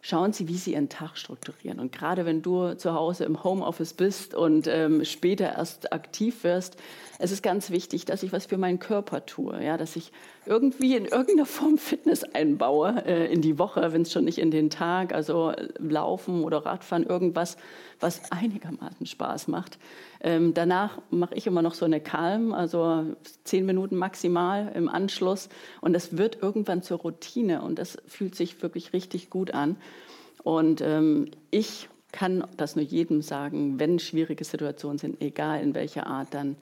Schauen 0.01 0.33
Sie, 0.33 0.47
wie 0.47 0.57
Sie 0.57 0.73
Ihren 0.73 0.89
Tag 0.89 1.17
strukturieren. 1.17 1.79
Und 1.79 1.91
gerade 1.91 2.25
wenn 2.25 2.41
du 2.41 2.73
zu 2.73 2.95
Hause 2.95 3.25
im 3.25 3.43
Homeoffice 3.43 3.93
bist 3.93 4.33
und 4.33 4.67
ähm, 4.67 5.05
später 5.05 5.45
erst 5.45 5.93
aktiv 5.93 6.43
wirst, 6.43 6.75
es 7.19 7.31
ist 7.31 7.41
ganz 7.41 7.69
wichtig, 7.69 8.03
dass 8.03 8.21
ich 8.21 8.33
was 8.33 8.47
für 8.47 8.57
meinen 8.57 8.79
Körper 8.79 9.25
tue, 9.25 9.63
ja, 9.63 9.77
dass 9.77 9.95
ich 9.95 10.11
irgendwie 10.45 10.97
in 10.97 11.05
irgendeiner 11.05 11.45
Form 11.45 11.77
Fitness 11.77 12.23
einbaue 12.25 13.03
äh, 13.05 13.31
in 13.31 13.41
die 13.41 13.57
Woche, 13.59 13.93
wenn 13.93 14.01
es 14.01 14.11
schon 14.11 14.25
nicht 14.25 14.39
in 14.39 14.51
den 14.51 14.69
Tag, 14.69 15.13
also 15.13 15.51
äh, 15.51 15.69
Laufen 15.77 16.43
oder 16.43 16.65
Radfahren, 16.65 17.05
irgendwas, 17.05 17.55
was 18.03 18.21
einigermaßen 18.31 19.07
Spaß 19.07 19.47
macht. 19.47 19.79
Ähm, 20.21 20.53
danach 20.53 21.01
mache 21.09 21.33
ich 21.33 21.47
immer 21.47 21.63
noch 21.63 21.73
so 21.73 21.85
eine 21.85 21.99
Calm, 21.99 22.53
also 22.53 23.15
zehn 23.43 23.65
Minuten 23.65 23.95
maximal 23.95 24.71
im 24.75 24.87
Anschluss 24.89 25.49
und 25.81 25.93
das 25.93 26.17
wird 26.17 26.41
irgendwann 26.41 26.83
zur 26.83 26.99
Routine 26.99 27.63
und 27.63 27.79
das 27.79 27.97
fühlt 28.05 28.35
sich 28.35 28.61
wirklich 28.61 28.93
richtig 28.93 29.31
gut 29.31 29.51
an. 29.51 29.77
Und 30.43 30.81
ähm, 30.81 31.31
ich 31.49 31.89
kann 32.11 32.45
das 32.57 32.75
nur 32.75 32.85
jedem 32.85 33.21
sagen, 33.21 33.79
wenn 33.79 33.97
schwierige 33.97 34.43
Situationen 34.43 34.99
sind, 34.99 35.21
egal 35.21 35.61
in 35.63 35.73
welcher 35.73 36.05
Art, 36.05 36.33
dann 36.33 36.57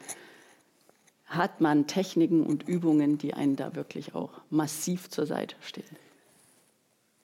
hat 1.26 1.62
man 1.62 1.88
Techniken 1.88 2.46
und 2.46 2.68
Übungen, 2.68 3.18
die 3.18 3.34
einen 3.34 3.56
da 3.56 3.76
wirklich 3.76 4.16
auch 4.16 4.32
massiv 4.50 5.10
zur 5.10 5.26
Seite 5.26 5.56
stehen. 5.62 6.11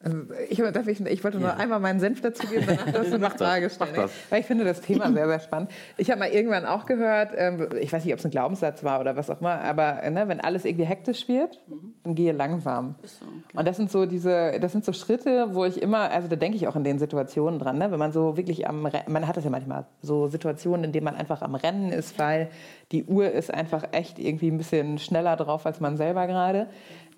Also 0.03 0.17
ich, 0.47 0.59
ich, 0.59 1.05
ich, 1.07 1.23
wollte 1.23 1.39
nur 1.39 1.49
ja. 1.49 1.55
einmal 1.55 1.79
meinen 1.79 1.99
Senf 1.99 2.21
dazu 2.21 2.45
geben, 2.45 2.65
danach 2.67 2.91
dass 2.91 3.09
du 3.09 3.15
eine 3.15 3.31
Frage 3.31 3.67
stellen. 3.71 4.09
Weil 4.29 4.41
ich 4.41 4.45
finde 4.45 4.63
das 4.63 4.81
Thema 4.81 5.11
sehr, 5.13 5.27
sehr 5.27 5.39
spannend. 5.39 5.71
Ich 5.97 6.11
habe 6.11 6.19
mal 6.19 6.29
irgendwann 6.29 6.67
auch 6.67 6.85
gehört, 6.85 7.31
ähm, 7.35 7.67
ich 7.81 7.91
weiß 7.91 8.05
nicht, 8.05 8.13
ob 8.13 8.19
es 8.19 8.25
ein 8.25 8.29
Glaubenssatz 8.29 8.83
war 8.83 8.99
oder 8.99 9.15
was 9.15 9.31
auch 9.31 9.41
immer, 9.41 9.59
aber 9.61 10.07
ne, 10.07 10.27
wenn 10.27 10.39
alles 10.39 10.65
irgendwie 10.65 10.85
hektisch 10.85 11.27
wird, 11.27 11.59
mhm. 11.67 11.95
dann 12.03 12.13
gehe 12.13 12.31
langsam. 12.31 12.93
So, 13.01 13.25
okay. 13.25 13.57
Und 13.57 13.67
das 13.67 13.77
sind 13.77 13.89
so 13.89 14.05
diese, 14.05 14.59
das 14.59 14.71
sind 14.71 14.85
so 14.85 14.93
Schritte, 14.93 15.55
wo 15.55 15.65
ich 15.65 15.81
immer, 15.81 16.11
also 16.11 16.27
da 16.27 16.35
denke 16.35 16.57
ich 16.57 16.67
auch 16.67 16.75
in 16.75 16.83
den 16.83 16.99
Situationen 16.99 17.59
dran, 17.59 17.79
ne, 17.79 17.91
wenn 17.91 17.99
man 17.99 18.11
so 18.11 18.37
wirklich 18.37 18.69
am, 18.69 18.83
man 18.83 19.27
hat 19.27 19.35
das 19.35 19.45
ja 19.45 19.49
manchmal, 19.49 19.87
so 20.03 20.27
Situationen, 20.27 20.83
in 20.83 20.91
denen 20.91 21.05
man 21.05 21.15
einfach 21.15 21.41
am 21.41 21.55
Rennen 21.55 21.91
ist, 21.91 22.19
weil 22.19 22.49
die 22.91 23.03
Uhr 23.05 23.31
ist 23.31 23.51
einfach 23.51 23.83
echt 23.93 24.19
irgendwie 24.19 24.51
ein 24.51 24.59
bisschen 24.59 24.99
schneller 24.99 25.35
drauf 25.37 25.65
als 25.65 25.79
man 25.79 25.97
selber 25.97 26.27
gerade 26.27 26.67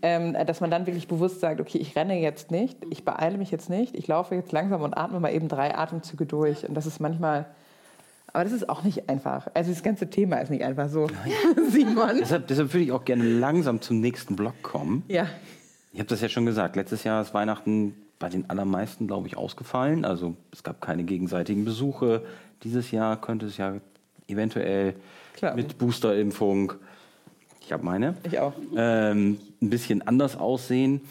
ähm, 0.02 0.34
dass 0.46 0.62
man 0.62 0.72
dann 0.72 0.86
wirklich 0.86 1.08
bewusst 1.08 1.40
sagt, 1.40 1.60
okay, 1.60 1.78
ich 1.78 1.96
renne 1.96 2.20
jetzt 2.20 2.52
nicht, 2.52 2.78
ich 2.90 3.04
beeile 3.04 3.38
mich 3.38 3.52
jetzt 3.52 3.70
nicht, 3.70 3.96
ich 3.96 4.08
laufe 4.08 4.36
jetzt 4.36 4.52
langsam 4.52 4.82
und 4.82 4.96
atme 4.98 5.20
mal 5.20 5.34
eben 5.34 5.48
drei 5.48 5.76
Atemzüge 5.76 6.26
durch. 6.26 6.68
Und 6.68 6.76
das 6.76 6.86
ist 6.86 7.00
manchmal, 7.00 7.46
aber 8.32 8.44
das 8.44 8.54
ist 8.54 8.70
auch 8.70 8.84
nicht 8.84 9.10
einfach. 9.10 9.48
Also 9.54 9.72
das 9.72 9.84
ganze 9.84 10.10
Thema 10.10 10.38
ist 10.38 10.50
nicht 10.50 10.64
einfach 10.64 10.90
so, 10.90 11.08
Simon. 11.70 12.18
Deshalb, 12.20 12.48
deshalb 12.48 12.74
würde 12.74 12.84
ich 12.86 12.92
auch 12.92 13.04
gerne 13.04 13.24
langsam 13.24 13.82
zum 13.82 14.00
nächsten 14.00 14.36
Block 14.36 14.62
kommen. 14.62 15.04
Ja. 15.08 15.28
Ich 15.92 16.00
habe 16.00 16.08
das 16.08 16.22
ja 16.22 16.30
schon 16.30 16.46
gesagt, 16.46 16.76
letztes 16.76 17.04
Jahr 17.04 17.22
ist 17.22 17.34
Weihnachten 17.34 17.96
bei 18.20 18.30
den 18.30 18.50
allermeisten, 18.50 19.08
glaube 19.08 19.28
ich, 19.28 19.38
ausgefallen. 19.38 20.06
Also 20.06 20.36
es 20.52 20.64
gab 20.64 20.82
keine 20.82 21.04
gegenseitigen 21.04 21.66
Besuche. 21.66 22.24
Dieses 22.64 22.92
Jahr 22.92 23.20
könnte 23.20 23.48
es 23.48 23.58
ja 23.58 23.76
eventuell 24.28 24.96
Klar. 25.34 25.56
mit 25.56 25.78
Boosterimpfung 25.78 26.74
ich 27.70 27.74
habe 27.74 27.86
meine. 27.86 28.16
Ich 28.24 28.40
auch. 28.40 28.54
Ähm, 28.76 29.38
ein 29.62 29.70
bisschen 29.70 30.02
anders 30.02 30.36
aussehen, 30.36 31.02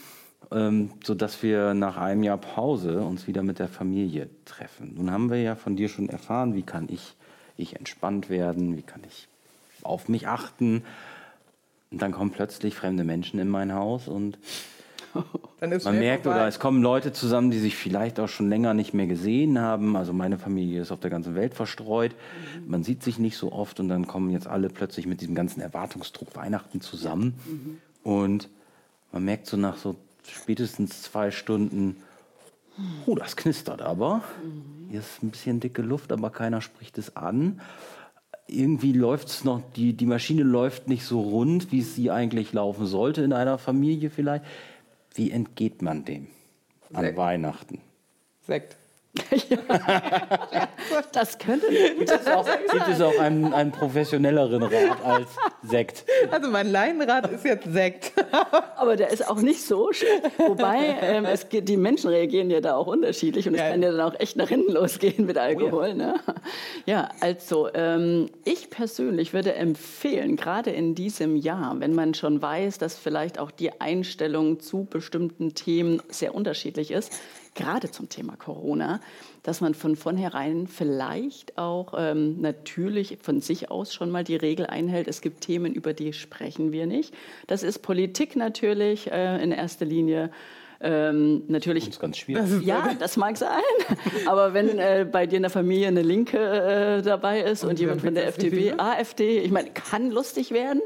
ähm, 0.51 0.91
sodass 1.05 1.41
wir 1.41 1.73
nach 1.73 1.97
einem 1.97 2.25
Jahr 2.25 2.37
Pause 2.37 3.01
uns 3.03 3.29
wieder 3.29 3.45
mit 3.45 3.61
der 3.61 3.69
Familie 3.69 4.29
treffen. 4.45 4.95
Nun 4.97 5.13
haben 5.13 5.31
wir 5.31 5.41
ja 5.41 5.55
von 5.55 5.77
dir 5.77 5.89
schon 5.89 6.09
erfahren, 6.09 6.57
wie 6.57 6.65
kann 6.65 6.89
ich, 6.91 7.15
ich 7.57 7.77
entspannt 7.77 8.29
werden, 8.29 8.77
wie 8.77 8.83
kann 8.83 9.03
ich 9.07 9.29
auf 9.85 10.09
mich 10.09 10.27
achten. 10.27 10.83
Und 11.93 12.03
dann 12.03 12.11
kommen 12.11 12.33
plötzlich 12.33 12.75
fremde 12.75 13.05
Menschen 13.05 13.39
in 13.39 13.49
mein 13.49 13.73
Haus 13.73 14.09
und 14.09 14.37
man 15.61 15.99
merkt, 15.99 16.25
vorbei. 16.25 16.39
oder 16.39 16.49
es 16.49 16.59
kommen 16.59 16.83
Leute 16.83 17.13
zusammen, 17.13 17.51
die 17.51 17.59
sich 17.59 17.77
vielleicht 17.77 18.21
auch 18.21 18.29
schon 18.29 18.49
länger 18.49 18.75
nicht 18.75 18.95
mehr 18.95 19.07
gesehen 19.07 19.59
haben. 19.59 19.97
Also 19.97 20.13
meine 20.13 20.39
Familie 20.39 20.83
ist 20.83 20.93
auf 20.93 21.01
der 21.01 21.11
ganzen 21.11 21.35
Welt 21.35 21.55
verstreut. 21.55 22.13
Mhm. 22.13 22.71
Man 22.71 22.85
sieht 22.85 23.03
sich 23.03 23.19
nicht 23.19 23.37
so 23.37 23.53
oft 23.53 23.81
und 23.81 23.89
dann 23.89 24.07
kommen 24.07 24.31
jetzt 24.31 24.47
alle 24.47 24.69
plötzlich 24.69 25.07
mit 25.07 25.21
diesem 25.21 25.35
ganzen 25.35 25.61
Erwartungsdruck 25.61 26.37
Weihnachten 26.37 26.81
zusammen. 26.81 27.35
Mhm. 27.47 27.79
Und 28.03 28.49
man 29.13 29.25
merkt 29.25 29.47
so 29.47 29.57
nach 29.57 29.77
so 29.77 29.97
spätestens 30.27 31.03
zwei 31.03 31.31
Stunden, 31.31 31.97
oh, 33.07 33.15
das 33.15 33.37
knistert 33.37 33.83
aber. 33.83 34.23
Mhm. 34.43 34.91
Hier 34.91 35.01
ist 35.01 35.23
ein 35.23 35.31
bisschen 35.31 35.61
dicke 35.61 35.83
Luft, 35.83 36.13
aber 36.13 36.31
keiner 36.31 36.61
spricht 36.61 36.99
es 36.99 37.17
an 37.17 37.61
irgendwie 38.49 38.93
läuft 38.93 39.29
es 39.29 39.45
noch, 39.45 39.61
die, 39.77 39.93
die 39.93 40.07
Maschine 40.07 40.43
läuft 40.43 40.89
nicht 40.89 41.05
so 41.05 41.21
rund, 41.21 41.71
wie 41.71 41.81
es 41.81 41.95
sie 41.95 42.11
eigentlich 42.11 42.53
laufen 42.53 42.87
sollte 42.87 43.23
in 43.23 43.33
einer 43.33 43.59
Familie 43.59 44.11
vielleicht. 44.11 44.45
Wie 45.19 45.33
entgeht 45.33 45.83
man 45.83 46.05
dem 46.05 46.29
an 46.93 47.03
Sekt. 47.03 47.17
Weihnachten? 47.19 47.81
Sekt. 48.41 48.77
Das 51.13 51.39
könnte 51.39 51.67
Gibt 51.99 52.11
es 52.11 52.27
auch, 52.27 52.47
gibt 52.73 52.89
es 52.89 53.01
auch 53.01 53.19
einen, 53.19 53.53
einen 53.53 53.73
professionelleren 53.73 54.63
Rat 54.63 55.05
als 55.05 55.29
Sekt? 55.63 56.05
Also 56.31 56.51
mein 56.51 56.71
Leinenrad 56.71 57.31
ist 57.31 57.45
jetzt 57.45 57.71
Sekt. 57.73 58.13
Aber 58.77 58.97
der 58.97 59.11
ist 59.11 59.27
auch 59.29 59.41
nicht 59.41 59.63
so 59.65 59.93
schlimm. 59.93 60.21
Wobei, 60.39 60.97
ähm, 61.03 61.25
es, 61.25 61.49
geht- 61.49 61.69
die 61.69 61.77
Menschen 61.77 62.11
reagieren 62.11 62.51
ja 62.51 62.61
da 62.61 62.77
auch 62.77 62.87
unterschiedlich 62.87 63.47
und 63.49 63.55
es 63.55 63.61
Ja. 63.61 63.71
kann 63.71 63.83
ja 63.83 63.91
dann 63.93 64.01
auch 64.01 64.19
echt 64.19 64.37
nach 64.37 64.49
hinten 64.49 64.73
losgehen 64.73 65.27
mit 65.27 65.37
Alkohol. 65.39 65.95
Ne? 65.95 66.15
Ja, 66.87 67.09
also 67.21 67.69
ähm, 67.75 68.31
ich 68.45 68.71
persönlich 68.71 69.33
würde 69.33 69.55
empfehlen, 69.55 70.37
gerade 70.37 70.71
in 70.71 70.95
diesem 70.95 71.37
Jahr, 71.37 71.77
wenn 71.81 71.95
man 71.95 72.15
schon 72.15 72.41
weiß, 72.41 72.79
dass 72.79 72.97
vielleicht 72.97 73.39
auch 73.39 73.51
die 73.51 73.81
Einstellung 73.81 74.61
zu 74.61 74.85
bestimmten 74.89 75.55
Themen 75.55 76.03
sehr 76.09 76.35
unterschiedlich 76.35 76.91
ist, 76.91 77.13
gerade 77.59 77.91
zum 77.91 78.09
Thema 78.09 78.37
Corona, 78.37 79.01
dass 79.43 79.61
man 79.61 79.75
von 79.75 79.97
vornherein 79.97 80.67
vielleicht 80.67 81.59
auch 81.59 81.93
ähm, 81.97 82.41
natürlich 82.41 83.19
von 83.21 83.41
sich 83.41 83.71
aus 83.71 83.93
schon 83.93 84.11
mal 84.11 84.25
die 84.25 84.37
Regel 84.37 84.67
einhält, 84.67 85.09
es 85.09 85.21
gibt 85.21 85.43
Themen, 85.43 85.75
über 85.75 85.93
die 85.93 86.13
sprechen 86.13 86.73
wir 86.73 86.87
nicht. 86.87 87.13
Das 87.47 87.63
ist 87.63 87.81
Politik 87.81 88.37
natürlich 88.37 89.11
äh, 89.11 89.43
in 89.43 89.53
erster 89.53 89.85
Linie. 89.85 90.31
Ähm, 90.81 91.43
natürlich 91.49 91.87
Das 91.87 91.95
ist 91.95 92.01
ganz 92.01 92.19
schwierig. 92.19 92.45
ja, 92.65 92.95
das 92.97 93.17
mag 93.17 93.37
sein. 93.37 93.51
Aber 94.27 94.55
wenn 94.55 94.79
äh, 94.79 95.05
bei 95.11 95.27
dir 95.27 95.37
in 95.37 95.43
der 95.43 95.51
Familie 95.51 95.89
eine 95.89 96.03
Linke 96.03 96.39
äh, 96.39 97.03
dabei 97.03 97.41
ist 97.41 97.65
und, 97.65 97.81
jemand 97.81 98.03
von 98.03 98.15
der 98.15 98.29
FDP, 98.29 98.75
AfD, 98.79 99.41
ich 99.41 99.51
meine, 99.51 99.71
kann 99.71 100.13
lustig 100.13 100.53
werden, 100.53 100.81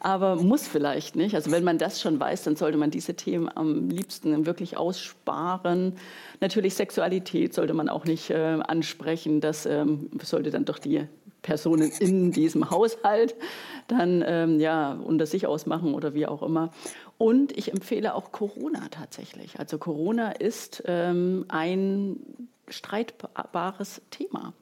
aber 0.00 0.36
muss 0.36 0.66
vielleicht 0.66 1.16
nicht. 1.16 1.34
Also 1.34 1.50
wenn 1.50 1.64
man 1.64 1.78
das 1.78 2.00
schon 2.00 2.20
weiß, 2.20 2.44
dann 2.44 2.56
sollte 2.56 2.78
man 2.78 2.90
diese 2.90 3.14
Themen 3.14 3.50
am 3.54 3.88
liebsten 3.88 4.46
wirklich 4.46 4.76
aussparen. 4.76 5.96
Natürlich 6.40 6.74
Sexualität 6.74 7.54
sollte 7.54 7.74
man 7.74 7.88
auch 7.88 8.04
nicht 8.04 8.30
äh, 8.30 8.58
ansprechen. 8.66 9.40
Das 9.40 9.66
ähm, 9.66 10.10
sollte 10.22 10.50
dann 10.50 10.64
doch 10.64 10.78
die 10.78 11.06
Personen 11.42 11.90
in 11.98 12.32
diesem 12.32 12.70
Haushalt 12.70 13.34
dann 13.86 14.24
ähm, 14.26 14.60
ja 14.60 14.92
unter 14.92 15.26
sich 15.26 15.46
ausmachen 15.46 15.94
oder 15.94 16.14
wie 16.14 16.26
auch 16.26 16.42
immer. 16.42 16.70
Und 17.16 17.56
ich 17.56 17.72
empfehle 17.72 18.14
auch 18.14 18.32
Corona 18.32 18.88
tatsächlich. 18.90 19.58
Also 19.58 19.78
Corona 19.78 20.32
ist 20.32 20.82
ähm, 20.86 21.46
ein 21.48 22.20
streitbares 22.68 24.02
Thema. 24.10 24.52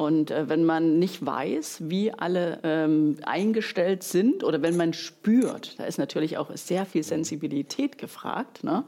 Und 0.00 0.30
äh, 0.30 0.48
wenn 0.48 0.64
man 0.64 0.98
nicht 0.98 1.26
weiß, 1.26 1.90
wie 1.90 2.10
alle 2.10 2.60
ähm, 2.62 3.18
eingestellt 3.26 4.02
sind 4.02 4.42
oder 4.42 4.62
wenn 4.62 4.74
man 4.74 4.94
spürt, 4.94 5.78
da 5.78 5.84
ist 5.84 5.98
natürlich 5.98 6.38
auch 6.38 6.50
sehr 6.56 6.86
viel 6.86 7.02
Sensibilität 7.02 7.98
gefragt. 7.98 8.64
Ne? 8.64 8.84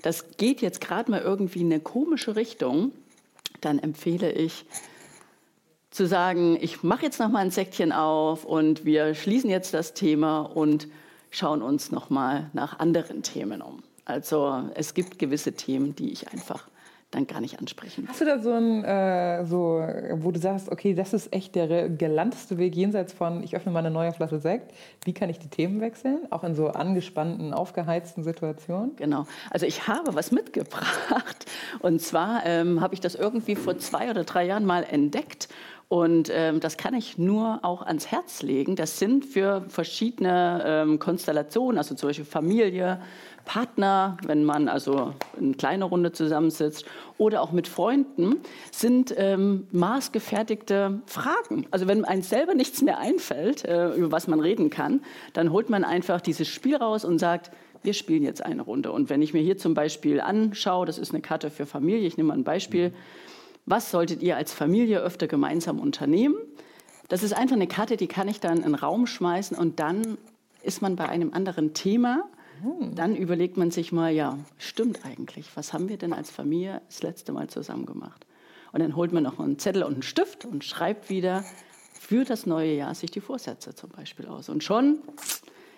Das 0.00 0.38
geht 0.38 0.62
jetzt 0.62 0.80
gerade 0.80 1.10
mal 1.10 1.20
irgendwie 1.20 1.60
in 1.60 1.70
eine 1.70 1.80
komische 1.80 2.36
Richtung, 2.36 2.92
dann 3.60 3.78
empfehle 3.78 4.32
ich, 4.32 4.64
zu 5.90 6.06
sagen, 6.06 6.56
ich 6.58 6.82
mache 6.82 7.04
jetzt 7.04 7.20
noch 7.20 7.28
mal 7.28 7.40
ein 7.40 7.50
Säckchen 7.50 7.92
auf 7.92 8.46
und 8.46 8.86
wir 8.86 9.14
schließen 9.14 9.50
jetzt 9.50 9.74
das 9.74 9.92
Thema 9.92 10.40
und 10.40 10.88
schauen 11.30 11.60
uns 11.60 11.92
noch 11.92 12.08
mal 12.08 12.48
nach 12.54 12.78
anderen 12.78 13.22
Themen 13.22 13.60
um. 13.60 13.82
Also 14.06 14.62
es 14.74 14.94
gibt 14.94 15.18
gewisse 15.18 15.52
Themen, 15.52 15.94
die 15.94 16.12
ich 16.12 16.32
einfach 16.32 16.66
dann 17.10 17.26
gar 17.26 17.40
nicht 17.40 17.58
ansprechen. 17.58 18.06
Hast 18.08 18.20
du 18.20 18.24
da 18.24 18.40
so 18.40 18.52
ein, 18.52 18.84
äh, 18.84 19.44
so, 19.44 19.80
wo 20.14 20.32
du 20.32 20.40
sagst, 20.40 20.70
okay, 20.70 20.92
das 20.92 21.12
ist 21.12 21.32
echt 21.32 21.54
der 21.54 21.88
galanteste 21.88 22.58
Weg 22.58 22.74
jenseits 22.74 23.12
von, 23.12 23.42
ich 23.42 23.54
öffne 23.54 23.70
mal 23.72 23.78
eine 23.78 23.90
neue 23.90 24.12
Flasche 24.12 24.40
Sekt. 24.40 24.72
Wie 25.04 25.14
kann 25.14 25.30
ich 25.30 25.38
die 25.38 25.48
Themen 25.48 25.80
wechseln? 25.80 26.20
Auch 26.30 26.42
in 26.42 26.54
so 26.54 26.68
angespannten, 26.68 27.54
aufgeheizten 27.54 28.24
Situationen? 28.24 28.96
Genau. 28.96 29.26
Also 29.50 29.66
ich 29.66 29.86
habe 29.86 30.14
was 30.14 30.32
mitgebracht. 30.32 31.46
Und 31.80 32.02
zwar 32.02 32.44
ähm, 32.44 32.80
habe 32.80 32.94
ich 32.94 33.00
das 33.00 33.14
irgendwie 33.14 33.54
vor 33.54 33.78
zwei 33.78 34.10
oder 34.10 34.24
drei 34.24 34.44
Jahren 34.44 34.64
mal 34.64 34.82
entdeckt. 34.82 35.48
Und 35.88 36.30
ähm, 36.32 36.58
das 36.58 36.76
kann 36.76 36.94
ich 36.94 37.16
nur 37.16 37.60
auch 37.62 37.82
ans 37.82 38.10
Herz 38.10 38.42
legen. 38.42 38.74
Das 38.74 38.98
sind 38.98 39.24
für 39.24 39.64
verschiedene 39.68 40.64
ähm, 40.66 40.98
Konstellationen, 40.98 41.78
also 41.78 41.94
zum 41.94 42.08
Beispiel 42.08 42.24
Familie, 42.24 43.00
Partner, 43.46 44.18
wenn 44.26 44.44
man 44.44 44.68
also 44.68 45.14
in 45.40 45.56
kleiner 45.56 45.86
Runde 45.86 46.12
zusammensitzt 46.12 46.84
oder 47.16 47.40
auch 47.40 47.52
mit 47.52 47.68
Freunden, 47.68 48.36
sind 48.70 49.14
ähm, 49.16 49.66
maßgefertigte 49.72 51.00
Fragen. 51.06 51.66
Also 51.70 51.88
wenn 51.88 52.04
einem 52.04 52.22
selber 52.22 52.54
nichts 52.54 52.82
mehr 52.82 52.98
einfällt, 52.98 53.64
äh, 53.64 53.94
über 53.94 54.12
was 54.12 54.28
man 54.28 54.40
reden 54.40 54.68
kann, 54.68 55.00
dann 55.32 55.52
holt 55.52 55.70
man 55.70 55.84
einfach 55.84 56.20
dieses 56.20 56.48
Spiel 56.48 56.76
raus 56.76 57.04
und 57.04 57.18
sagt, 57.18 57.50
wir 57.82 57.94
spielen 57.94 58.24
jetzt 58.24 58.44
eine 58.44 58.62
Runde. 58.62 58.92
Und 58.92 59.08
wenn 59.08 59.22
ich 59.22 59.32
mir 59.32 59.42
hier 59.42 59.56
zum 59.56 59.72
Beispiel 59.72 60.20
anschaue, 60.20 60.84
das 60.84 60.98
ist 60.98 61.12
eine 61.12 61.22
Karte 61.22 61.50
für 61.50 61.64
Familie, 61.64 62.06
ich 62.06 62.16
nehme 62.16 62.28
mal 62.28 62.34
ein 62.34 62.44
Beispiel, 62.44 62.92
was 63.64 63.90
solltet 63.90 64.22
ihr 64.22 64.36
als 64.36 64.52
Familie 64.52 65.00
öfter 65.00 65.28
gemeinsam 65.28 65.80
unternehmen? 65.80 66.36
Das 67.08 67.22
ist 67.22 67.32
einfach 67.32 67.56
eine 67.56 67.68
Karte, 67.68 67.96
die 67.96 68.08
kann 68.08 68.28
ich 68.28 68.40
dann 68.40 68.58
in 68.58 68.62
den 68.64 68.74
Raum 68.74 69.06
schmeißen 69.06 69.56
und 69.56 69.78
dann 69.78 70.18
ist 70.62 70.82
man 70.82 70.96
bei 70.96 71.08
einem 71.08 71.32
anderen 71.32 71.72
Thema. 71.74 72.24
Dann 72.94 73.16
überlegt 73.16 73.56
man 73.56 73.70
sich 73.70 73.92
mal, 73.92 74.10
ja, 74.12 74.38
stimmt 74.58 75.00
eigentlich, 75.04 75.46
was 75.56 75.72
haben 75.72 75.88
wir 75.88 75.96
denn 75.98 76.12
als 76.12 76.30
Familie 76.30 76.80
das 76.88 77.02
letzte 77.02 77.32
Mal 77.32 77.48
zusammen 77.48 77.86
gemacht? 77.86 78.26
Und 78.72 78.80
dann 78.80 78.96
holt 78.96 79.12
man 79.12 79.22
noch 79.22 79.38
einen 79.40 79.58
Zettel 79.58 79.82
und 79.82 79.94
einen 79.94 80.02
Stift 80.02 80.44
und 80.44 80.64
schreibt 80.64 81.08
wieder 81.08 81.44
für 81.98 82.24
das 82.24 82.46
neue 82.46 82.74
Jahr 82.74 82.94
sich 82.94 83.10
die 83.10 83.20
Vorsätze 83.20 83.74
zum 83.74 83.90
Beispiel 83.90 84.26
aus. 84.26 84.48
Und 84.48 84.62
schon 84.62 84.98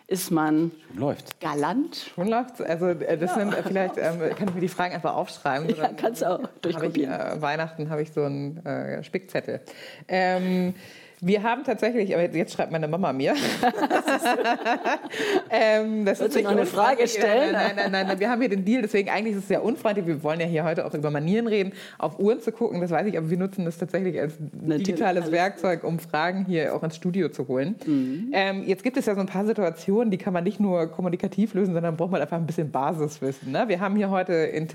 ist 0.09 0.31
man 0.31 0.71
Läuft. 0.95 1.39
galant. 1.39 2.11
Schon 2.15 2.29
läuft's. 2.29 2.61
Also 2.63 2.87
äh, 2.87 3.19
das 3.19 3.35
sind 3.35 3.53
äh, 3.53 3.63
vielleicht, 3.63 3.99
ähm, 3.99 4.21
kann 4.37 4.49
ich 4.49 4.55
mir 4.55 4.61
die 4.63 4.69
Fragen 4.69 4.95
einfach 4.95 5.15
aufschreiben. 5.15 5.69
Ja, 5.77 5.89
kannst 5.93 6.23
du 6.23 6.27
auch 6.27 6.39
Habe 6.39 6.51
ich, 6.55 6.61
durchkopieren. 6.63 7.13
äh, 7.13 7.43
Weihnachten 7.43 7.91
habe 7.91 8.03
ich 8.03 8.13
so 8.13 8.23
einen 8.23 8.57
äh, 8.65 9.03
Spickzettel. 9.05 9.61
Ähm, 10.09 10.75
wir 11.21 11.43
haben 11.43 11.65
tatsächlich, 11.65 12.15
aber 12.15 12.25
jetzt 12.35 12.53
schreibt 12.53 12.71
meine 12.71 12.89
Mama 12.89 13.13
mir. 13.13 13.35
ähm, 15.51 16.05
das 16.05 16.21
Willst 16.21 16.37
nicht 16.37 16.45
noch 16.45 16.53
eine 16.53 16.67
Frage 16.67 17.09
stellen? 17.09 17.53
Nein, 17.53 17.73
nein, 17.77 17.93
nein, 17.93 18.07
nein, 18.07 18.21
wir 18.21 18.31
haben 18.31 18.41
hier 18.41 18.49
den 18.49 18.65
Deal, 18.65 18.83
deswegen 18.83 19.11
eigentlich 19.11 19.35
ist 19.35 19.43
es 19.43 19.49
sehr 19.49 19.65
unfreundlich. 19.65 20.07
Wir 20.07 20.23
wollen 20.23 20.41
ja 20.41 20.47
hier 20.47 20.65
heute 20.65 20.87
auch 20.87 20.95
über 20.95 21.11
Manieren 21.11 21.47
reden, 21.47 21.73
auf 21.99 22.19
Uhren 22.19 22.41
zu 22.41 22.53
gucken, 22.53 22.81
das 22.81 22.91
weiß 22.91 23.07
ich, 23.07 23.19
aber 23.19 23.31
wir 23.31 23.39
nutzen 23.39 23.65
das 23.65 23.79
tatsächlich 23.79 24.21
als 24.21 24.35
digitales 24.39 25.23
alles. 25.23 25.33
Werkzeug, 25.33 25.85
um 25.85 25.99
Fragen 25.99 26.45
hier 26.47 26.75
auch 26.75 26.83
ins 26.83 26.97
Studio 26.97 27.29
zu 27.29 27.49
holen. 27.49 27.77
Mhm. 27.85 28.31
Ähm, 28.33 28.65
jetzt 28.65 28.85
gibt 28.85 28.97
es 28.97 29.07
ja 29.07 29.15
so 29.15 29.21
ein 29.21 29.27
paar 29.27 29.47
Situationen, 29.47 30.11
die 30.11 30.19
kann 30.19 30.33
man 30.33 30.45
nicht 30.45 30.61
nur 30.61 30.87
kommunikativ 30.87 31.55
lösen, 31.55 31.75
sondern 31.75 31.97
braucht 31.97 32.13
man 32.13 32.21
einfach 32.21 32.37
ein 32.37 32.47
bisschen 32.47 32.71
Basiswissen. 32.71 33.53
Ne? 33.53 33.65
Wir 33.67 33.81
haben 33.81 33.97
hier 33.97 34.11
heute 34.11 34.35
in 34.35 34.69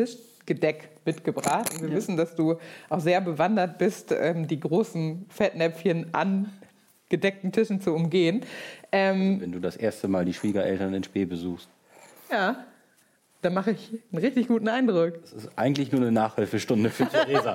Tischgedeck 0.45 0.89
mitgebracht. 1.05 1.81
Wir 1.81 1.91
wissen, 1.91 2.17
dass 2.17 2.35
du 2.35 2.57
auch 2.89 2.99
sehr 2.99 3.21
bewandert 3.21 3.77
bist, 3.77 4.11
ähm, 4.11 4.47
die 4.47 4.59
großen 4.59 5.25
Fettnäpfchen 5.29 6.13
an 6.13 6.51
gedeckten 7.09 7.51
Tischen 7.51 7.79
zu 7.81 7.93
umgehen. 7.93 8.41
Ähm, 8.91 9.39
Wenn 9.39 9.51
du 9.51 9.59
das 9.59 9.75
erste 9.75 10.07
Mal 10.07 10.25
die 10.25 10.33
Schwiegereltern 10.33 10.93
in 10.93 11.03
Spee 11.03 11.25
besuchst. 11.25 11.69
ja, 12.31 12.65
da 13.41 13.49
mache 13.49 13.71
ich 13.71 13.91
einen 14.11 14.21
richtig 14.23 14.47
guten 14.47 14.69
Eindruck. 14.69 15.21
Das 15.21 15.33
ist 15.33 15.49
eigentlich 15.57 15.91
nur 15.91 15.99
eine 16.01 16.13
Nachhilfestunde 16.13 16.89
für 16.89 17.05
Theresa. 17.09 17.53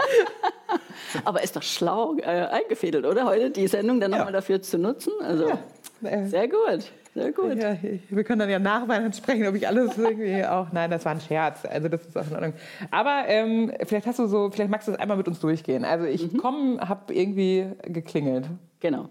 Aber 1.24 1.42
ist 1.42 1.56
doch 1.56 1.62
schlau 1.62 2.16
äh, 2.18 2.24
eingefädelt, 2.26 3.06
oder? 3.06 3.24
Heute 3.24 3.50
die 3.50 3.66
Sendung 3.66 3.98
dann 3.98 4.10
nochmal 4.10 4.32
dafür 4.32 4.60
zu 4.60 4.76
nutzen. 4.78 5.12
Also 5.22 5.58
Äh, 6.02 6.26
sehr 6.26 6.46
gut, 6.46 6.92
sehr 7.14 7.32
gut. 7.32 7.56
Ja, 7.56 7.76
wir 8.10 8.24
können 8.24 8.40
dann 8.40 8.50
ja 8.50 8.58
nach 8.58 8.86
Weihnachten 8.86 9.12
sprechen, 9.12 9.46
ob 9.46 9.54
ich 9.54 9.66
alles 9.66 9.96
irgendwie 9.96 10.44
auch. 10.44 10.72
Nein, 10.72 10.90
das 10.90 11.04
war 11.04 11.12
ein 11.12 11.20
Scherz. 11.20 11.64
Also 11.64 11.88
das 11.88 12.06
ist 12.06 12.16
auch 12.16 12.26
in 12.26 12.34
Ordnung. 12.34 12.52
Aber 12.90 13.24
ähm, 13.26 13.72
vielleicht 13.86 14.06
hast 14.06 14.18
du 14.18 14.26
so, 14.26 14.50
vielleicht 14.50 14.70
magst 14.70 14.88
du 14.88 14.92
das 14.92 15.00
einmal 15.00 15.16
mit 15.16 15.28
uns 15.28 15.40
durchgehen. 15.40 15.84
Also 15.84 16.04
ich 16.04 16.36
komme, 16.38 16.80
habe 16.80 17.12
irgendwie 17.14 17.66
geklingelt. 17.82 18.46
Genau. 18.80 19.08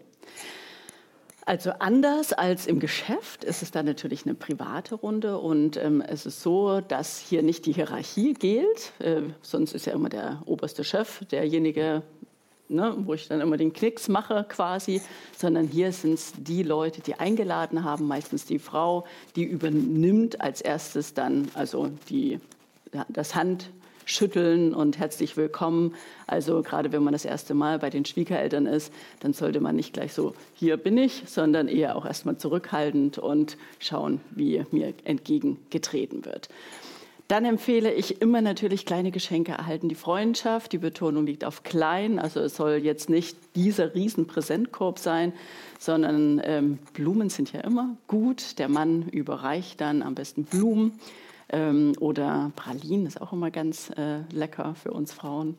Also 1.47 1.71
anders 1.79 2.33
als 2.33 2.67
im 2.67 2.81
Geschäft 2.81 3.45
ist 3.45 3.63
es 3.63 3.71
dann 3.71 3.85
natürlich 3.85 4.25
eine 4.25 4.35
private 4.35 4.95
Runde 4.95 5.37
und 5.37 5.77
ähm, 5.77 6.01
es 6.01 6.25
ist 6.25 6.41
so, 6.41 6.81
dass 6.81 7.19
hier 7.19 7.41
nicht 7.41 7.65
die 7.65 7.71
Hierarchie 7.71 8.33
gilt. 8.33 8.91
Äh, 8.99 9.21
sonst 9.41 9.71
ist 9.71 9.85
ja 9.85 9.93
immer 9.93 10.09
der 10.09 10.41
oberste 10.45 10.83
Chef 10.83 11.25
derjenige, 11.31 12.03
ne, 12.69 12.95
wo 12.97 13.13
ich 13.13 13.27
dann 13.27 13.41
immer 13.41 13.57
den 13.57 13.73
Knicks 13.73 14.07
mache 14.07 14.45
quasi, 14.47 15.01
sondern 15.37 15.67
hier 15.67 15.91
sind 15.91 16.13
es 16.13 16.33
die 16.37 16.63
Leute, 16.63 17.01
die 17.01 17.15
eingeladen 17.15 17.83
haben, 17.83 18.07
meistens 18.07 18.45
die 18.45 18.59
Frau, 18.59 19.05
die 19.35 19.43
übernimmt 19.43 20.41
als 20.41 20.61
erstes 20.61 21.13
dann 21.13 21.49
also 21.53 21.91
die, 22.09 22.39
das 23.09 23.35
Handschütteln 23.35 24.73
und 24.73 24.97
herzlich 24.97 25.37
willkommen. 25.37 25.95
Also 26.25 26.61
gerade 26.61 26.91
wenn 26.91 27.03
man 27.03 27.13
das 27.13 27.25
erste 27.25 27.53
Mal 27.53 27.79
bei 27.79 27.89
den 27.89 28.05
Schwiegereltern 28.05 28.65
ist, 28.65 28.93
dann 29.19 29.33
sollte 29.33 29.59
man 29.59 29.75
nicht 29.75 29.93
gleich 29.93 30.13
so, 30.13 30.33
hier 30.53 30.77
bin 30.77 30.97
ich, 30.97 31.23
sondern 31.27 31.67
eher 31.67 31.95
auch 31.95 32.05
erstmal 32.05 32.37
zurückhaltend 32.37 33.17
und 33.17 33.57
schauen, 33.79 34.21
wie 34.31 34.63
mir 34.71 34.93
entgegengetreten 35.03 36.25
wird. 36.25 36.49
Dann 37.27 37.43
empfehle 37.43 37.93
ich 37.93 38.21
immer 38.21 38.41
natürlich 38.41 38.85
kleine 38.85 39.11
Geschenke 39.11 39.51
erhalten. 39.51 39.89
Die 39.89 39.95
Freundschaft, 39.95 40.71
die 40.71 40.77
Betonung 40.77 41.25
liegt 41.25 41.43
auf 41.43 41.63
klein. 41.63 42.19
Also 42.19 42.39
es 42.39 42.55
soll 42.55 42.75
jetzt 42.75 43.09
nicht 43.09 43.37
dieser 43.55 43.93
riesen 43.93 44.27
Präsentkorb 44.27 44.97
sein, 44.97 45.33
sondern 45.77 46.41
ähm, 46.43 46.79
Blumen 46.93 47.29
sind 47.29 47.51
ja 47.51 47.61
immer 47.61 47.97
gut. 48.07 48.59
Der 48.59 48.69
Mann 48.69 49.09
überreicht 49.09 49.81
dann 49.81 50.03
am 50.03 50.15
besten 50.15 50.45
Blumen 50.45 50.99
ähm, 51.49 51.93
oder 51.99 52.51
Pralinen 52.55 53.05
ist 53.05 53.21
auch 53.21 53.33
immer 53.33 53.51
ganz 53.51 53.89
äh, 53.97 54.19
lecker 54.31 54.75
für 54.75 54.91
uns 54.91 55.11
Frauen. 55.11 55.57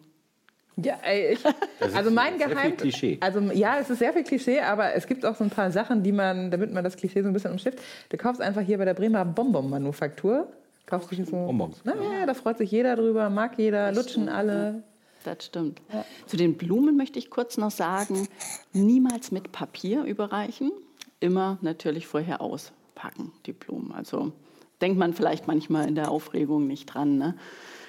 Ja, 0.76 0.94
ey, 1.02 1.34
ich, 1.34 1.40
also 1.94 2.10
mein 2.10 2.38
sehr 2.38 2.46
viel 2.46 2.56
Geheim... 2.56 2.76
Klischee. 2.76 3.18
Also 3.20 3.40
ja, 3.52 3.78
es 3.78 3.90
ist 3.90 3.98
sehr 3.98 4.12
viel 4.12 4.22
Klischee, 4.22 4.60
aber 4.60 4.94
es 4.94 5.06
gibt 5.06 5.26
auch 5.26 5.34
so 5.34 5.44
ein 5.44 5.50
paar 5.50 5.70
Sachen, 5.70 6.02
die 6.02 6.12
man, 6.12 6.50
damit 6.50 6.72
man 6.72 6.84
das 6.84 6.96
Klischee 6.96 7.20
so 7.20 7.28
ein 7.28 7.34
bisschen 7.34 7.50
umschifft. 7.52 7.80
Du 8.08 8.16
kaufst 8.16 8.40
einfach 8.40 8.62
hier 8.62 8.78
bei 8.78 8.84
der 8.84 8.94
Bremer 8.94 9.24
Bonbon-Manufaktur. 9.24 10.46
Kaufst 10.88 11.12
du 11.12 11.22
so, 11.22 11.32
Bonbons. 11.32 11.82
Na, 11.84 11.92
ja, 11.96 12.24
da 12.24 12.32
freut 12.32 12.56
sich 12.56 12.70
jeder 12.70 12.96
drüber, 12.96 13.28
mag 13.28 13.58
jeder, 13.58 13.92
lutschen 13.92 14.30
alle. 14.30 14.82
Das 15.22 15.44
stimmt. 15.44 15.82
Zu 16.24 16.38
den 16.38 16.56
Blumen 16.56 16.96
möchte 16.96 17.18
ich 17.18 17.28
kurz 17.28 17.58
noch 17.58 17.70
sagen, 17.70 18.26
niemals 18.72 19.30
mit 19.30 19.52
Papier 19.52 20.04
überreichen, 20.04 20.72
immer 21.20 21.58
natürlich 21.60 22.06
vorher 22.06 22.40
auspacken, 22.40 23.32
die 23.44 23.52
Blumen. 23.52 23.92
Also 23.92 24.32
denkt 24.80 24.98
man 24.98 25.12
vielleicht 25.12 25.46
manchmal 25.46 25.86
in 25.86 25.94
der 25.94 26.10
Aufregung 26.10 26.66
nicht 26.66 26.86
dran. 26.86 27.18
Ne? 27.18 27.34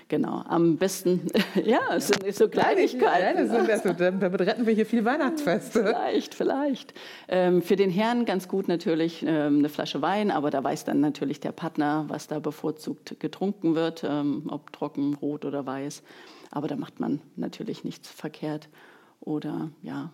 Genau, 0.09 0.41
am 0.47 0.77
besten, 0.77 1.27
ja, 1.63 1.81
es 1.95 2.07
sind 2.07 2.35
so 2.35 2.49
Kleinigkeiten. 2.49 3.47
Das 3.47 3.83
sind, 3.83 3.99
das, 3.99 4.19
damit 4.19 4.41
retten 4.41 4.65
wir 4.65 4.73
hier 4.73 4.87
viel 4.87 5.05
Weihnachtsfeste. 5.05 5.83
Vielleicht, 5.83 6.33
vielleicht. 6.33 6.95
Ähm, 7.27 7.61
für 7.61 7.75
den 7.75 7.91
Herrn 7.91 8.25
ganz 8.25 8.47
gut 8.47 8.67
natürlich 8.67 9.21
ähm, 9.21 9.59
eine 9.59 9.69
Flasche 9.69 10.01
Wein, 10.01 10.31
aber 10.31 10.49
da 10.49 10.63
weiß 10.63 10.83
dann 10.83 10.99
natürlich 10.99 11.41
der 11.41 11.51
Partner, 11.51 12.05
was 12.07 12.27
da 12.27 12.39
bevorzugt 12.39 13.19
getrunken 13.19 13.75
wird, 13.75 14.03
ähm, 14.03 14.47
ob 14.49 14.73
trocken, 14.73 15.13
rot 15.13 15.45
oder 15.45 15.67
weiß. 15.67 16.01
Aber 16.49 16.67
da 16.67 16.75
macht 16.75 16.99
man 16.99 17.21
natürlich 17.35 17.83
nichts 17.83 18.09
verkehrt. 18.09 18.67
Oder 19.19 19.69
ja, 19.83 20.11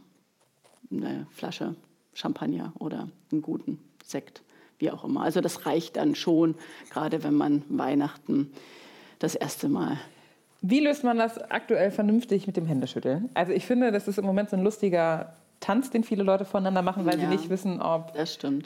eine 0.91 1.25
Flasche 1.31 1.73
Champagner 2.13 2.73
oder 2.79 3.07
einen 3.31 3.41
guten 3.41 3.79
Sekt, 4.03 4.43
wie 4.77 4.91
auch 4.91 5.05
immer. 5.05 5.21
Also 5.21 5.39
das 5.39 5.65
reicht 5.65 5.95
dann 5.95 6.15
schon, 6.15 6.55
gerade 6.89 7.23
wenn 7.23 7.35
man 7.35 7.63
Weihnachten 7.69 8.51
das 9.19 9.35
erste 9.35 9.69
Mal 9.69 9.97
Wie 10.61 10.79
löst 10.79 11.03
man 11.03 11.17
das 11.17 11.37
aktuell 11.51 11.91
vernünftig 11.91 12.47
mit 12.47 12.57
dem 12.57 12.65
Händeschütteln? 12.65 13.29
Also 13.35 13.51
ich 13.53 13.65
finde, 13.65 13.91
das 13.91 14.07
ist 14.07 14.17
im 14.17 14.25
Moment 14.25 14.49
so 14.49 14.55
ein 14.57 14.63
lustiger 14.63 15.33
Tanz, 15.59 15.89
den 15.89 16.03
viele 16.03 16.23
Leute 16.23 16.43
voneinander 16.45 16.81
machen, 16.81 17.05
weil 17.05 17.19
Ja. 17.19 17.21
sie 17.21 17.27
nicht 17.35 17.49
wissen, 17.49 17.81
ob. 17.81 18.13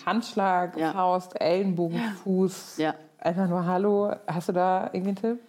Handschlag, 0.06 0.78
Ja. 0.78 0.94
Faust, 0.94 1.40
Ellenbogen, 1.40 2.00
Fuß, 2.24 2.78
Ja. 2.78 2.96
einfach 3.20 3.48
nur 3.48 3.66
Hallo. 3.66 4.14
Hast 4.28 4.50
du 4.50 4.54
da 4.54 4.90
irgendwie 4.94 5.10
einen 5.10 5.16
Tipp? 5.38 5.40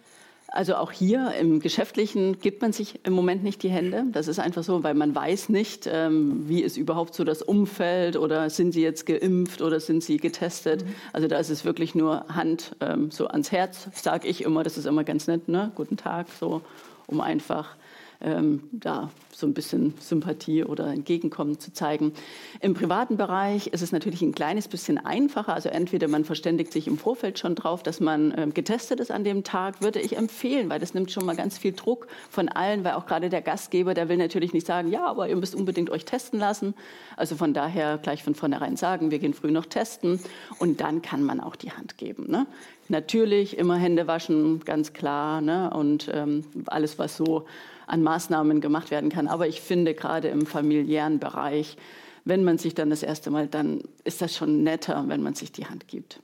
Also 0.53 0.75
auch 0.75 0.91
hier 0.91 1.33
im 1.39 1.61
Geschäftlichen 1.61 2.39
gibt 2.39 2.61
man 2.61 2.73
sich 2.73 2.99
im 3.05 3.13
Moment 3.13 3.41
nicht 3.41 3.63
die 3.63 3.69
Hände. 3.69 4.03
Das 4.11 4.27
ist 4.27 4.37
einfach 4.37 4.63
so, 4.63 4.83
weil 4.83 4.95
man 4.95 5.15
weiß 5.15 5.47
nicht, 5.47 5.87
ähm, 5.89 6.49
wie 6.49 6.61
ist 6.61 6.75
überhaupt 6.75 7.15
so 7.15 7.23
das 7.23 7.41
Umfeld 7.41 8.17
oder 8.17 8.49
sind 8.49 8.73
sie 8.73 8.81
jetzt 8.81 9.05
geimpft 9.05 9.61
oder 9.61 9.79
sind 9.79 10.03
sie 10.03 10.17
getestet. 10.17 10.83
Also 11.13 11.29
da 11.29 11.37
ist 11.37 11.51
es 11.51 11.63
wirklich 11.63 11.95
nur 11.95 12.25
Hand 12.27 12.75
ähm, 12.81 13.11
so 13.11 13.27
ans 13.27 13.53
Herz, 13.53 13.87
sage 13.93 14.27
ich 14.27 14.43
immer. 14.43 14.63
Das 14.63 14.77
ist 14.77 14.85
immer 14.85 15.05
ganz 15.05 15.25
nett, 15.27 15.47
ne? 15.47 15.71
Guten 15.75 15.95
Tag, 15.95 16.27
so, 16.37 16.61
um 17.07 17.21
einfach 17.21 17.77
ähm, 18.23 18.63
da 18.71 19.09
so 19.33 19.47
ein 19.47 19.53
bisschen 19.53 19.93
Sympathie 19.99 20.63
oder 20.63 20.87
Entgegenkommen 20.87 21.59
zu 21.59 21.73
zeigen. 21.73 22.13
Im 22.59 22.73
privaten 22.73 23.17
Bereich 23.17 23.67
ist 23.67 23.81
es 23.81 23.91
natürlich 23.91 24.21
ein 24.21 24.33
kleines 24.33 24.67
bisschen 24.67 24.97
einfacher. 24.97 25.53
Also 25.53 25.69
entweder 25.69 26.07
man 26.07 26.25
verständigt 26.25 26.71
sich 26.71 26.87
im 26.87 26.97
Vorfeld 26.97 27.39
schon 27.39 27.55
drauf, 27.55 27.83
dass 27.83 27.99
man 27.99 28.33
ähm, 28.37 28.53
getestet 28.53 28.99
ist 28.99 29.11
an 29.11 29.23
dem 29.23 29.43
Tag, 29.43 29.81
würde 29.81 29.99
ich 29.99 30.17
empfehlen, 30.17 30.69
weil 30.69 30.79
das 30.79 30.93
nimmt 30.93 31.11
schon 31.11 31.25
mal 31.25 31.35
ganz 31.35 31.57
viel 31.57 31.73
Druck 31.73 32.07
von 32.29 32.49
allen, 32.49 32.83
weil 32.83 32.93
auch 32.93 33.05
gerade 33.05 33.29
der 33.29 33.41
Gastgeber, 33.41 33.93
der 33.93 34.09
will 34.09 34.17
natürlich 34.17 34.53
nicht 34.53 34.67
sagen, 34.67 34.91
ja, 34.91 35.05
aber 35.05 35.27
ihr 35.27 35.35
müsst 35.35 35.55
unbedingt 35.55 35.89
euch 35.89 36.05
testen 36.05 36.39
lassen. 36.39 36.75
Also 37.17 37.35
von 37.35 37.53
daher 37.53 37.97
gleich 37.97 38.23
von 38.23 38.35
vornherein 38.35 38.77
sagen, 38.77 39.11
wir 39.11 39.19
gehen 39.19 39.33
früh 39.33 39.51
noch 39.51 39.65
testen 39.65 40.19
und 40.59 40.81
dann 40.81 41.01
kann 41.01 41.23
man 41.23 41.39
auch 41.39 41.55
die 41.55 41.71
Hand 41.71 41.97
geben. 41.97 42.29
Ne? 42.29 42.45
Natürlich 42.89 43.57
immer 43.57 43.77
Hände 43.77 44.07
waschen, 44.07 44.59
ganz 44.65 44.93
klar, 44.93 45.41
ne? 45.41 45.71
und 45.73 46.09
ähm, 46.13 46.43
alles, 46.67 46.99
was 46.99 47.17
so 47.17 47.45
an 47.91 48.01
Maßnahmen 48.03 48.61
gemacht 48.61 48.89
werden 48.89 49.09
kann. 49.09 49.27
Aber 49.27 49.47
ich 49.47 49.61
finde 49.61 49.93
gerade 49.93 50.29
im 50.29 50.45
familiären 50.45 51.19
Bereich, 51.19 51.77
wenn 52.23 52.43
man 52.43 52.57
sich 52.57 52.73
dann 52.73 52.89
das 52.89 53.03
erste 53.03 53.29
Mal, 53.31 53.47
dann 53.47 53.81
ist 54.03 54.21
das 54.21 54.35
schon 54.35 54.63
netter, 54.63 55.03
wenn 55.07 55.21
man 55.21 55.33
sich 55.33 55.51
die 55.51 55.65
Hand 55.65 55.87
gibt. 55.87 56.21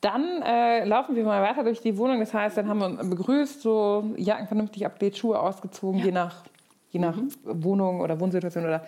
Dann 0.00 0.42
äh, 0.42 0.84
laufen 0.84 1.14
wir 1.14 1.22
mal 1.24 1.42
weiter 1.42 1.62
durch 1.62 1.80
die 1.80 1.96
Wohnung. 1.96 2.18
Das 2.18 2.34
heißt, 2.34 2.56
dann 2.56 2.68
haben 2.68 2.80
wir 2.80 2.86
uns 2.86 3.08
begrüßt, 3.08 3.62
so 3.62 4.12
Jacken 4.16 4.48
vernünftig 4.48 4.84
abgelegt, 4.84 5.18
Schuhe 5.18 5.38
ausgezogen, 5.38 6.00
je 6.04 6.10
nach, 6.10 6.42
je 6.90 6.98
nach 6.98 7.16
Wohnung 7.44 8.00
oder 8.00 8.18
Wohnsituation. 8.18 8.64
Oder, 8.64 8.84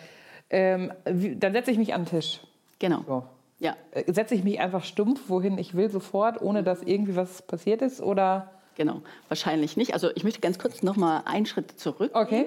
ähm, 0.48 0.92
wie, 1.04 1.36
dann 1.36 1.52
setze 1.52 1.70
ich 1.70 1.78
mich 1.78 1.94
an 1.94 2.02
den 2.04 2.10
Tisch. 2.10 2.40
Genau. 2.80 3.04
So. 3.06 3.22
Ja, 3.60 3.76
Äh, 3.92 4.12
Setze 4.12 4.34
ich 4.34 4.42
mich 4.42 4.58
einfach 4.58 4.82
stumpf, 4.82 5.28
wohin 5.28 5.58
ich 5.58 5.76
will, 5.76 5.90
sofort, 5.90 6.42
ohne 6.42 6.64
dass 6.64 6.82
irgendwie 6.82 7.14
was 7.14 7.42
passiert 7.42 7.82
ist? 7.82 8.00
Oder 8.00 8.50
genau. 8.80 9.02
Wahrscheinlich 9.28 9.76
nicht. 9.76 9.92
Also 9.92 10.08
ich 10.14 10.24
möchte 10.24 10.40
ganz 10.40 10.58
kurz 10.58 10.82
noch 10.82 10.96
mal 10.96 11.20
einen 11.26 11.44
Schritt 11.44 11.78
zurück. 11.78 12.12
Okay. 12.14 12.46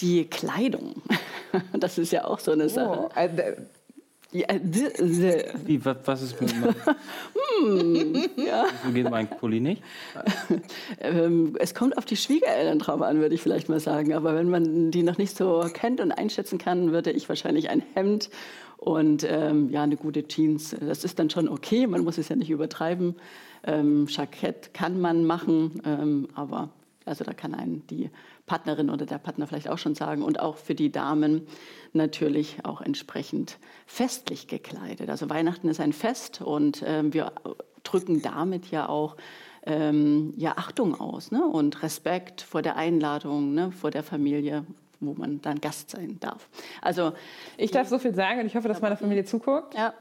Die 0.00 0.24
Kleidung, 0.24 1.02
das 1.74 1.98
ist 1.98 2.12
ja 2.12 2.24
auch 2.24 2.38
so 2.38 2.52
eine 2.52 2.70
Sache. 2.70 3.08
oh, 3.14 3.18
äh, 3.18 3.28
d- 3.28 3.56
Ja, 4.32 4.46
Wie, 5.66 5.84
was, 5.84 5.96
was 6.06 6.22
ist 6.22 6.40
mit 6.40 6.58
meinem... 6.60 6.74
Wieso 7.62 8.92
geht 8.94 9.10
mein 9.10 9.28
Pulli 9.28 9.60
nicht? 9.60 9.82
Ähm, 11.00 11.56
es 11.58 11.74
kommt 11.74 11.98
auf 11.98 12.04
die 12.06 12.16
Schwiegereltern 12.16 12.78
drauf 12.78 13.02
an, 13.02 13.20
würde 13.20 13.34
ich 13.34 13.42
vielleicht 13.42 13.68
mal 13.68 13.80
sagen. 13.80 14.14
Aber 14.14 14.34
wenn 14.34 14.48
man 14.48 14.90
die 14.90 15.02
noch 15.02 15.18
nicht 15.18 15.36
so 15.36 15.64
kennt 15.72 16.00
und 16.00 16.10
einschätzen 16.12 16.58
kann, 16.58 16.92
würde 16.92 17.10
ich 17.10 17.28
wahrscheinlich 17.28 17.68
ein 17.70 17.82
Hemd 17.94 18.30
und 18.76 19.24
ähm, 19.28 19.70
ja, 19.70 19.82
eine 19.82 19.96
gute 19.96 20.26
Jeans. 20.26 20.76
Das 20.80 21.04
ist 21.04 21.18
dann 21.18 21.30
schon 21.30 21.48
okay, 21.48 21.86
man 21.86 22.04
muss 22.04 22.18
es 22.18 22.28
ja 22.28 22.36
nicht 22.36 22.50
übertreiben. 22.50 23.16
Ähm, 23.64 24.06
Jackett 24.08 24.74
kann 24.74 25.00
man 25.00 25.24
machen, 25.24 25.80
ähm, 25.84 26.28
aber 26.34 26.70
also 27.04 27.24
da 27.24 27.32
kann 27.32 27.54
einen 27.54 27.86
die 27.86 28.10
Partnerin 28.46 28.90
oder 28.90 29.06
der 29.06 29.18
Partner 29.18 29.46
vielleicht 29.46 29.68
auch 29.68 29.78
schon 29.78 29.94
sagen. 29.94 30.22
Und 30.22 30.40
auch 30.40 30.56
für 30.56 30.74
die 30.74 30.90
Damen 30.90 31.46
natürlich 31.92 32.64
auch 32.64 32.80
entsprechend 32.80 33.58
festlich 33.86 34.48
gekleidet. 34.48 35.08
Also 35.08 35.30
Weihnachten 35.30 35.68
ist 35.68 35.80
ein 35.80 35.92
Fest 35.92 36.42
und 36.42 36.82
ähm, 36.84 37.14
wir 37.14 37.32
drücken 37.84 38.22
damit 38.22 38.70
ja 38.70 38.88
auch 38.88 39.16
ähm, 39.64 40.34
ja, 40.36 40.54
Achtung 40.56 40.98
aus 40.98 41.30
ne? 41.30 41.44
und 41.44 41.82
Respekt 41.82 42.40
vor 42.40 42.62
der 42.62 42.76
Einladung, 42.76 43.54
ne? 43.54 43.72
vor 43.72 43.90
der 43.90 44.02
Familie, 44.02 44.64
wo 45.00 45.14
man 45.14 45.40
dann 45.42 45.60
Gast 45.60 45.90
sein 45.90 46.18
darf. 46.20 46.48
Also 46.80 47.12
ich 47.56 47.70
darf 47.70 47.88
so 47.88 47.98
viel 47.98 48.14
sagen 48.14 48.40
und 48.40 48.46
ich 48.46 48.56
hoffe, 48.56 48.68
dass 48.68 48.80
meine 48.80 48.96
Familie 48.96 49.24
zuguckt. 49.24 49.74
ja, 49.74 49.94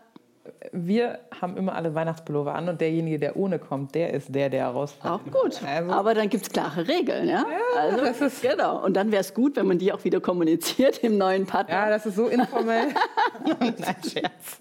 Wir 0.72 1.20
haben 1.41 1.58
immer 1.58 1.76
alle 1.76 1.96
Weihnachtspullover 1.96 2.54
an 2.56 2.70
und 2.70 2.82
derjenige, 2.82 3.18
der 3.20 3.36
ohne 3.38 3.60
kommt, 3.60 3.96
der 3.96 4.14
ist 4.14 4.34
der, 4.34 4.50
der 4.50 4.68
rausfällt. 4.68 5.14
auch 5.14 5.24
gut. 5.24 5.62
Also- 5.66 5.91
Aber 5.91 6.14
dann 6.14 6.30
gibt 6.30 6.43
es 6.43 6.50
klare 6.52 6.88
Regeln. 6.88 7.28
Ja? 7.30 7.46
also, 7.80 7.98
das 8.04 8.22
ist- 8.22 8.41
genau. 8.41 8.84
Und 8.84 8.96
dann 8.96 9.12
wäre 9.12 9.22
es 9.22 9.34
gut, 9.34 9.56
wenn 9.56 9.68
man 9.68 9.78
die 9.80 9.91
auch 9.93 10.04
wieder 10.04 10.20
kommuniziert 10.22 11.00
im 11.04 11.18
neuen 11.18 11.46
Partner. 11.46 11.74
Ja, 11.76 11.89
das 11.89 12.06
ist 12.06 12.16
so 12.16 12.28
informell. 12.28 12.88
Nein, 13.60 13.76
Scherz. 14.04 14.60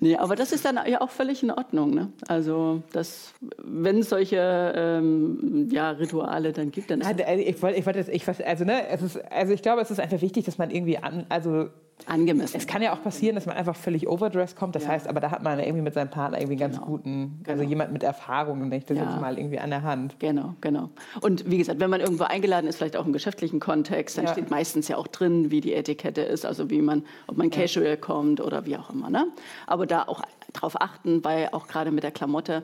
Nee, 0.00 0.16
aber 0.16 0.36
das 0.36 0.52
ist 0.52 0.64
dann 0.64 0.78
ja 0.86 1.00
auch 1.00 1.10
völlig 1.10 1.42
in 1.42 1.50
Ordnung. 1.50 1.94
Ne? 1.94 2.12
Also, 2.28 2.82
das, 2.92 3.32
wenn 3.62 3.98
es 3.98 4.08
solche 4.10 4.72
ähm, 4.76 5.68
ja, 5.70 5.90
Rituale 5.90 6.52
dann 6.52 6.70
gibt, 6.70 6.90
dann 6.90 7.00
ist 7.00 7.18
Ja, 7.20 7.26
also 7.26 7.42
ich 7.42 7.62
wollte, 7.62 7.78
ich 7.78 7.86
wollte, 7.86 8.10
ich, 8.10 8.24
weiß- 8.24 8.42
also 8.42 8.64
ne, 8.64 8.88
es 8.88 9.02
ist, 9.02 9.32
also 9.32 9.52
ich 9.52 9.62
glaube, 9.62 9.80
es 9.82 9.90
ist 9.90 10.00
einfach 10.00 10.20
wichtig, 10.20 10.44
dass 10.44 10.58
man 10.58 10.70
irgendwie 10.70 10.98
an, 10.98 11.26
also 11.28 11.68
angemessen. 12.06 12.56
es 12.56 12.66
kann 12.66 12.82
ja 12.82 12.92
auch 12.92 13.02
passieren, 13.02 13.34
dass 13.34 13.46
man 13.46 13.56
einfach 13.56 13.76
völlig 13.76 14.06
overdressed 14.08 14.56
kommt. 14.56 14.74
Das 14.74 14.86
heißt, 14.86 15.08
aber 15.08 15.20
da 15.20 15.30
hat 15.30 15.42
man 15.42 15.58
irgendwie 15.58 15.82
mit 15.82 15.94
seinem 15.94 16.10
Partner 16.10 16.38
irgendwie 16.38 16.62
einen 16.62 16.72
ganz 16.72 16.80
guten, 16.84 17.40
also 17.46 17.58
Genau. 17.60 17.68
jemand 17.68 17.92
mit 17.92 18.02
Erfahrung, 18.02 18.68
nicht? 18.68 18.88
Das 18.90 18.96
Ja. 18.98 19.04
jetzt 19.04 19.20
mal 19.20 19.38
irgendwie 19.38 19.58
an 19.58 19.70
der 19.70 19.82
Hand. 19.82 20.16
Genau, 20.18 20.54
genau. 20.60 20.90
Und 21.20 21.50
wie 21.50 21.58
gesagt, 21.58 21.80
wenn 21.80 21.90
man 21.90 22.00
irgendwo 22.00 22.24
eingeladen 22.24 22.66
ist, 22.66 22.76
vielleicht 22.76 22.96
auch 22.96 23.06
im 23.06 23.12
geschäftlichen 23.12 23.60
Kontext, 23.60 24.18
dann 24.18 24.26
Ja. 24.26 24.32
steht 24.32 24.50
meistens 24.50 24.88
ja 24.88 24.96
auch 24.96 25.06
drin, 25.06 25.50
wie 25.50 25.60
die 25.60 25.74
Etikette 25.74 26.20
ist, 26.22 26.44
also 26.44 26.70
wie 26.70 26.82
man, 26.82 27.04
ob 27.26 27.36
man 27.36 27.50
casual 27.50 27.96
kommt 27.96 28.40
oder 28.40 28.66
wie 28.66 28.76
auch 28.76 28.90
immer. 28.90 29.10
Ne? 29.10 29.26
Aber 29.66 29.86
da 29.86 30.02
auch 30.04 30.22
drauf 30.52 30.80
achten, 30.80 31.24
weil 31.24 31.48
auch 31.52 31.66
gerade 31.66 31.90
mit 31.90 32.04
der 32.04 32.10
Klamotte 32.12 32.62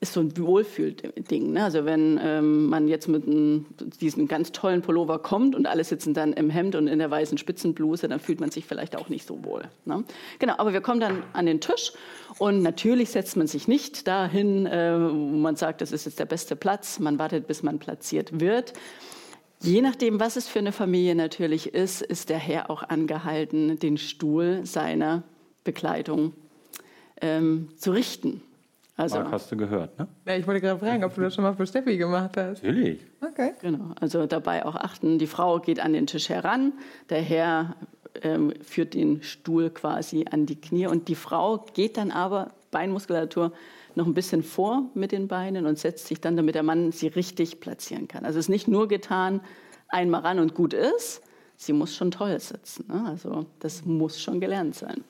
ist 0.00 0.14
so 0.14 0.20
ein 0.20 0.34
Wohlfühlding. 0.36 1.52
Ne? 1.52 1.62
Also 1.62 1.84
wenn 1.84 2.18
ähm, 2.22 2.66
man 2.66 2.88
jetzt 2.88 3.06
mit 3.06 3.26
einem, 3.26 3.66
diesen 4.00 4.28
ganz 4.28 4.50
tollen 4.50 4.80
Pullover 4.80 5.18
kommt 5.18 5.54
und 5.54 5.66
alle 5.66 5.84
sitzen 5.84 6.14
dann 6.14 6.32
im 6.32 6.48
Hemd 6.48 6.74
und 6.74 6.88
in 6.88 6.98
der 6.98 7.10
weißen 7.10 7.36
Spitzenbluse, 7.36 8.08
dann 8.08 8.18
fühlt 8.18 8.40
man 8.40 8.50
sich 8.50 8.64
vielleicht 8.64 8.96
auch 8.96 9.10
nicht 9.10 9.26
so 9.26 9.44
wohl. 9.44 9.64
Ne? 9.84 10.04
Genau, 10.38 10.54
aber 10.56 10.72
wir 10.72 10.80
kommen 10.80 11.00
dann 11.00 11.22
an 11.34 11.44
den 11.44 11.60
Tisch 11.60 11.92
und 12.38 12.62
natürlich 12.62 13.10
setzt 13.10 13.36
man 13.36 13.46
sich 13.46 13.68
nicht 13.68 14.08
dahin, 14.08 14.64
äh, 14.66 14.98
wo 14.98 15.36
man 15.36 15.56
sagt, 15.56 15.82
das 15.82 15.92
ist 15.92 16.06
jetzt 16.06 16.18
der 16.18 16.24
beste 16.24 16.56
Platz. 16.56 16.98
Man 16.98 17.18
wartet, 17.18 17.46
bis 17.46 17.62
man 17.62 17.78
platziert 17.78 18.40
wird. 18.40 18.72
Je 19.62 19.82
nachdem, 19.82 20.18
was 20.18 20.36
es 20.36 20.48
für 20.48 20.60
eine 20.60 20.72
Familie 20.72 21.14
natürlich 21.14 21.74
ist, 21.74 22.00
ist 22.00 22.30
der 22.30 22.38
Herr 22.38 22.70
auch 22.70 22.82
angehalten, 22.82 23.78
den 23.78 23.98
Stuhl 23.98 24.64
seiner 24.64 25.24
Bekleidung 25.62 26.32
ähm, 27.20 27.68
zu 27.76 27.90
richten. 27.90 28.40
Also, 29.00 29.16
Marc, 29.16 29.32
hast 29.32 29.50
du 29.50 29.56
gehört, 29.56 29.98
ne? 29.98 30.06
Ja, 30.26 30.36
ich 30.36 30.46
wollte 30.46 30.60
gerade 30.60 30.78
fragen, 30.78 31.04
ob 31.04 31.14
du 31.14 31.22
das 31.22 31.34
schon 31.34 31.44
mal 31.44 31.54
für 31.54 31.66
Steffi 31.66 31.96
gemacht 31.96 32.36
hast. 32.36 32.62
Natürlich. 32.62 33.00
Okay. 33.22 33.52
genau, 33.60 33.94
also 33.98 34.26
dabei 34.26 34.66
auch 34.66 34.76
achten, 34.76 35.18
die 35.18 35.26
Frau 35.26 35.58
geht 35.58 35.80
an 35.80 35.94
den 35.94 36.06
Tisch 36.06 36.28
heran, 36.28 36.74
der 37.08 37.22
Herr 37.22 37.76
ähm, 38.22 38.52
führt 38.62 38.92
den 38.92 39.22
Stuhl 39.22 39.70
quasi 39.70 40.26
an 40.30 40.44
die 40.44 40.60
Knie 40.60 40.86
und 40.86 41.08
die 41.08 41.14
Frau 41.14 41.64
geht 41.72 41.96
dann 41.96 42.10
aber, 42.10 42.50
Beinmuskulatur, 42.70 43.52
noch 43.94 44.06
ein 44.06 44.14
bisschen 44.14 44.42
vor 44.42 44.90
mit 44.94 45.12
den 45.12 45.28
Beinen 45.28 45.66
und 45.66 45.78
setzt 45.78 46.06
sich 46.06 46.20
dann, 46.20 46.36
damit 46.36 46.54
der 46.54 46.62
Mann 46.62 46.92
sie 46.92 47.08
richtig 47.08 47.60
platzieren 47.60 48.06
kann. 48.06 48.24
Also 48.24 48.38
es 48.38 48.46
ist 48.46 48.50
nicht 48.50 48.68
nur 48.68 48.86
getan, 48.86 49.40
einmal 49.88 50.20
ran 50.20 50.38
und 50.38 50.54
gut 50.54 50.74
ist, 50.74 51.22
sie 51.60 51.74
muss 51.74 51.94
schon 51.94 52.10
toll 52.10 52.38
sitzen. 52.40 52.86
Ne? 52.88 53.04
Also 53.06 53.46
das 53.58 53.84
muss 53.84 54.20
schon 54.20 54.40
gelernt 54.40 54.74
sein. 54.74 55.04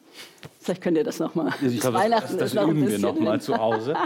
Vielleicht 0.59 0.83
könnt 0.83 0.97
ihr 0.97 1.05
das 1.05 1.21
nochmal. 1.21 1.53
Also 1.63 1.67
ich 1.67 1.81
glaube, 1.81 1.99
das, 2.11 2.37
das, 2.37 2.55
das 2.55 2.69
üben 2.69 2.89
wir 2.89 2.99
nochmal 2.99 3.41
zu 3.41 3.57
Hause. 3.57 3.95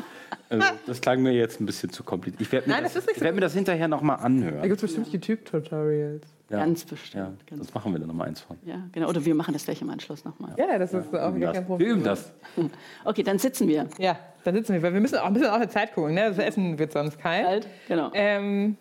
Also, 0.51 0.67
das 0.87 1.01
klang 1.01 1.23
mir 1.23 1.33
jetzt 1.33 1.59
ein 1.59 1.67
bisschen 1.67 1.91
zu 1.91 2.05
kompliziert. 2.05 2.43
Ich 2.43 2.53
werde 2.53 2.69
mir, 2.69 2.75
Nein, 2.75 2.85
das, 2.85 2.93
das, 2.93 3.09
ich 3.09 3.21
werd 3.21 3.35
mir 3.35 3.41
das 3.41 3.55
hinterher 3.55 3.89
nochmal 3.89 4.19
anhören. 4.19 4.61
Da 4.61 4.69
gibt 4.69 4.77
es 4.77 4.83
bestimmt 4.83 5.09
YouTube-Tutorials. 5.09 6.23
Ja. 6.51 6.59
Ganz 6.59 6.85
bestimmt. 6.85 7.25
Ja, 7.25 7.33
ganz 7.49 7.67
das 7.67 7.75
machen 7.75 7.93
wir 7.93 7.99
dann 7.99 8.09
nochmal 8.09 8.29
eins 8.29 8.41
von. 8.41 8.59
Ja, 8.65 8.87
genau. 8.93 9.09
Oder 9.09 9.25
wir 9.25 9.35
machen 9.35 9.55
das 9.55 9.65
gleich 9.65 9.81
im 9.81 9.89
Anschluss 9.89 10.25
nochmal. 10.25 10.55
Ja, 10.59 10.79
das 10.79 10.93
ist 10.93 11.13
ja, 11.13 11.29
auch 11.29 11.41
gar 11.41 11.55
kein 11.55 11.67
Problem. 11.67 11.89
Wir 11.89 11.95
üben 11.95 12.05
das. 12.05 12.33
Okay, 13.05 13.23
dann 13.23 13.39
sitzen 13.39 13.67
wir. 13.67 13.89
Ja, 13.99 14.19
dann 14.45 14.55
sitzen 14.55 14.75
wir, 14.75 14.83
weil 14.83 14.93
wir 14.93 15.01
müssen 15.01 15.17
auch 15.17 15.25
ein 15.25 15.33
bisschen 15.33 15.49
auf 15.49 15.63
die 15.63 15.69
Zeit 15.69 15.95
gucken. 15.95 16.15
Ne? 16.15 16.29
Das 16.29 16.39
Essen 16.39 16.79
wird 16.79 16.93
sonst 16.93 17.19
kalt. 17.19 17.47
Kalt, 17.47 17.69
genau. 17.89 18.11
Ähm, 18.13 18.77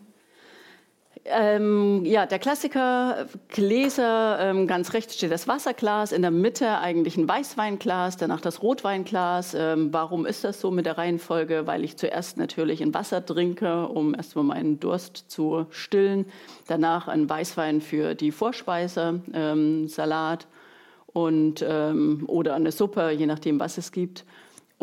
ähm, 1.25 2.03
ja, 2.03 2.25
der 2.25 2.37
Klassiker, 2.37 3.27
Gläser, 3.47 4.39
ähm, 4.41 4.67
ganz 4.67 4.91
rechts 4.93 5.15
steht 5.15 5.31
das 5.31 5.47
Wasserglas, 5.47 6.11
in 6.11 6.21
der 6.21 6.31
Mitte 6.31 6.79
eigentlich 6.79 7.15
ein 7.15 7.27
Weißweinglas, 7.27 8.17
danach 8.17 8.41
das 8.41 8.61
Rotweinglas. 8.61 9.53
Ähm, 9.53 9.93
warum 9.93 10.25
ist 10.25 10.43
das 10.43 10.59
so 10.59 10.69
mit 10.69 10.85
der 10.85 10.97
Reihenfolge? 10.97 11.65
Weil 11.65 11.85
ich 11.85 11.95
zuerst 11.95 12.37
natürlich 12.37 12.81
ein 12.81 12.93
Wasser 12.93 13.25
trinke, 13.25 13.87
um 13.87 14.13
erstmal 14.13 14.43
meinen 14.43 14.81
Durst 14.81 15.31
zu 15.31 15.65
stillen. 15.69 16.25
Danach 16.67 17.07
ein 17.07 17.29
Weißwein 17.29 17.79
für 17.79 18.15
die 18.15 18.31
Vorspeise, 18.31 19.21
ähm, 19.33 19.87
Salat 19.87 20.47
und, 21.13 21.63
ähm, 21.65 22.25
oder 22.27 22.55
eine 22.55 22.73
Suppe, 22.73 23.11
je 23.11 23.27
nachdem, 23.27 23.61
was 23.61 23.77
es 23.77 23.93
gibt. 23.93 24.25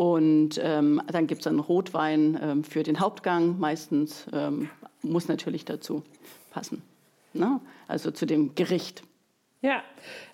Und 0.01 0.59
ähm, 0.63 0.99
dann 1.11 1.27
gibt 1.27 1.41
es 1.41 1.47
einen 1.47 1.59
Rotwein 1.59 2.39
ähm, 2.41 2.63
für 2.63 2.81
den 2.81 2.99
Hauptgang, 2.99 3.59
meistens 3.59 4.25
ähm, 4.33 4.67
muss 5.03 5.27
natürlich 5.27 5.63
dazu 5.63 6.01
passen. 6.49 6.81
Ne? 7.33 7.59
Also 7.87 8.09
zu 8.09 8.25
dem 8.25 8.55
Gericht. 8.55 9.03
Ja, 9.61 9.83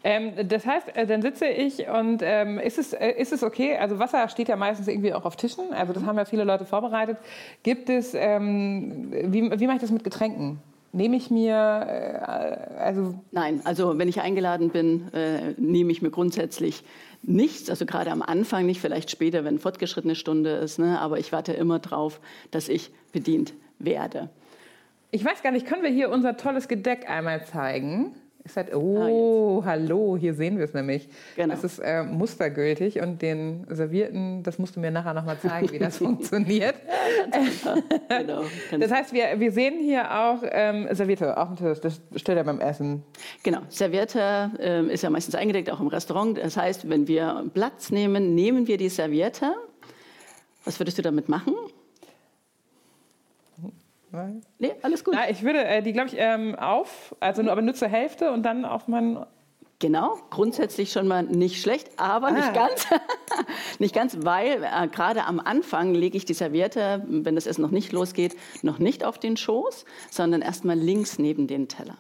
ähm, 0.06 0.48
das 0.48 0.66
heißt, 0.66 0.96
äh, 0.96 1.06
dann 1.06 1.22
sitze 1.22 1.48
ich 1.48 1.86
und 1.86 2.22
ähm, 2.24 2.60
ist, 2.60 2.78
es, 2.78 2.94
äh, 2.94 3.12
ist 3.18 3.34
es 3.34 3.44
okay? 3.44 3.76
Also 3.76 4.00
Wasser 4.00 4.30
steht 4.30 4.48
ja 4.48 4.56
meistens 4.56 4.88
irgendwie 4.88 5.14
auch 5.14 5.26
auf 5.26 5.36
Tischen, 5.36 5.74
also 5.74 5.92
das 5.92 6.06
haben 6.06 6.18
ja 6.18 6.24
viele 6.24 6.46
Leute 6.46 6.64
vorbereitet. 6.64 7.18
Gibt 7.64 7.90
es, 7.90 8.14
ähm, 8.14 9.12
wie, 9.12 9.52
wie 9.52 9.68
mache 9.68 9.76
ich 9.76 9.82
das 9.82 9.92
mit 9.92 10.06
Getränken? 10.06 10.62
Nehme 10.94 11.18
ich 11.18 11.30
mir, 11.30 11.56
äh, 11.56 12.80
also... 12.80 13.16
Nein, 13.34 13.60
also 13.66 13.98
wenn 13.98 14.08
ich 14.08 14.22
eingeladen 14.22 14.70
bin, 14.70 15.12
äh, 15.14 15.56
nehme 15.58 15.92
ich 15.92 16.02
mir 16.02 16.10
grundsätzlich 16.10 16.86
nichts, 17.24 17.70
also 17.70 17.86
gerade 17.86 18.12
am 18.12 18.22
Anfang 18.22 18.66
nicht, 18.66 18.82
vielleicht 18.82 19.12
später, 19.12 19.44
wenn 19.44 19.60
fortgeschrittene 19.60 20.16
Stunde 20.16 20.52
ist, 20.52 20.80
ne? 20.80 21.00
aber 21.00 21.20
ich 21.20 21.32
warte 21.32 21.54
immer 21.54 21.80
drauf, 21.80 22.20
dass 22.52 22.70
ich 22.70 22.92
bedient 23.12 23.54
werde. 23.80 24.30
Ich 25.12 25.24
weiß 25.24 25.42
gar 25.42 25.52
nicht, 25.52 25.66
können 25.66 25.84
wir 25.84 25.90
hier 25.90 26.10
unser 26.10 26.38
tolles 26.38 26.68
Gedeck 26.68 27.10
einmal 27.10 27.46
zeigen? 27.46 28.16
Ist 28.48 28.56
halt, 28.56 28.74
oh, 28.74 29.60
ah, 29.62 29.66
hallo, 29.66 30.16
hier 30.18 30.34
sehen 30.34 30.58
wir 30.58 30.64
es 30.64 30.74
nämlich. 30.74 31.10
Genau. 31.36 31.54
Das 31.54 31.66
ist 31.66 31.80
äh, 31.80 32.04
mustergültig 32.04 33.02
und 33.02 33.22
den 33.22 33.68
Servierten, 33.70 34.42
das 34.42 34.58
musst 34.58 34.78
du 34.78 34.80
mir 34.80 34.90
nachher 34.90 35.14
nochmal 35.14 35.38
zeigen, 35.38 35.70
wie 35.74 35.80
das 35.80 35.98
funktioniert. 35.98 36.76
genau, 38.08 38.44
das 38.80 38.90
heißt, 38.90 39.12
wir, 39.12 39.38
wir 39.38 39.52
sehen 39.52 39.80
hier 39.80 40.18
auch 40.18 40.44
ähm, 40.44 40.88
Serviette 40.92 41.36
auf 41.36 41.50
dem 41.50 41.58
Tisch, 41.58 41.82
das 41.82 42.00
stellt 42.16 42.38
er 42.38 42.46
beim 42.46 42.62
Essen. 42.62 43.04
Genau, 43.44 43.60
Serviette 43.68 44.52
äh, 44.60 44.94
ist 44.94 45.04
ja 45.04 45.10
meistens 45.10 45.36
eingedeckt, 45.36 45.70
auch 45.70 45.82
im 45.82 45.88
Restaurant. 45.88 46.38
Das 46.38 46.56
heißt, 46.56 46.90
wenn 46.90 47.10
wir 47.10 47.44
Platz 47.54 47.92
nehmen, 47.92 48.34
nehmen 48.34 48.66
wir 48.66 48.78
die 48.78 48.88
Serviette. 48.88 49.56
Was 50.64 50.80
würdest 50.80 50.98
du 50.98 51.02
damit 51.02 51.28
machen? 51.28 51.54
Nein. 54.12 54.42
Nee, 54.60 54.74
alles 54.82 55.04
gut. 55.04 55.14
Na, 55.16 55.30
ich 55.30 55.44
würde 55.44 55.64
äh, 55.64 55.82
die, 55.82 55.94
glaube 55.94 56.10
ich, 56.10 56.16
ähm, 56.18 56.56
auf, 56.56 57.16
also 57.20 57.42
nur, 57.42 57.52
aber 57.52 57.62
nur 57.62 57.74
zur 57.74 57.88
Hälfte 57.88 58.32
und 58.32 58.44
dann 58.44 58.66
auf 58.66 58.88
meinen. 58.88 59.26
Genau, 59.80 60.18
grundsätzlich 60.32 60.92
schon 60.92 61.08
mal 61.08 61.24
nicht 61.24 61.62
schlecht, 61.62 61.92
aber 61.98 62.28
ah. 62.28 62.32
nicht 62.32 62.54
ganz. 62.54 62.88
nicht 63.80 63.94
ganz, 63.94 64.18
weil 64.22 64.64
äh, 64.64 64.88
gerade 64.88 65.26
am 65.26 65.40
Anfang 65.40 65.94
lege 65.94 66.18
ich 66.18 66.26
die 66.26 66.34
Serviette, 66.34 67.06
wenn 67.08 67.36
das 67.36 67.46
Essen 67.46 67.62
noch 67.62 67.72
nicht 67.72 67.92
losgeht, 67.92 68.36
noch 68.64 68.80
nicht 68.80 69.04
auf 69.04 69.20
den 69.20 69.38
Schoß, 69.38 69.86
sondern 70.10 70.42
erstmal 70.42 70.78
links 70.78 71.20
neben 71.20 71.48
den 71.48 71.68
Teller. 71.68 71.98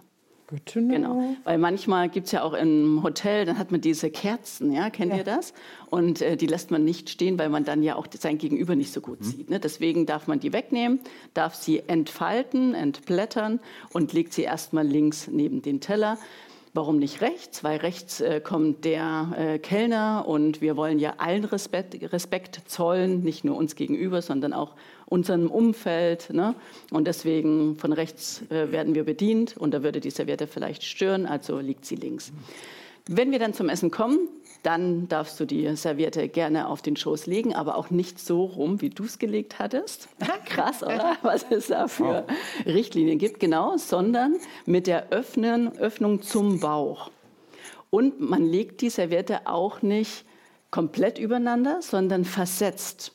Genau, 0.89 1.36
weil 1.43 1.58
manchmal 1.58 2.08
gibt 2.08 2.28
es 2.28 2.32
ja 2.32 2.41
auch 2.41 2.54
im 2.54 3.04
Hotel, 3.04 3.43
dann 3.45 3.58
hat 3.58 3.72
man 3.72 3.82
diese 3.82 4.10
Kerzen, 4.10 4.72
ja, 4.72 4.89
kennt 4.89 5.12
ja. 5.12 5.18
ihr 5.18 5.24
das? 5.26 5.54
Und 5.89 6.22
äh, 6.22 6.38
die 6.38 6.48
lässt 6.48 6.72
man 6.72 6.86
nicht 6.86 7.10
stehen, 7.10 7.38
weil 7.38 7.50
man 7.50 7.66
dann 7.66 7.84
ja 7.84 7.95
auch 7.95 8.08
sein 8.18 8.38
Gegenüber 8.38 8.76
nicht 8.76 8.93
so 8.93 9.02
gut 9.02 9.20
mhm. 9.20 9.26
sieht. 9.26 9.50
Ne? 9.50 9.60
Deswegen 9.60 10.06
darf 10.06 10.28
man 10.28 10.39
die 10.39 10.54
wegnehmen, 10.54 11.02
darf 11.34 11.56
sie 11.56 11.84
entfalten, 11.88 12.76
entblättern 12.76 13.60
und 13.91 14.14
legt 14.14 14.32
sie 14.32 14.43
erstmal 14.43 14.88
links 14.88 15.28
neben 15.28 15.62
den 15.62 15.82
Teller. 15.82 16.18
Warum 16.74 16.98
nicht 16.98 17.22
rechts? 17.22 17.64
Weil 17.64 17.80
rechts 17.80 18.22
äh, 18.22 18.39
kommt 18.39 18.86
der 18.86 19.34
äh, 19.38 19.60
Kellner 19.60 20.26
und 20.28 20.62
wir 20.62 20.78
wollen 20.78 21.00
ja 21.00 21.16
allen 21.18 21.43
Respekt, 21.43 22.14
Respekt 22.14 22.62
zollen, 22.68 23.22
nicht 23.24 23.43
nur 23.43 23.58
uns 23.58 23.76
gegenüber, 23.76 24.22
sondern 24.22 24.54
auch 24.54 24.76
unserem 25.08 25.49
Umfeld. 25.49 26.30
Ne? 26.32 26.55
Und 26.91 27.08
deswegen 27.08 27.78
von 27.78 27.93
rechts 27.93 28.43
äh, 28.49 28.72
werden 28.72 28.95
wir 28.95 29.03
bedient 29.03 29.58
und 29.58 29.74
da 29.74 29.84
würde 29.84 29.99
die 29.99 30.12
Serviette 30.12 30.47
vielleicht 30.47 30.84
stören, 30.84 31.26
also 31.26 31.60
liegt 31.60 31.86
sie 31.86 31.95
links. 31.95 32.32
Wenn 33.10 33.32
wir 33.32 33.39
dann 33.39 33.53
zum 33.53 33.70
Essen 33.70 33.89
kommen, 33.89 34.20
dann 34.64 35.08
darfst 35.08 35.39
du 35.39 35.45
die 35.45 35.74
Serviette 35.78 36.28
gerne 36.28 36.68
auf 36.68 36.82
den 36.82 36.97
Schoß 36.97 37.26
legen, 37.26 37.55
aber 37.55 37.78
auch 37.78 37.89
nicht 37.89 38.20
so 38.20 38.43
rum, 38.43 38.82
wie 38.82 38.89
du 38.89 39.05
es 39.05 39.18
gelegt 39.18 39.60
hattest. 39.60 40.10
Krass, 40.45 40.84
oder? 40.84 41.16
Was 41.22 41.45
es 41.49 41.68
da 41.68 41.88
für 41.88 42.26
Richtlinien 42.66 43.18
gibt, 43.18 43.39
genau, 43.39 43.78
sondern 43.78 44.36
mit 44.66 44.88
der 44.88 45.10
Öffnen, 45.12 45.78
Öffnung 45.78 46.22
zum 46.22 46.60
Bauch. 46.60 47.12
Und 47.89 48.20
man 48.20 48.43
legt 48.43 48.82
die 48.82 48.89
Serviette 48.89 49.47
auch 49.47 49.82
nicht 49.82 50.26
komplett 50.70 51.18
übereinander, 51.18 51.82
sondern 51.82 52.26
versetzt. 52.26 53.14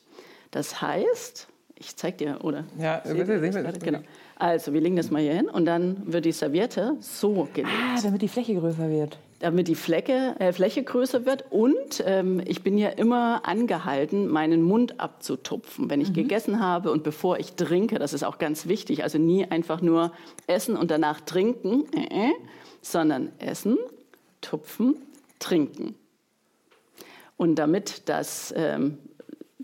Das 0.49 0.81
heißt, 0.81 1.47
ich 1.83 1.95
zeig 1.95 2.17
dir, 2.17 2.39
oder? 2.43 2.63
Ja, 2.79 3.01
bitte, 3.05 3.39
bitte, 3.39 3.79
genau. 3.79 3.99
Also, 4.35 4.73
wir 4.73 4.81
legen 4.81 4.95
das 4.95 5.11
mal 5.11 5.21
hier 5.21 5.33
hin 5.33 5.49
und 5.49 5.65
dann 5.65 6.01
wird 6.11 6.25
die 6.25 6.31
Serviette 6.31 6.95
so 6.99 7.47
gelegt. 7.53 7.73
Ah, 7.95 7.99
damit 8.01 8.21
die 8.21 8.27
Fläche 8.27 8.55
größer 8.55 8.89
wird. 8.89 9.17
Damit 9.39 9.67
die 9.67 9.75
Fläche, 9.75 10.35
äh, 10.39 10.53
Fläche 10.53 10.83
größer 10.83 11.25
wird 11.25 11.45
und 11.51 12.03
ähm, 12.05 12.41
ich 12.45 12.63
bin 12.63 12.77
ja 12.77 12.89
immer 12.89 13.41
angehalten, 13.45 14.27
meinen 14.27 14.61
Mund 14.61 14.99
abzutupfen, 14.99 15.89
wenn 15.89 16.01
ich 16.01 16.09
mhm. 16.09 16.13
gegessen 16.13 16.59
habe 16.59 16.91
und 16.91 17.03
bevor 17.03 17.39
ich 17.39 17.53
trinke. 17.53 17.99
Das 17.99 18.13
ist 18.13 18.23
auch 18.23 18.37
ganz 18.37 18.67
wichtig. 18.67 19.03
Also 19.03 19.17
nie 19.17 19.45
einfach 19.45 19.81
nur 19.81 20.11
essen 20.47 20.77
und 20.77 20.91
danach 20.91 21.21
trinken, 21.21 21.85
äh, 21.93 22.27
äh, 22.27 22.31
sondern 22.81 23.31
essen, 23.39 23.77
tupfen, 24.41 24.95
trinken. 25.39 25.95
Und 27.35 27.55
damit 27.55 28.03
das 28.07 28.53
ähm, 28.55 28.97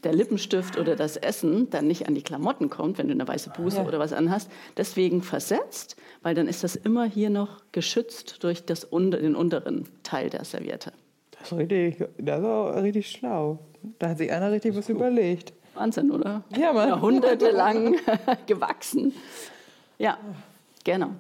der 0.04 0.14
Lippenstift 0.14 0.78
oder 0.78 0.96
das 0.96 1.18
Essen 1.18 1.70
dann 1.70 1.88
nicht 1.88 2.08
an 2.08 2.16
die 2.16 2.22
Klamotten 2.22 2.70
kommt, 2.70 2.98
wenn 2.98 3.08
du 3.08 3.14
eine 3.14 3.28
weiße 3.28 3.52
Buße 3.52 3.78
ja. 3.78 3.86
oder 3.86 4.00
was 4.00 4.14
anhast. 4.14 4.50
Deswegen 4.78 5.22
versetzt, 5.22 5.96
weil 6.22 6.36
dann 6.36 6.48
ist 6.48 6.64
das 6.64 6.76
immer 6.76 7.06
hier 7.06 7.30
noch 7.30 7.62
geschützt 7.72 8.44
durch 8.44 8.66
das 8.66 8.88
den 8.90 9.36
unteren 9.36 9.86
Teil 10.04 10.30
der 10.30 10.46
Serviette. 10.46 10.94
Das 11.32 11.52
ist 11.52 11.58
richtig, 11.58 12.04
das 12.18 12.40
ist 12.40 12.84
richtig 12.84 13.12
schlau. 13.12 13.60
Da 13.98 14.10
hat 14.10 14.18
sich 14.18 14.32
einer 14.32 14.52
richtig 14.52 14.76
was 14.76 14.88
gut. 14.88 14.98
überlegt. 14.98 15.54
Wahnsinn, 15.76 16.12
oder? 16.12 16.44
Ja, 16.58 16.74
Mann. 16.74 16.90
Jahrhundertelang 16.90 17.96
gewachsen. 18.48 19.14
Ja, 19.98 20.18
genau. 20.84 21.12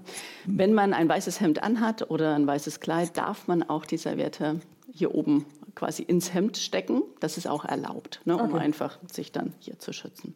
Wenn 0.45 0.73
man 0.73 0.93
ein 0.93 1.07
weißes 1.07 1.39
Hemd 1.39 1.63
anhat 1.63 2.09
oder 2.09 2.35
ein 2.35 2.45
weißes 2.45 2.79
Kleid, 2.79 3.15
darf 3.15 3.47
man 3.47 3.63
auch 3.63 3.85
die 3.85 3.97
Serviette 3.97 4.59
hier 4.91 5.15
oben 5.15 5.45
quasi 5.75 6.03
ins 6.03 6.33
Hemd 6.33 6.57
stecken. 6.57 7.03
Das 7.19 7.37
ist 7.37 7.47
auch 7.47 7.65
erlaubt, 7.65 8.21
ne, 8.25 8.37
um 8.37 8.53
okay. 8.53 8.59
einfach 8.59 8.99
sich 9.11 9.31
dann 9.31 9.53
hier 9.59 9.79
zu 9.79 9.93
schützen. 9.93 10.35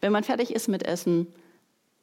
Wenn 0.00 0.12
man 0.12 0.24
fertig 0.24 0.54
ist 0.54 0.68
mit 0.68 0.84
Essen, 0.84 1.28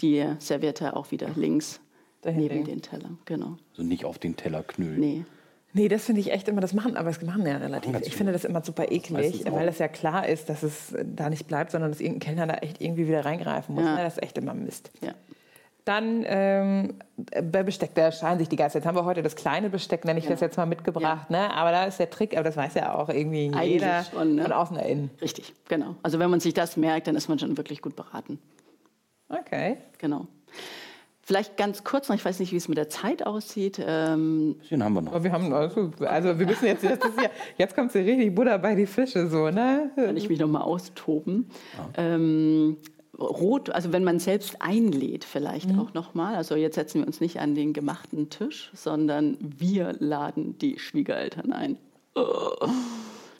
die 0.01 0.25
Serviette 0.39 0.95
auch 0.95 1.11
wieder 1.11 1.29
links 1.35 1.79
Dahin 2.21 2.39
neben 2.39 2.63
den 2.65 2.81
Teller. 2.81 3.09
Genau. 3.25 3.57
Also 3.71 3.83
nicht 3.83 4.05
auf 4.05 4.19
den 4.19 4.35
Teller 4.35 4.63
knüllen. 4.63 4.99
Nee. 4.99 5.25
Nee, 5.73 5.87
das 5.87 6.03
finde 6.03 6.19
ich 6.19 6.31
echt 6.31 6.47
immer, 6.49 6.59
das 6.59 6.73
machen, 6.73 6.97
aber 6.97 7.09
das 7.09 7.21
machen 7.21 7.45
ja 7.45 7.55
relativ. 7.57 7.95
Ich 8.01 8.15
finde 8.15 8.33
das 8.33 8.43
immer 8.43 8.61
super 8.63 8.91
eklig, 8.91 9.45
weil 9.49 9.65
das 9.65 9.79
ja 9.79 9.87
klar 9.87 10.27
ist, 10.27 10.49
dass 10.49 10.63
es 10.63 10.93
da 11.05 11.29
nicht 11.29 11.47
bleibt, 11.47 11.71
sondern 11.71 11.91
dass 11.91 12.01
irgendein 12.01 12.19
Kellner 12.19 12.47
da 12.47 12.55
echt 12.55 12.81
irgendwie 12.81 13.07
wieder 13.07 13.23
reingreifen 13.23 13.75
muss. 13.75 13.85
Ja. 13.85 13.95
Das 13.97 14.17
ist 14.17 14.23
echt 14.23 14.37
immer 14.37 14.53
Mist. 14.53 14.91
Ja. 15.01 15.13
Dann 15.85 16.23
ähm, 16.27 16.93
bei 17.51 17.63
Besteck, 17.63 17.95
da 17.95 18.11
scheinen 18.11 18.37
sich 18.39 18.49
die 18.49 18.55
Geister. 18.55 18.79
Jetzt 18.79 18.85
haben 18.85 18.95
wir 18.95 19.05
heute 19.05 19.23
das 19.23 19.35
kleine 19.35 19.69
Besteck, 19.69 20.05
nenne 20.05 20.19
ich 20.19 20.25
ja. 20.25 20.31
das 20.31 20.39
jetzt 20.39 20.57
mal 20.57 20.67
mitgebracht. 20.67 21.27
Ja. 21.29 21.47
Ne? 21.47 21.53
Aber 21.53 21.71
da 21.71 21.85
ist 21.85 21.99
der 21.99 22.09
Trick, 22.09 22.33
aber 22.33 22.43
das 22.43 22.55
weiß 22.55 22.75
ja 22.75 22.93
auch 22.93 23.09
irgendwie 23.09 23.51
Eigentlich 23.53 23.73
jeder 23.73 24.03
schon, 24.03 24.35
ne? 24.35 24.43
von 24.43 24.51
außen 24.51 24.77
nach 24.77 24.85
innen. 24.85 25.09
Richtig, 25.21 25.53
genau. 25.67 25.95
Also 26.03 26.19
wenn 26.19 26.29
man 26.29 26.39
sich 26.39 26.53
das 26.53 26.77
merkt, 26.77 27.07
dann 27.07 27.15
ist 27.15 27.29
man 27.29 27.39
schon 27.39 27.57
wirklich 27.57 27.81
gut 27.81 27.95
beraten. 27.95 28.39
Okay. 29.29 29.77
Genau. 29.97 30.27
Vielleicht 31.23 31.55
ganz 31.55 31.83
kurz 31.83 32.09
noch, 32.09 32.15
ich 32.15 32.25
weiß 32.25 32.39
nicht, 32.39 32.51
wie 32.51 32.57
es 32.57 32.67
mit 32.67 32.77
der 32.77 32.89
Zeit 32.89 33.25
aussieht. 33.25 33.79
Ähm, 33.85 34.55
bisschen 34.59 34.83
haben 34.83 34.93
wir 34.93 35.01
noch. 35.01 35.13
Aber 35.13 35.23
wir 35.23 35.31
haben 35.31 35.53
also, 35.53 35.91
also 35.99 36.37
wir 36.37 36.49
wissen 36.49 36.65
jetzt, 36.65 36.83
das 36.83 36.93
ist 36.93 37.21
ja, 37.21 37.29
jetzt 37.57 37.75
kommt 37.75 37.91
sie 37.91 37.99
richtig 37.99 38.35
Butter 38.35 38.57
bei 38.57 38.75
die 38.75 38.87
Fische 38.87 39.27
so, 39.27 39.49
ne? 39.49 39.91
kann 39.95 40.17
ich 40.17 40.29
mich 40.29 40.39
noch 40.39 40.47
mal 40.47 40.61
austoben. 40.61 41.49
Ähm, 41.95 42.77
rot, 43.21 43.69
also 43.69 43.91
wenn 43.93 44.03
man 44.03 44.19
selbst 44.19 44.61
einlädt, 44.61 45.23
vielleicht 45.23 45.69
auch 45.77 45.93
noch 45.93 46.13
mal. 46.13 46.35
Also 46.35 46.55
jetzt 46.55 46.75
setzen 46.75 47.01
wir 47.01 47.07
uns 47.07 47.21
nicht 47.21 47.39
an 47.39 47.55
den 47.55 47.73
gemachten 47.73 48.29
Tisch, 48.29 48.71
sondern 48.73 49.37
wir 49.39 49.95
laden 49.99 50.57
die 50.57 50.79
Schwiegereltern 50.79 51.53
ein. 51.53 51.77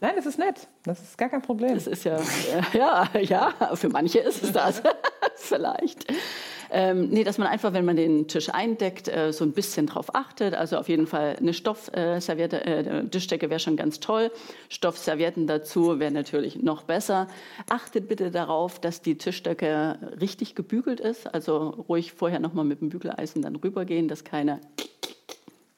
Nein, 0.02 0.14
das 0.16 0.26
ist 0.26 0.40
nett. 0.40 0.68
Das 0.84 1.00
ist 1.00 1.16
gar 1.16 1.30
kein 1.30 1.44
Problem. 1.44 1.76
Das 1.76 1.86
ist 1.86 2.04
ja, 2.06 2.18
äh, 2.18 2.78
ja, 2.78 3.08
ja, 3.22 3.76
für 3.76 3.88
manche 3.90 4.18
ist 4.18 4.44
es 4.44 4.52
das. 4.52 4.82
Vielleicht. 5.36 6.12
Ähm, 6.72 7.10
nee, 7.10 7.24
dass 7.24 7.38
man 7.38 7.48
einfach, 7.48 7.74
wenn 7.74 7.86
man 7.86 7.98
den 7.98 8.28
Tisch 8.28 8.50
eindeckt, 8.50 9.08
äh, 9.10 9.32
so 9.32 9.46
ein 9.46 9.52
bisschen 9.52 9.86
drauf 9.86 10.16
achtet. 10.16 10.56
Also 10.56 10.78
auf 10.78 10.90
jeden 10.90 11.06
Fall 11.06 11.36
eine 11.40 11.54
Stoffserviette, 11.54 12.66
äh, 12.66 13.06
Tischdecke 13.10 13.52
wäre 13.52 13.60
schon 13.60 13.76
ganz 13.76 14.00
toll. 14.00 14.32
Stoffservietten 14.70 15.46
dazu 15.46 16.00
wäre 16.00 16.12
natürlich 16.12 16.56
noch 16.56 16.82
besser. 16.82 17.28
Achtet 17.70 18.08
bitte 18.08 18.32
darauf, 18.32 18.80
dass 18.80 19.04
die 19.04 19.20
Tischdecke 19.20 20.00
richtig 20.20 20.56
gebügelt 20.56 21.00
ist. 21.00 21.32
Also 21.32 21.70
ruhig 21.90 22.14
vorher 22.14 22.40
nochmal 22.40 22.66
mit 22.66 22.82
dem 22.82 22.90
Bügeleisen 22.90 23.44
dann 23.44 23.56
rübergehen, 23.56 24.08
dass 24.08 24.24
keine 24.24 24.62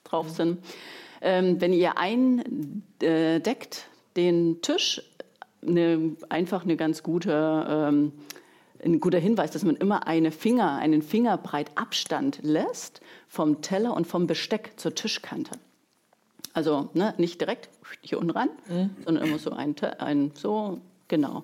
drauf 0.06 0.30
sind. 0.30 0.60
Ähm, 1.22 1.60
wenn 1.60 1.74
ihr 1.74 1.98
eindeckt 1.98 3.88
den 4.16 4.62
Tisch, 4.62 5.02
eine, 5.66 6.16
einfach 6.30 6.64
eine 6.64 6.76
ganz 6.76 7.04
gute, 7.04 7.66
ähm, 7.70 8.12
ein 8.84 9.00
guter 9.00 9.20
Hinweis, 9.20 9.52
dass 9.52 9.64
man 9.64 9.76
immer 9.76 10.08
eine 10.08 10.32
Finger, 10.32 10.76
einen 10.78 11.02
Fingerbreit 11.02 11.72
Abstand 11.76 12.40
lässt 12.44 13.02
vom 13.28 13.62
Teller 13.62 13.96
und 13.96 14.08
vom 14.08 14.28
Besteck 14.28 14.74
zur 14.76 14.94
Tischkante. 14.94 15.52
Also 16.54 16.90
ne, 16.94 17.14
nicht 17.18 17.42
direkt 17.42 17.70
hier 18.02 18.20
unten 18.20 18.32
ran, 18.32 18.50
sondern 19.06 19.26
immer 19.26 19.40
so 19.40 19.52
ein, 19.52 19.76
ein 19.98 20.32
so 20.36 20.82
genau. 21.08 21.44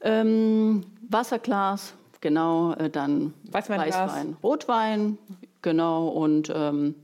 Ähm, 0.00 0.84
Wasserglas, 1.08 1.94
genau, 2.20 2.72
äh, 2.74 2.90
dann 2.90 3.34
Weißweinglas. 3.50 3.94
Weißwein, 3.94 4.36
Rotwein, 4.42 5.18
genau 5.62 6.08
und 6.08 6.52
ähm, 6.54 6.94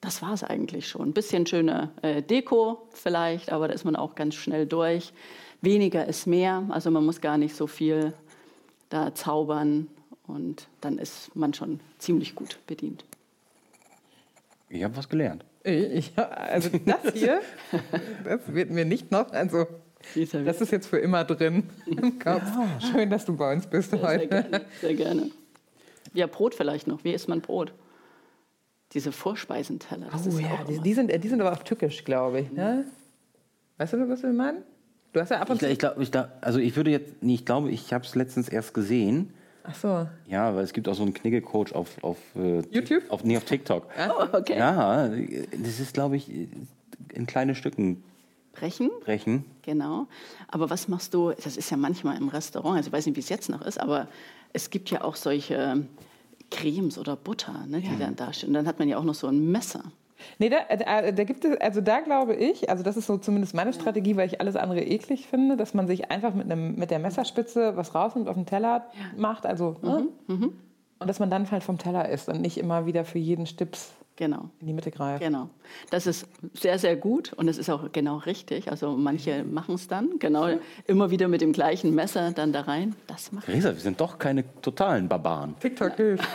das 0.00 0.22
war 0.22 0.32
es 0.32 0.44
eigentlich 0.44 0.88
schon. 0.88 1.08
Ein 1.08 1.12
bisschen 1.12 1.46
schöne 1.46 1.90
äh, 2.02 2.22
Deko 2.22 2.88
vielleicht, 2.92 3.50
aber 3.50 3.68
da 3.68 3.74
ist 3.74 3.84
man 3.84 3.96
auch 3.96 4.14
ganz 4.14 4.34
schnell 4.34 4.66
durch. 4.66 5.12
Weniger 5.60 6.06
ist 6.06 6.26
mehr, 6.26 6.64
also 6.68 6.90
man 6.90 7.04
muss 7.04 7.20
gar 7.20 7.36
nicht 7.36 7.56
so 7.56 7.66
viel 7.66 8.12
da 8.90 9.14
zaubern 9.14 9.88
und 10.26 10.68
dann 10.80 10.98
ist 10.98 11.34
man 11.34 11.52
schon 11.52 11.80
ziemlich 11.98 12.34
gut 12.34 12.58
bedient. 12.66 13.04
Ich 14.68 14.84
habe 14.84 14.96
was 14.96 15.08
gelernt. 15.08 15.44
Ich, 15.64 16.14
ja, 16.16 16.28
also 16.28 16.70
das 16.84 17.12
hier, 17.12 17.40
das 18.24 18.52
wird 18.54 18.70
mir 18.70 18.84
nicht 18.84 19.10
noch, 19.10 19.32
also 19.32 19.66
das 20.14 20.60
ist 20.60 20.70
jetzt 20.70 20.86
für 20.86 20.98
immer 20.98 21.24
drin 21.24 21.64
im 21.86 22.18
Kopf. 22.18 22.44
Schön, 22.90 23.10
dass 23.10 23.24
du 23.24 23.36
bei 23.36 23.52
uns 23.52 23.66
bist 23.66 23.90
sehr 23.90 24.02
heute. 24.02 24.28
gerne, 24.28 24.64
sehr 24.80 24.94
gerne. 24.94 25.30
Ja, 26.14 26.26
Brot 26.26 26.54
vielleicht 26.54 26.86
noch. 26.86 27.02
Wie 27.04 27.12
isst 27.12 27.28
man 27.28 27.40
Brot? 27.40 27.72
Diese 28.98 29.12
Vorspeisenteller. 29.12 30.08
Das 30.10 30.26
Oh 30.26 30.30
ist 30.30 30.40
ja, 30.40 30.48
auch 30.54 30.64
die, 30.64 30.80
die, 30.80 30.92
sind, 30.92 31.12
die 31.22 31.28
sind 31.28 31.40
aber 31.40 31.52
auf 31.52 31.62
Tückisch, 31.62 32.04
glaube 32.04 32.40
ich. 32.40 32.50
Ne? 32.50 32.84
Weißt 33.76 33.92
du, 33.92 34.08
was 34.08 34.24
wir 34.24 34.32
meinen? 34.32 34.62
Du 35.12 35.20
hast 35.20 35.30
ja 35.30 35.38
ab 35.40 35.48
und 35.50 35.54
Ich, 35.56 35.60
zu. 35.68 35.70
ich 35.72 35.78
glaube, 35.78 36.02
ich, 36.02 36.10
glaub- 36.10 36.30
also 36.40 36.58
ich 36.58 36.74
würde 36.74 36.90
jetzt, 36.90 37.22
nee, 37.22 37.34
ich 37.34 37.44
glaube, 37.46 37.70
ich 37.70 37.92
habe 37.92 38.04
es 38.04 38.16
letztens 38.16 38.48
erst 38.48 38.74
gesehen. 38.74 39.32
Ach 39.62 39.74
so. 39.76 40.08
Ja, 40.26 40.52
weil 40.56 40.64
es 40.64 40.72
gibt 40.72 40.88
auch 40.88 40.94
so 40.94 41.04
einen 41.04 41.14
Knigge-Coach 41.14 41.74
auf, 41.74 42.02
auf 42.02 42.18
äh, 42.34 42.62
YouTube? 42.70 43.04
Auf, 43.08 43.22
nee, 43.22 43.36
auf 43.36 43.44
TikTok. 43.44 43.86
Oh, 44.10 44.36
okay. 44.36 44.58
Ja, 44.58 45.06
das 45.08 45.78
ist, 45.78 45.94
glaube 45.94 46.16
ich, 46.16 46.28
in 47.12 47.26
kleine 47.28 47.54
Stücken 47.54 48.02
Brechen. 48.52 48.90
brechen. 49.04 49.44
Genau. 49.62 50.08
Aber 50.48 50.70
was 50.70 50.88
machst 50.88 51.14
du? 51.14 51.30
Das 51.44 51.56
ist 51.56 51.70
ja 51.70 51.76
manchmal 51.76 52.16
im 52.16 52.28
Restaurant, 52.28 52.78
also 52.78 52.88
ich 52.88 52.92
weiß 52.92 53.06
nicht, 53.06 53.14
wie 53.14 53.20
es 53.20 53.28
jetzt 53.28 53.48
noch 53.48 53.62
ist, 53.62 53.78
aber 53.78 54.08
es 54.52 54.70
gibt 54.70 54.90
ja 54.90 55.04
auch 55.04 55.14
solche 55.14 55.84
Cremes 56.50 56.98
oder 56.98 57.16
Butter, 57.16 57.66
ne, 57.66 57.80
die 57.80 57.98
dann 57.98 58.16
da 58.16 58.32
stehen. 58.32 58.48
Und 58.48 58.54
dann 58.54 58.66
hat 58.66 58.78
man 58.78 58.88
ja 58.88 58.98
auch 58.98 59.04
noch 59.04 59.14
so 59.14 59.26
ein 59.26 59.50
Messer. 59.50 59.82
Nee, 60.38 60.48
da, 60.48 60.58
äh, 60.68 61.12
da 61.12 61.24
gibt 61.24 61.44
es, 61.44 61.60
also 61.60 61.80
da 61.80 62.00
glaube 62.00 62.34
ich, 62.34 62.70
also 62.70 62.82
das 62.82 62.96
ist 62.96 63.06
so 63.06 63.18
zumindest 63.18 63.54
meine 63.54 63.72
Strategie, 63.72 64.16
weil 64.16 64.26
ich 64.26 64.40
alles 64.40 64.56
andere 64.56 64.82
eklig 64.82 65.26
finde, 65.26 65.56
dass 65.56 65.74
man 65.74 65.86
sich 65.86 66.10
einfach 66.10 66.34
mit, 66.34 66.50
einem, 66.50 66.74
mit 66.74 66.90
der 66.90 66.98
Messerspitze 66.98 67.76
was 67.76 67.94
rausnimmt, 67.94 68.28
auf 68.28 68.34
den 68.34 68.46
Teller 68.46 68.86
macht, 69.16 69.46
also 69.46 69.76
ne? 69.82 70.08
und 70.98 71.06
dass 71.08 71.20
man 71.20 71.30
dann 71.30 71.48
halt 71.50 71.62
vom 71.62 71.78
Teller 71.78 72.08
isst 72.08 72.28
und 72.28 72.40
nicht 72.40 72.58
immer 72.58 72.86
wieder 72.86 73.04
für 73.04 73.18
jeden 73.18 73.46
Stips 73.46 73.92
Genau. 74.18 74.50
in 74.60 74.66
die 74.66 74.72
Mitte 74.72 74.90
greift. 74.90 75.22
Genau. 75.22 75.48
Das 75.90 76.08
ist 76.08 76.26
sehr, 76.52 76.76
sehr 76.80 76.96
gut 76.96 77.32
und 77.34 77.46
es 77.46 77.56
ist 77.56 77.70
auch 77.70 77.92
genau 77.92 78.16
richtig. 78.16 78.68
Also 78.68 78.96
manche 78.96 79.44
machen 79.44 79.76
es 79.76 79.86
dann, 79.86 80.18
genau, 80.18 80.48
immer 80.88 81.12
wieder 81.12 81.28
mit 81.28 81.40
dem 81.40 81.52
gleichen 81.52 81.94
Messer 81.94 82.32
dann 82.32 82.52
da 82.52 82.62
rein. 82.62 82.96
Das 83.06 83.30
macht 83.30 83.46
Theresa, 83.46 83.68
wir 83.68 83.80
sind 83.80 84.00
doch 84.00 84.18
keine 84.18 84.42
totalen 84.60 85.08
Barbaren. 85.08 85.54
TikTok 85.60 85.94
hilft. 85.94 86.24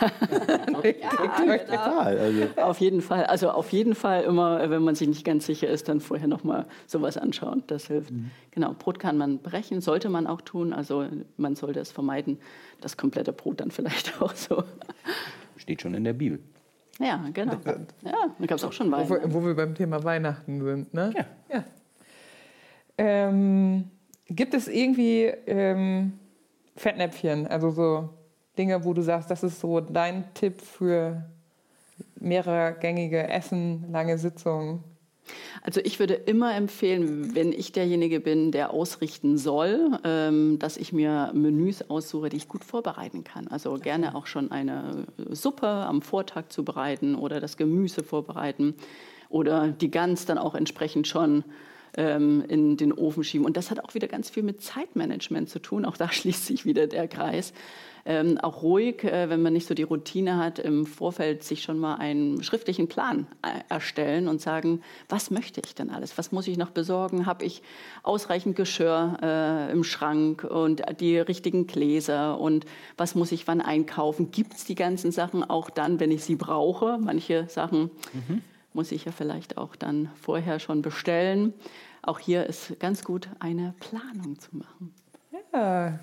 Total. 0.80 2.18
Also, 2.18 2.62
Auf 2.62 2.80
jeden 2.80 3.02
Fall. 3.02 3.24
Also 3.24 3.50
auf 3.50 3.70
jeden 3.70 3.94
Fall 3.94 4.24
immer, 4.24 4.70
wenn 4.70 4.82
man 4.82 4.94
sich 4.94 5.06
nicht 5.06 5.24
ganz 5.26 5.44
sicher 5.44 5.68
ist, 5.68 5.86
dann 5.86 6.00
vorher 6.00 6.26
noch 6.26 6.42
mal 6.42 6.64
sowas 6.86 7.18
anschauen. 7.18 7.64
Das 7.66 7.88
hilft. 7.88 8.14
Genau. 8.52 8.72
Brot 8.78 8.98
kann 8.98 9.18
man 9.18 9.40
brechen, 9.40 9.82
sollte 9.82 10.08
man 10.08 10.26
auch 10.26 10.40
tun. 10.40 10.72
Also 10.72 11.04
man 11.36 11.54
sollte 11.54 11.80
es 11.80 11.92
vermeiden, 11.92 12.38
das 12.80 12.96
komplette 12.96 13.34
Brot 13.34 13.60
dann 13.60 13.70
vielleicht 13.70 14.22
auch 14.22 14.34
so. 14.34 14.64
steht 15.58 15.82
schon 15.82 15.92
in 15.92 16.04
der 16.04 16.14
Bibel. 16.14 16.38
Ja, 16.98 17.24
genau. 17.32 17.54
Ja, 18.02 18.12
da 18.38 18.46
gab 18.46 18.58
es 18.58 18.64
auch 18.64 18.72
schon 18.72 18.90
Wein. 18.92 19.08
Wo, 19.08 19.16
wo 19.24 19.46
wir 19.46 19.54
beim 19.54 19.74
Thema 19.74 20.02
Weihnachten 20.04 20.62
sind, 20.62 20.94
ne? 20.94 21.12
Ja. 21.16 21.24
ja. 21.56 21.64
Ähm, 22.96 23.90
gibt 24.28 24.54
es 24.54 24.68
irgendwie 24.68 25.24
ähm, 25.46 26.18
Fettnäpfchen, 26.76 27.46
also 27.46 27.70
so 27.70 28.10
Dinge, 28.56 28.84
wo 28.84 28.92
du 28.92 29.02
sagst, 29.02 29.30
das 29.30 29.42
ist 29.42 29.60
so 29.60 29.80
dein 29.80 30.32
Tipp 30.34 30.60
für 30.60 31.24
mehrergängige 32.20 33.28
Essen, 33.28 33.90
lange 33.90 34.18
Sitzungen? 34.18 34.84
Also 35.62 35.80
ich 35.82 35.98
würde 35.98 36.14
immer 36.14 36.54
empfehlen, 36.54 37.34
wenn 37.34 37.52
ich 37.52 37.72
derjenige 37.72 38.20
bin, 38.20 38.52
der 38.52 38.70
ausrichten 38.70 39.38
soll, 39.38 39.98
ähm, 40.04 40.58
dass 40.58 40.76
ich 40.76 40.92
mir 40.92 41.30
Menüs 41.34 41.88
aussuche, 41.88 42.28
die 42.28 42.36
ich 42.36 42.48
gut 42.48 42.64
vorbereiten 42.64 43.24
kann. 43.24 43.48
Also 43.48 43.74
gerne 43.74 44.14
auch 44.14 44.26
schon 44.26 44.50
eine 44.50 45.06
Suppe 45.30 45.66
am 45.66 46.02
Vortag 46.02 46.48
zubereiten 46.48 47.14
oder 47.14 47.40
das 47.40 47.56
Gemüse 47.56 48.02
vorbereiten 48.02 48.74
oder 49.28 49.68
die 49.68 49.90
Gans 49.90 50.26
dann 50.26 50.38
auch 50.38 50.54
entsprechend 50.54 51.06
schon 51.08 51.44
ähm, 51.96 52.44
in 52.48 52.76
den 52.76 52.92
Ofen 52.92 53.24
schieben. 53.24 53.46
Und 53.46 53.56
das 53.56 53.70
hat 53.70 53.82
auch 53.82 53.94
wieder 53.94 54.08
ganz 54.08 54.30
viel 54.30 54.42
mit 54.42 54.62
Zeitmanagement 54.62 55.48
zu 55.48 55.58
tun. 55.58 55.84
Auch 55.84 55.96
da 55.96 56.10
schließt 56.12 56.46
sich 56.46 56.64
wieder 56.64 56.86
der 56.86 57.08
Kreis. 57.08 57.52
Ähm, 58.06 58.38
auch 58.38 58.62
ruhig, 58.62 59.02
äh, 59.04 59.30
wenn 59.30 59.40
man 59.40 59.54
nicht 59.54 59.66
so 59.66 59.74
die 59.74 59.82
Routine 59.82 60.36
hat, 60.36 60.58
im 60.58 60.84
Vorfeld 60.84 61.42
sich 61.42 61.62
schon 61.62 61.78
mal 61.78 61.94
einen 61.94 62.42
schriftlichen 62.42 62.86
Plan 62.86 63.26
äh, 63.42 63.60
erstellen 63.68 64.28
und 64.28 64.42
sagen, 64.42 64.82
was 65.08 65.30
möchte 65.30 65.62
ich 65.64 65.74
denn 65.74 65.88
alles? 65.88 66.18
Was 66.18 66.30
muss 66.30 66.46
ich 66.46 66.58
noch 66.58 66.70
besorgen? 66.70 67.24
Habe 67.24 67.46
ich 67.46 67.62
ausreichend 68.02 68.56
Geschirr 68.56 69.18
äh, 69.22 69.72
im 69.72 69.84
Schrank 69.84 70.44
und 70.44 70.82
die 71.00 71.18
richtigen 71.18 71.66
Gläser? 71.66 72.38
Und 72.38 72.66
was 72.98 73.14
muss 73.14 73.32
ich 73.32 73.46
wann 73.46 73.62
einkaufen? 73.62 74.30
Gibt 74.30 74.54
es 74.54 74.64
die 74.64 74.74
ganzen 74.74 75.10
Sachen 75.10 75.42
auch 75.42 75.70
dann, 75.70 75.98
wenn 75.98 76.10
ich 76.10 76.24
sie 76.24 76.36
brauche? 76.36 76.98
Manche 77.00 77.46
Sachen 77.48 77.90
muss 78.74 78.92
ich 78.92 79.06
ja 79.06 79.12
vielleicht 79.12 79.56
auch 79.56 79.76
dann 79.76 80.10
vorher 80.20 80.58
schon 80.58 80.82
bestellen. 80.82 81.54
Auch 82.02 82.18
hier 82.18 82.44
ist 82.44 82.78
ganz 82.80 83.02
gut, 83.02 83.28
eine 83.38 83.74
Planung 83.80 84.38
zu 84.38 84.56
machen. 84.56 84.92
Ja. 85.54 85.98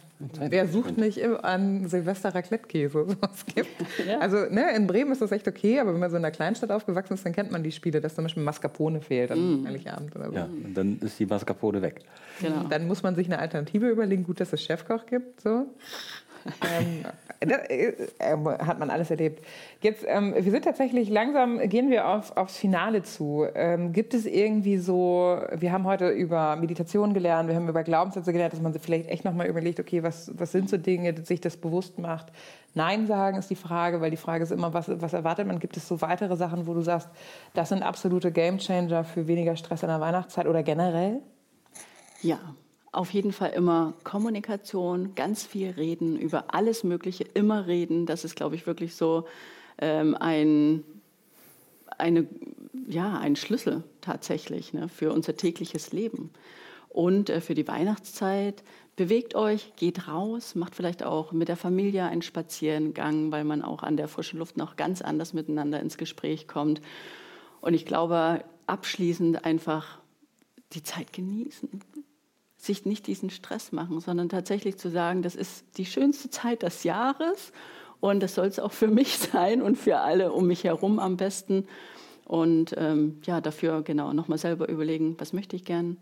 Wer 0.49 0.68
sucht 0.68 0.97
nicht 0.99 1.18
im- 1.18 1.36
an 1.43 1.88
Silvester 1.88 2.34
Raclette-Käse? 2.36 3.08
Was 3.22 3.43
gibt? 3.45 3.68
Ja. 4.08 4.20
Also 4.20 4.38
ne, 4.52 4.76
in 4.76 4.86
Bremen 4.86 5.12
ist 5.12 5.22
das 5.22 5.32
echt 5.32 5.47
okay, 5.47 5.80
aber 5.80 5.93
wenn 5.93 5.99
man 5.99 6.12
so 6.12 6.18
in 6.18 6.24
einer 6.24 6.32
Kleinstadt 6.32 6.70
aufgewachsen 6.72 7.14
ist, 7.16 7.26
dann 7.26 7.34
kennt 7.34 7.52
man 7.52 7.64
die 7.64 7.72
Spiele, 7.72 8.02
dass 8.02 8.14
zum 8.14 8.26
Beispiel 8.26 8.43
Mascarpone 8.43 9.02
fehlt 9.02 9.32
am 9.32 9.66
Heiligabend 9.66 10.16
oder 10.16 10.30
so. 10.30 10.36
Ja, 10.36 10.45
und 10.45 10.74
dann 10.76 10.99
ist 10.99 11.20
die 11.20 11.26
Mascarpone 11.26 11.82
weg. 11.82 12.02
Genau. 12.39 12.66
Dann 12.70 12.88
muss 12.88 13.02
man 13.02 13.16
sich 13.16 13.26
eine 13.28 13.39
Alternative 13.39 13.89
überlegen. 13.89 14.24
Gut, 14.24 14.39
dass 14.39 14.54
es 14.54 14.62
Chefkoch 14.62 15.08
gibt. 15.08 15.41
So. 15.41 15.66
Ähm, 16.46 17.06
das, 17.39 17.58
äh, 17.70 17.94
äh, 18.20 18.38
hat 18.60 18.80
man 18.80 18.89
alles 18.89 19.10
erlebt. 19.10 19.44
Jetzt, 19.82 20.06
ähm, 20.08 20.34
wir 20.36 20.52
sind 20.52 20.64
tatsächlich 20.64 21.10
langsam, 21.10 21.58
gehen 21.70 21.89
wir 21.89 22.08
auf, 22.08 22.38
aufs 22.38 22.58
Finale 22.58 23.04
zu. 23.04 23.46
Ähm, 23.56 23.94
gibt 23.94 24.14
es 24.14 24.26
irgendwie 24.26 24.78
so, 24.78 25.42
wir 25.56 25.72
haben 25.72 25.86
heute 25.86 26.10
über 26.10 26.56
Meditation 26.56 27.14
gelernt, 27.14 27.50
wir 27.50 27.56
haben 27.56 27.68
über 27.68 27.84
Glaubenssätze 27.84 28.32
gelernt, 28.32 28.54
dass 28.54 28.62
man 28.62 28.74
sich 28.74 28.82
vielleicht 28.82 29.10
echt 29.10 29.26
nochmal 29.26 29.48
überlegt, 29.48 29.80
okay, 29.80 30.04
was, 30.04 30.32
was 30.38 30.52
sind 30.52 30.70
so 30.70 30.78
Dinge, 30.78 31.14
dass 31.14 31.28
sich 31.28 31.42
das 31.42 31.58
bewusst 31.58 31.98
macht. 31.98 32.28
Nein 32.74 33.08
sagen 33.08 33.38
ist 33.38 33.50
die 33.50 33.56
Frage, 33.56 34.02
weil 34.02 34.12
die 34.12 34.18
Frage 34.18 34.44
ist 34.44 34.52
immer, 34.52 34.74
was, 34.74 34.89
was 35.02 35.14
erwartet 35.14 35.48
man? 35.48 35.60
Gibt 35.60 35.76
es 35.78 35.88
so 35.88 36.00
weitere 36.02 36.38
Sachen, 36.38 36.68
wo 36.68 36.74
du 36.74 36.82
sagst, 36.82 37.10
das 37.54 37.70
sind 37.70 37.84
absolute 37.84 38.32
Gamechanger 38.32 39.04
für 39.04 39.28
weniger 39.28 39.56
Stress 39.56 39.84
in 39.84 39.89
der 39.89 40.00
Weihnachtszeit 40.00 40.48
oder 40.48 40.64
generell? 40.64 41.22
Ja, 42.22 42.39
auf 42.92 43.12
jeden 43.12 43.32
Fall 43.32 43.52
immer 43.52 43.94
Kommunikation, 44.04 45.16
ganz 45.16 45.46
viel 45.46 45.72
reden, 45.72 46.18
über 46.18 46.54
alles 46.54 46.84
Mögliche, 46.84 47.24
immer 47.24 47.68
reden. 47.68 48.06
Das 48.06 48.26
ist, 48.26 48.36
glaube 48.36 48.56
ich, 48.56 48.68
wirklich 48.68 48.96
so 48.96 49.26
ähm, 49.78 50.16
ein, 50.20 50.84
eine, 51.98 52.28
ja, 52.88 53.18
ein 53.18 53.36
Schlüssel 53.36 53.84
tatsächlich 54.02 54.74
ne, 54.74 54.89
für 54.89 55.14
unser 55.14 55.38
tägliches 55.38 55.94
Leben. 55.94 56.32
Und 56.89 57.30
äh, 57.30 57.39
für 57.39 57.54
die 57.54 57.68
Weihnachtszeit 57.68 58.64
bewegt 58.98 59.36
euch, 59.36 59.74
geht 59.78 60.10
raus, 60.10 60.56
macht 60.56 60.76
vielleicht 60.76 61.04
auch 61.04 61.32
mit 61.32 61.48
der 61.48 61.56
Familie 61.56 62.04
einen 62.06 62.22
Spaziergang, 62.22 63.32
weil 63.32 63.46
man 63.46 63.62
auch 63.62 63.84
an 63.84 63.96
der 63.96 64.10
frischen 64.10 64.39
Luft 64.39 64.58
noch 64.58 64.76
ganz 64.76 65.02
anders 65.02 65.34
miteinander 65.34 65.80
ins 65.80 65.98
Gespräch 65.98 66.48
kommt. 66.48 66.82
Und 67.62 67.74
ich 67.74 67.86
glaube, 67.86 68.44
abschließend 68.68 69.46
einfach 69.46 70.00
die 70.74 70.84
Zeit 70.84 71.14
genießen. 71.14 71.70
Sich 72.62 72.86
nicht 72.86 73.07
diesen 73.07 73.32
Stress 73.32 73.72
machen, 73.72 73.99
sondern 74.01 74.30
tatsächlich 74.30 74.78
zu 74.78 74.91
sagen, 74.91 75.24
das 75.24 75.36
ist 75.36 75.66
die 75.78 75.86
schönste 75.86 76.30
Zeit 76.30 76.62
des 76.62 76.84
Jahres 76.84 77.51
und 77.99 78.22
das 78.22 78.36
soll 78.36 78.45
es 78.45 78.59
auch 78.59 78.72
für 78.72 78.88
mich 78.88 79.18
sein 79.34 79.64
und 79.64 79.78
für 79.78 79.97
alle 79.97 80.32
um 80.32 80.45
mich 80.45 80.64
herum 80.64 80.99
am 80.99 81.18
besten. 81.18 81.66
Und 82.26 82.76
ähm, 82.78 83.20
ja, 83.24 83.41
dafür 83.41 83.82
genau 83.82 84.14
nochmal 84.14 84.38
selber 84.38 84.70
überlegen, 84.70 85.16
was 85.18 85.34
möchte 85.34 85.55
ich 85.55 85.66
gern. 85.66 85.97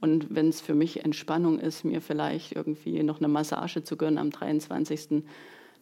Und 0.00 0.34
wenn 0.34 0.48
es 0.48 0.60
für 0.60 0.74
mich 0.74 1.04
Entspannung 1.04 1.58
ist, 1.58 1.84
mir 1.84 2.00
vielleicht 2.00 2.52
irgendwie 2.52 3.02
noch 3.02 3.18
eine 3.18 3.28
Massage 3.28 3.82
zu 3.82 3.96
gönnen 3.96 4.18
am 4.18 4.30
23., 4.30 5.24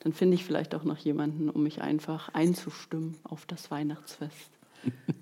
dann 0.01 0.13
finde 0.13 0.37
ich 0.37 0.45
vielleicht 0.45 0.75
auch 0.75 0.85
noch 0.85 0.99
jemanden, 0.99 1.51
um 1.51 1.63
mich 1.63 1.83
einfach 1.83 2.29
einzustimmen 2.31 3.17
auf 3.25 3.47
das 3.47 3.71
Weihnachtsfest. 3.71 4.51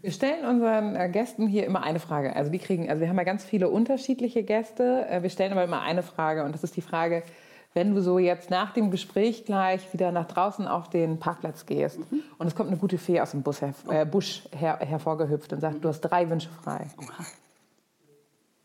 Wir 0.00 0.10
stellen 0.10 0.44
unseren 0.44 0.96
äh, 0.96 1.08
Gästen 1.08 1.46
hier 1.46 1.64
immer 1.64 1.82
eine 1.82 2.00
Frage. 2.00 2.34
Also 2.34 2.50
die 2.50 2.58
kriegen, 2.58 2.90
also 2.90 3.00
wir 3.00 3.08
haben 3.08 3.16
ja 3.16 3.24
ganz 3.24 3.44
viele 3.44 3.68
unterschiedliche 3.68 4.42
Gäste. 4.42 5.06
Äh, 5.08 5.22
wir 5.22 5.30
stellen 5.30 5.52
aber 5.52 5.64
immer 5.64 5.82
eine 5.82 6.02
Frage 6.02 6.44
und 6.44 6.54
das 6.54 6.64
ist 6.64 6.76
die 6.76 6.82
Frage, 6.82 7.22
wenn 7.74 7.94
du 7.94 8.02
so 8.02 8.18
jetzt 8.18 8.50
nach 8.50 8.72
dem 8.72 8.90
Gespräch 8.90 9.44
gleich 9.44 9.92
wieder 9.92 10.12
nach 10.12 10.26
draußen 10.26 10.66
auf 10.66 10.90
den 10.90 11.18
Parkplatz 11.18 11.66
gehst 11.66 11.98
mhm. 11.98 12.20
und 12.38 12.46
es 12.46 12.54
kommt 12.54 12.68
eine 12.68 12.78
gute 12.78 12.98
Fee 12.98 13.20
aus 13.20 13.30
dem 13.30 13.42
Bus 13.42 13.62
her, 13.62 13.74
äh, 13.88 14.04
Busch 14.04 14.42
her, 14.54 14.78
hervorgehüpft 14.80 15.52
und 15.52 15.60
sagt, 15.60 15.76
mhm. 15.76 15.80
du 15.80 15.88
hast 15.88 16.00
drei 16.00 16.28
Wünsche 16.28 16.50
frei. 16.50 16.86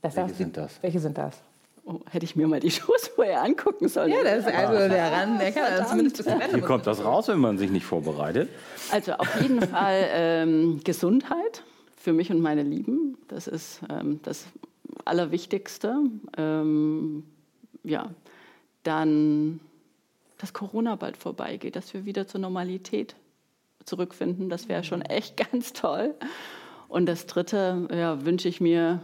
Das 0.01 0.15
welche 0.15 0.33
sind 0.33 0.57
das? 0.57 0.81
Welche 0.81 0.99
sind 0.99 1.17
das? 1.17 1.41
Oh, 1.89 2.01
hätte 2.09 2.25
ich 2.25 2.35
mir 2.35 2.47
mal 2.49 2.59
die 2.59 2.69
Shows 2.71 3.07
vorher 3.15 3.41
angucken 3.43 3.87
sollen. 3.87 4.11
Ja, 4.11 4.21
das 4.21 4.39
ist 4.39 4.53
also 4.53 4.73
ah. 4.75 4.87
der 4.89 5.09
Ran, 5.09 5.39
der 5.39 5.53
kann 5.53 5.87
zumindest 5.87 6.17
bis 6.17 6.25
Wie 6.25 6.59
kommt 6.59 6.85
das 6.85 7.01
raus, 7.03 7.29
wenn 7.29 7.39
man 7.39 7.57
sich 7.57 7.71
nicht 7.71 7.85
vorbereitet? 7.85 8.49
Also 8.91 9.13
auf 9.13 9.41
jeden 9.41 9.61
Fall 9.61 10.05
ähm, 10.11 10.81
Gesundheit 10.83 11.63
für 11.95 12.11
mich 12.11 12.29
und 12.29 12.41
meine 12.41 12.63
Lieben. 12.63 13.17
Das 13.29 13.47
ist 13.47 13.79
ähm, 13.89 14.19
das 14.23 14.47
Allerwichtigste. 15.05 15.95
Ähm, 16.35 17.23
ja, 17.85 18.09
dann, 18.83 19.61
dass 20.39 20.51
Corona 20.51 20.97
bald 20.97 21.15
vorbeigeht, 21.15 21.77
dass 21.77 21.93
wir 21.93 22.03
wieder 22.03 22.27
zur 22.27 22.41
Normalität 22.41 23.15
zurückfinden. 23.85 24.49
Das 24.49 24.67
wäre 24.67 24.83
schon 24.83 25.03
echt 25.03 25.37
ganz 25.51 25.71
toll. 25.71 26.15
Und 26.89 27.05
das 27.05 27.27
Dritte 27.27 27.87
ja, 27.93 28.25
wünsche 28.25 28.49
ich 28.49 28.59
mir 28.59 29.01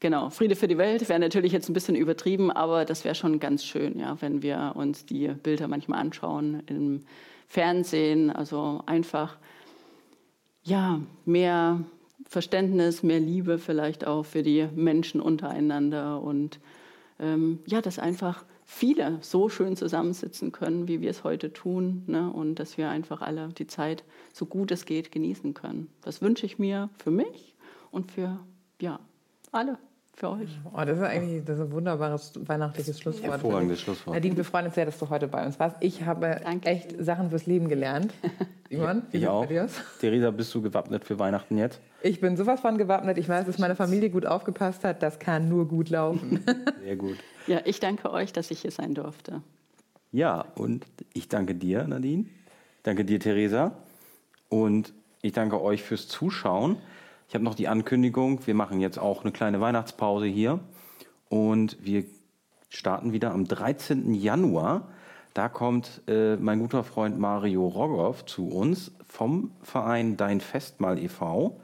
Genau, 0.00 0.30
Friede 0.30 0.56
für 0.56 0.66
die 0.66 0.78
Welt 0.78 1.06
wäre 1.10 1.20
natürlich 1.20 1.52
jetzt 1.52 1.68
ein 1.68 1.74
bisschen 1.74 1.94
übertrieben, 1.94 2.50
aber 2.50 2.86
das 2.86 3.04
wäre 3.04 3.14
schon 3.14 3.38
ganz 3.38 3.62
schön, 3.62 3.98
ja, 3.98 4.16
wenn 4.22 4.42
wir 4.42 4.72
uns 4.74 5.04
die 5.04 5.28
Bilder 5.28 5.68
manchmal 5.68 6.00
anschauen 6.00 6.62
im 6.66 7.04
Fernsehen. 7.46 8.30
Also 8.30 8.80
einfach, 8.86 9.36
ja, 10.62 11.02
mehr 11.26 11.84
Verständnis, 12.26 13.02
mehr 13.02 13.20
Liebe 13.20 13.58
vielleicht 13.58 14.06
auch 14.06 14.24
für 14.24 14.42
die 14.42 14.68
Menschen 14.74 15.20
untereinander 15.20 16.22
und 16.22 16.60
ähm, 17.18 17.58
ja, 17.66 17.82
dass 17.82 17.98
einfach 17.98 18.46
viele 18.64 19.18
so 19.20 19.50
schön 19.50 19.76
zusammensitzen 19.76 20.50
können, 20.50 20.88
wie 20.88 21.02
wir 21.02 21.10
es 21.10 21.24
heute 21.24 21.52
tun 21.52 22.04
ne? 22.06 22.32
und 22.32 22.54
dass 22.54 22.78
wir 22.78 22.88
einfach 22.88 23.20
alle 23.20 23.48
die 23.48 23.66
Zeit 23.66 24.04
so 24.32 24.46
gut 24.46 24.70
es 24.70 24.86
geht 24.86 25.12
genießen 25.12 25.52
können. 25.52 25.90
Das 26.00 26.22
wünsche 26.22 26.46
ich 26.46 26.58
mir 26.58 26.88
für 26.96 27.10
mich 27.10 27.54
und 27.90 28.12
für 28.12 28.38
ja, 28.80 29.00
alle 29.52 29.76
für 30.20 30.30
euch. 30.30 30.50
Oh, 30.72 30.84
das 30.84 30.98
ist 30.98 31.02
eigentlich 31.02 31.44
das 31.44 31.58
ist 31.58 31.64
ein 31.64 31.72
wunderbares 31.72 32.32
weihnachtliches 32.46 33.00
Schlusswort. 33.00 33.32
Hervorragendes 33.32 33.80
Schlusswort. 33.80 34.14
Nadine, 34.14 34.36
wir 34.36 34.44
freuen 34.44 34.66
uns 34.66 34.74
sehr, 34.74 34.84
dass 34.84 34.98
du 34.98 35.08
heute 35.08 35.26
bei 35.28 35.44
uns 35.44 35.58
warst. 35.58 35.76
Ich 35.80 36.04
habe 36.04 36.40
Danke. 36.44 36.68
echt 36.68 36.94
Sachen 37.02 37.30
fürs 37.30 37.46
Leben 37.46 37.68
gelernt. 37.68 38.12
Simon, 38.68 39.02
ich 39.12 39.26
auch. 39.26 39.46
Theresa, 39.98 40.30
bist 40.30 40.54
du 40.54 40.62
gewappnet 40.62 41.04
für 41.04 41.18
Weihnachten 41.18 41.58
jetzt? 41.58 41.80
Ich 42.02 42.20
bin 42.20 42.36
sowas 42.36 42.60
von 42.60 42.78
gewappnet. 42.78 43.18
Ich 43.18 43.28
weiß, 43.28 43.46
dass 43.46 43.58
meine 43.58 43.74
Familie 43.74 44.10
gut 44.10 44.26
aufgepasst 44.26 44.84
hat. 44.84 45.02
Das 45.02 45.18
kann 45.18 45.48
nur 45.48 45.66
gut 45.66 45.88
laufen. 45.88 46.44
Sehr 46.84 46.96
gut. 46.96 47.16
Ja, 47.46 47.62
ich 47.64 47.80
danke 47.80 48.12
euch, 48.12 48.32
dass 48.32 48.50
ich 48.50 48.60
hier 48.60 48.70
sein 48.70 48.94
durfte. 48.94 49.42
Ja, 50.12 50.44
und 50.54 50.86
ich 51.14 51.28
danke 51.28 51.54
dir, 51.54 51.86
Nadine. 51.86 52.26
Danke 52.82 53.04
dir, 53.04 53.20
Theresa. 53.20 53.72
Und 54.48 54.92
ich 55.22 55.32
danke 55.32 55.60
euch 55.62 55.82
fürs 55.82 56.08
Zuschauen. 56.08 56.76
Ich 57.30 57.34
habe 57.34 57.44
noch 57.44 57.54
die 57.54 57.68
Ankündigung, 57.68 58.44
wir 58.48 58.56
machen 58.56 58.80
jetzt 58.80 58.98
auch 58.98 59.22
eine 59.22 59.30
kleine 59.30 59.60
Weihnachtspause 59.60 60.26
hier 60.26 60.58
und 61.28 61.76
wir 61.80 62.02
starten 62.70 63.12
wieder 63.12 63.30
am 63.30 63.44
13. 63.44 64.14
Januar. 64.14 64.88
Da 65.32 65.48
kommt 65.48 66.02
äh, 66.08 66.34
mein 66.34 66.58
guter 66.58 66.82
Freund 66.82 67.20
Mario 67.20 67.68
Rogoff 67.68 68.26
zu 68.26 68.48
uns 68.48 68.90
vom 69.06 69.52
Verein 69.62 70.16
Dein 70.16 70.40
Festmahl 70.40 70.98
e.V. 70.98 71.60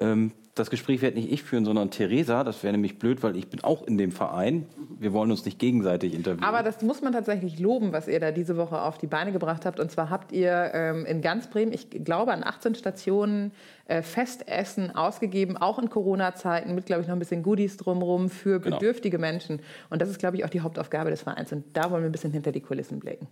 Ähm, 0.00 0.32
das 0.54 0.70
Gespräch 0.70 1.02
werde 1.02 1.18
nicht 1.18 1.32
ich 1.32 1.42
führen, 1.42 1.64
sondern 1.64 1.90
Theresa. 1.90 2.44
Das 2.44 2.62
wäre 2.62 2.72
nämlich 2.72 3.00
blöd, 3.00 3.24
weil 3.24 3.34
ich 3.34 3.48
bin 3.48 3.64
auch 3.64 3.82
in 3.82 3.98
dem 3.98 4.12
Verein. 4.12 4.66
Wir 5.00 5.12
wollen 5.12 5.32
uns 5.32 5.44
nicht 5.44 5.58
gegenseitig 5.58 6.14
interviewen. 6.14 6.44
Aber 6.44 6.62
das 6.62 6.80
muss 6.80 7.02
man 7.02 7.12
tatsächlich 7.12 7.58
loben, 7.58 7.92
was 7.92 8.06
ihr 8.06 8.20
da 8.20 8.30
diese 8.30 8.56
Woche 8.56 8.80
auf 8.80 8.96
die 8.96 9.08
Beine 9.08 9.32
gebracht 9.32 9.66
habt. 9.66 9.80
Und 9.80 9.90
zwar 9.90 10.10
habt 10.10 10.30
ihr 10.30 10.70
ähm, 10.72 11.06
in 11.06 11.22
ganz 11.22 11.48
Bremen, 11.48 11.72
ich 11.72 11.90
glaube 11.90 12.32
an 12.32 12.44
18 12.44 12.76
Stationen, 12.76 13.50
äh, 13.86 14.02
Festessen 14.02 14.94
ausgegeben, 14.94 15.56
auch 15.56 15.80
in 15.80 15.90
Corona-Zeiten, 15.90 16.74
mit, 16.74 16.86
glaube 16.86 17.02
ich, 17.02 17.08
noch 17.08 17.16
ein 17.16 17.18
bisschen 17.18 17.42
Goodies 17.42 17.76
drumherum 17.76 18.30
für 18.30 18.60
genau. 18.60 18.78
bedürftige. 18.78 19.18
Menschen. 19.18 19.60
Und 19.90 20.02
das 20.02 20.08
ist, 20.08 20.18
glaube 20.18 20.36
ich, 20.36 20.44
auch 20.44 20.50
die 20.50 20.60
Hauptaufgabe 20.60 21.10
des 21.10 21.22
Vereins. 21.22 21.52
Und 21.52 21.64
da 21.72 21.90
wollen 21.90 22.02
wir 22.02 22.08
ein 22.08 22.12
bisschen 22.12 22.32
hinter 22.32 22.52
die 22.52 22.60
Kulissen 22.60 23.00
blicken. 23.00 23.26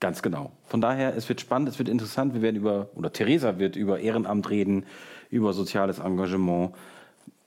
Ganz 0.00 0.22
genau. 0.22 0.52
Von 0.64 0.80
daher, 0.80 1.16
es 1.16 1.28
wird 1.28 1.40
spannend, 1.40 1.68
es 1.68 1.78
wird 1.78 1.88
interessant. 1.88 2.34
Wir 2.34 2.42
werden 2.42 2.56
über, 2.56 2.90
oder 2.94 3.12
Theresa 3.12 3.58
wird 3.58 3.76
über 3.76 4.00
Ehrenamt 4.00 4.50
reden, 4.50 4.84
über 5.34 5.52
soziales 5.52 5.98
Engagement, 5.98 6.74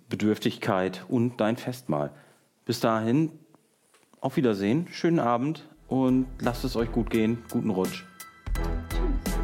Bedürftigkeit 0.09 1.05
und 1.07 1.37
dein 1.37 1.57
Festmahl. 1.57 2.11
Bis 2.65 2.79
dahin, 2.81 3.31
auf 4.19 4.35
Wiedersehen, 4.35 4.87
schönen 4.91 5.19
Abend 5.19 5.67
und 5.87 6.27
lasst 6.41 6.65
es 6.65 6.75
euch 6.75 6.91
gut 6.91 7.09
gehen. 7.09 7.43
Guten 7.49 7.69
Rutsch. 7.69 8.03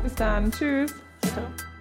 Bis 0.03 0.15
dann. 0.15 0.51
Tschüss. 0.51 0.93
Ciao. 1.21 1.72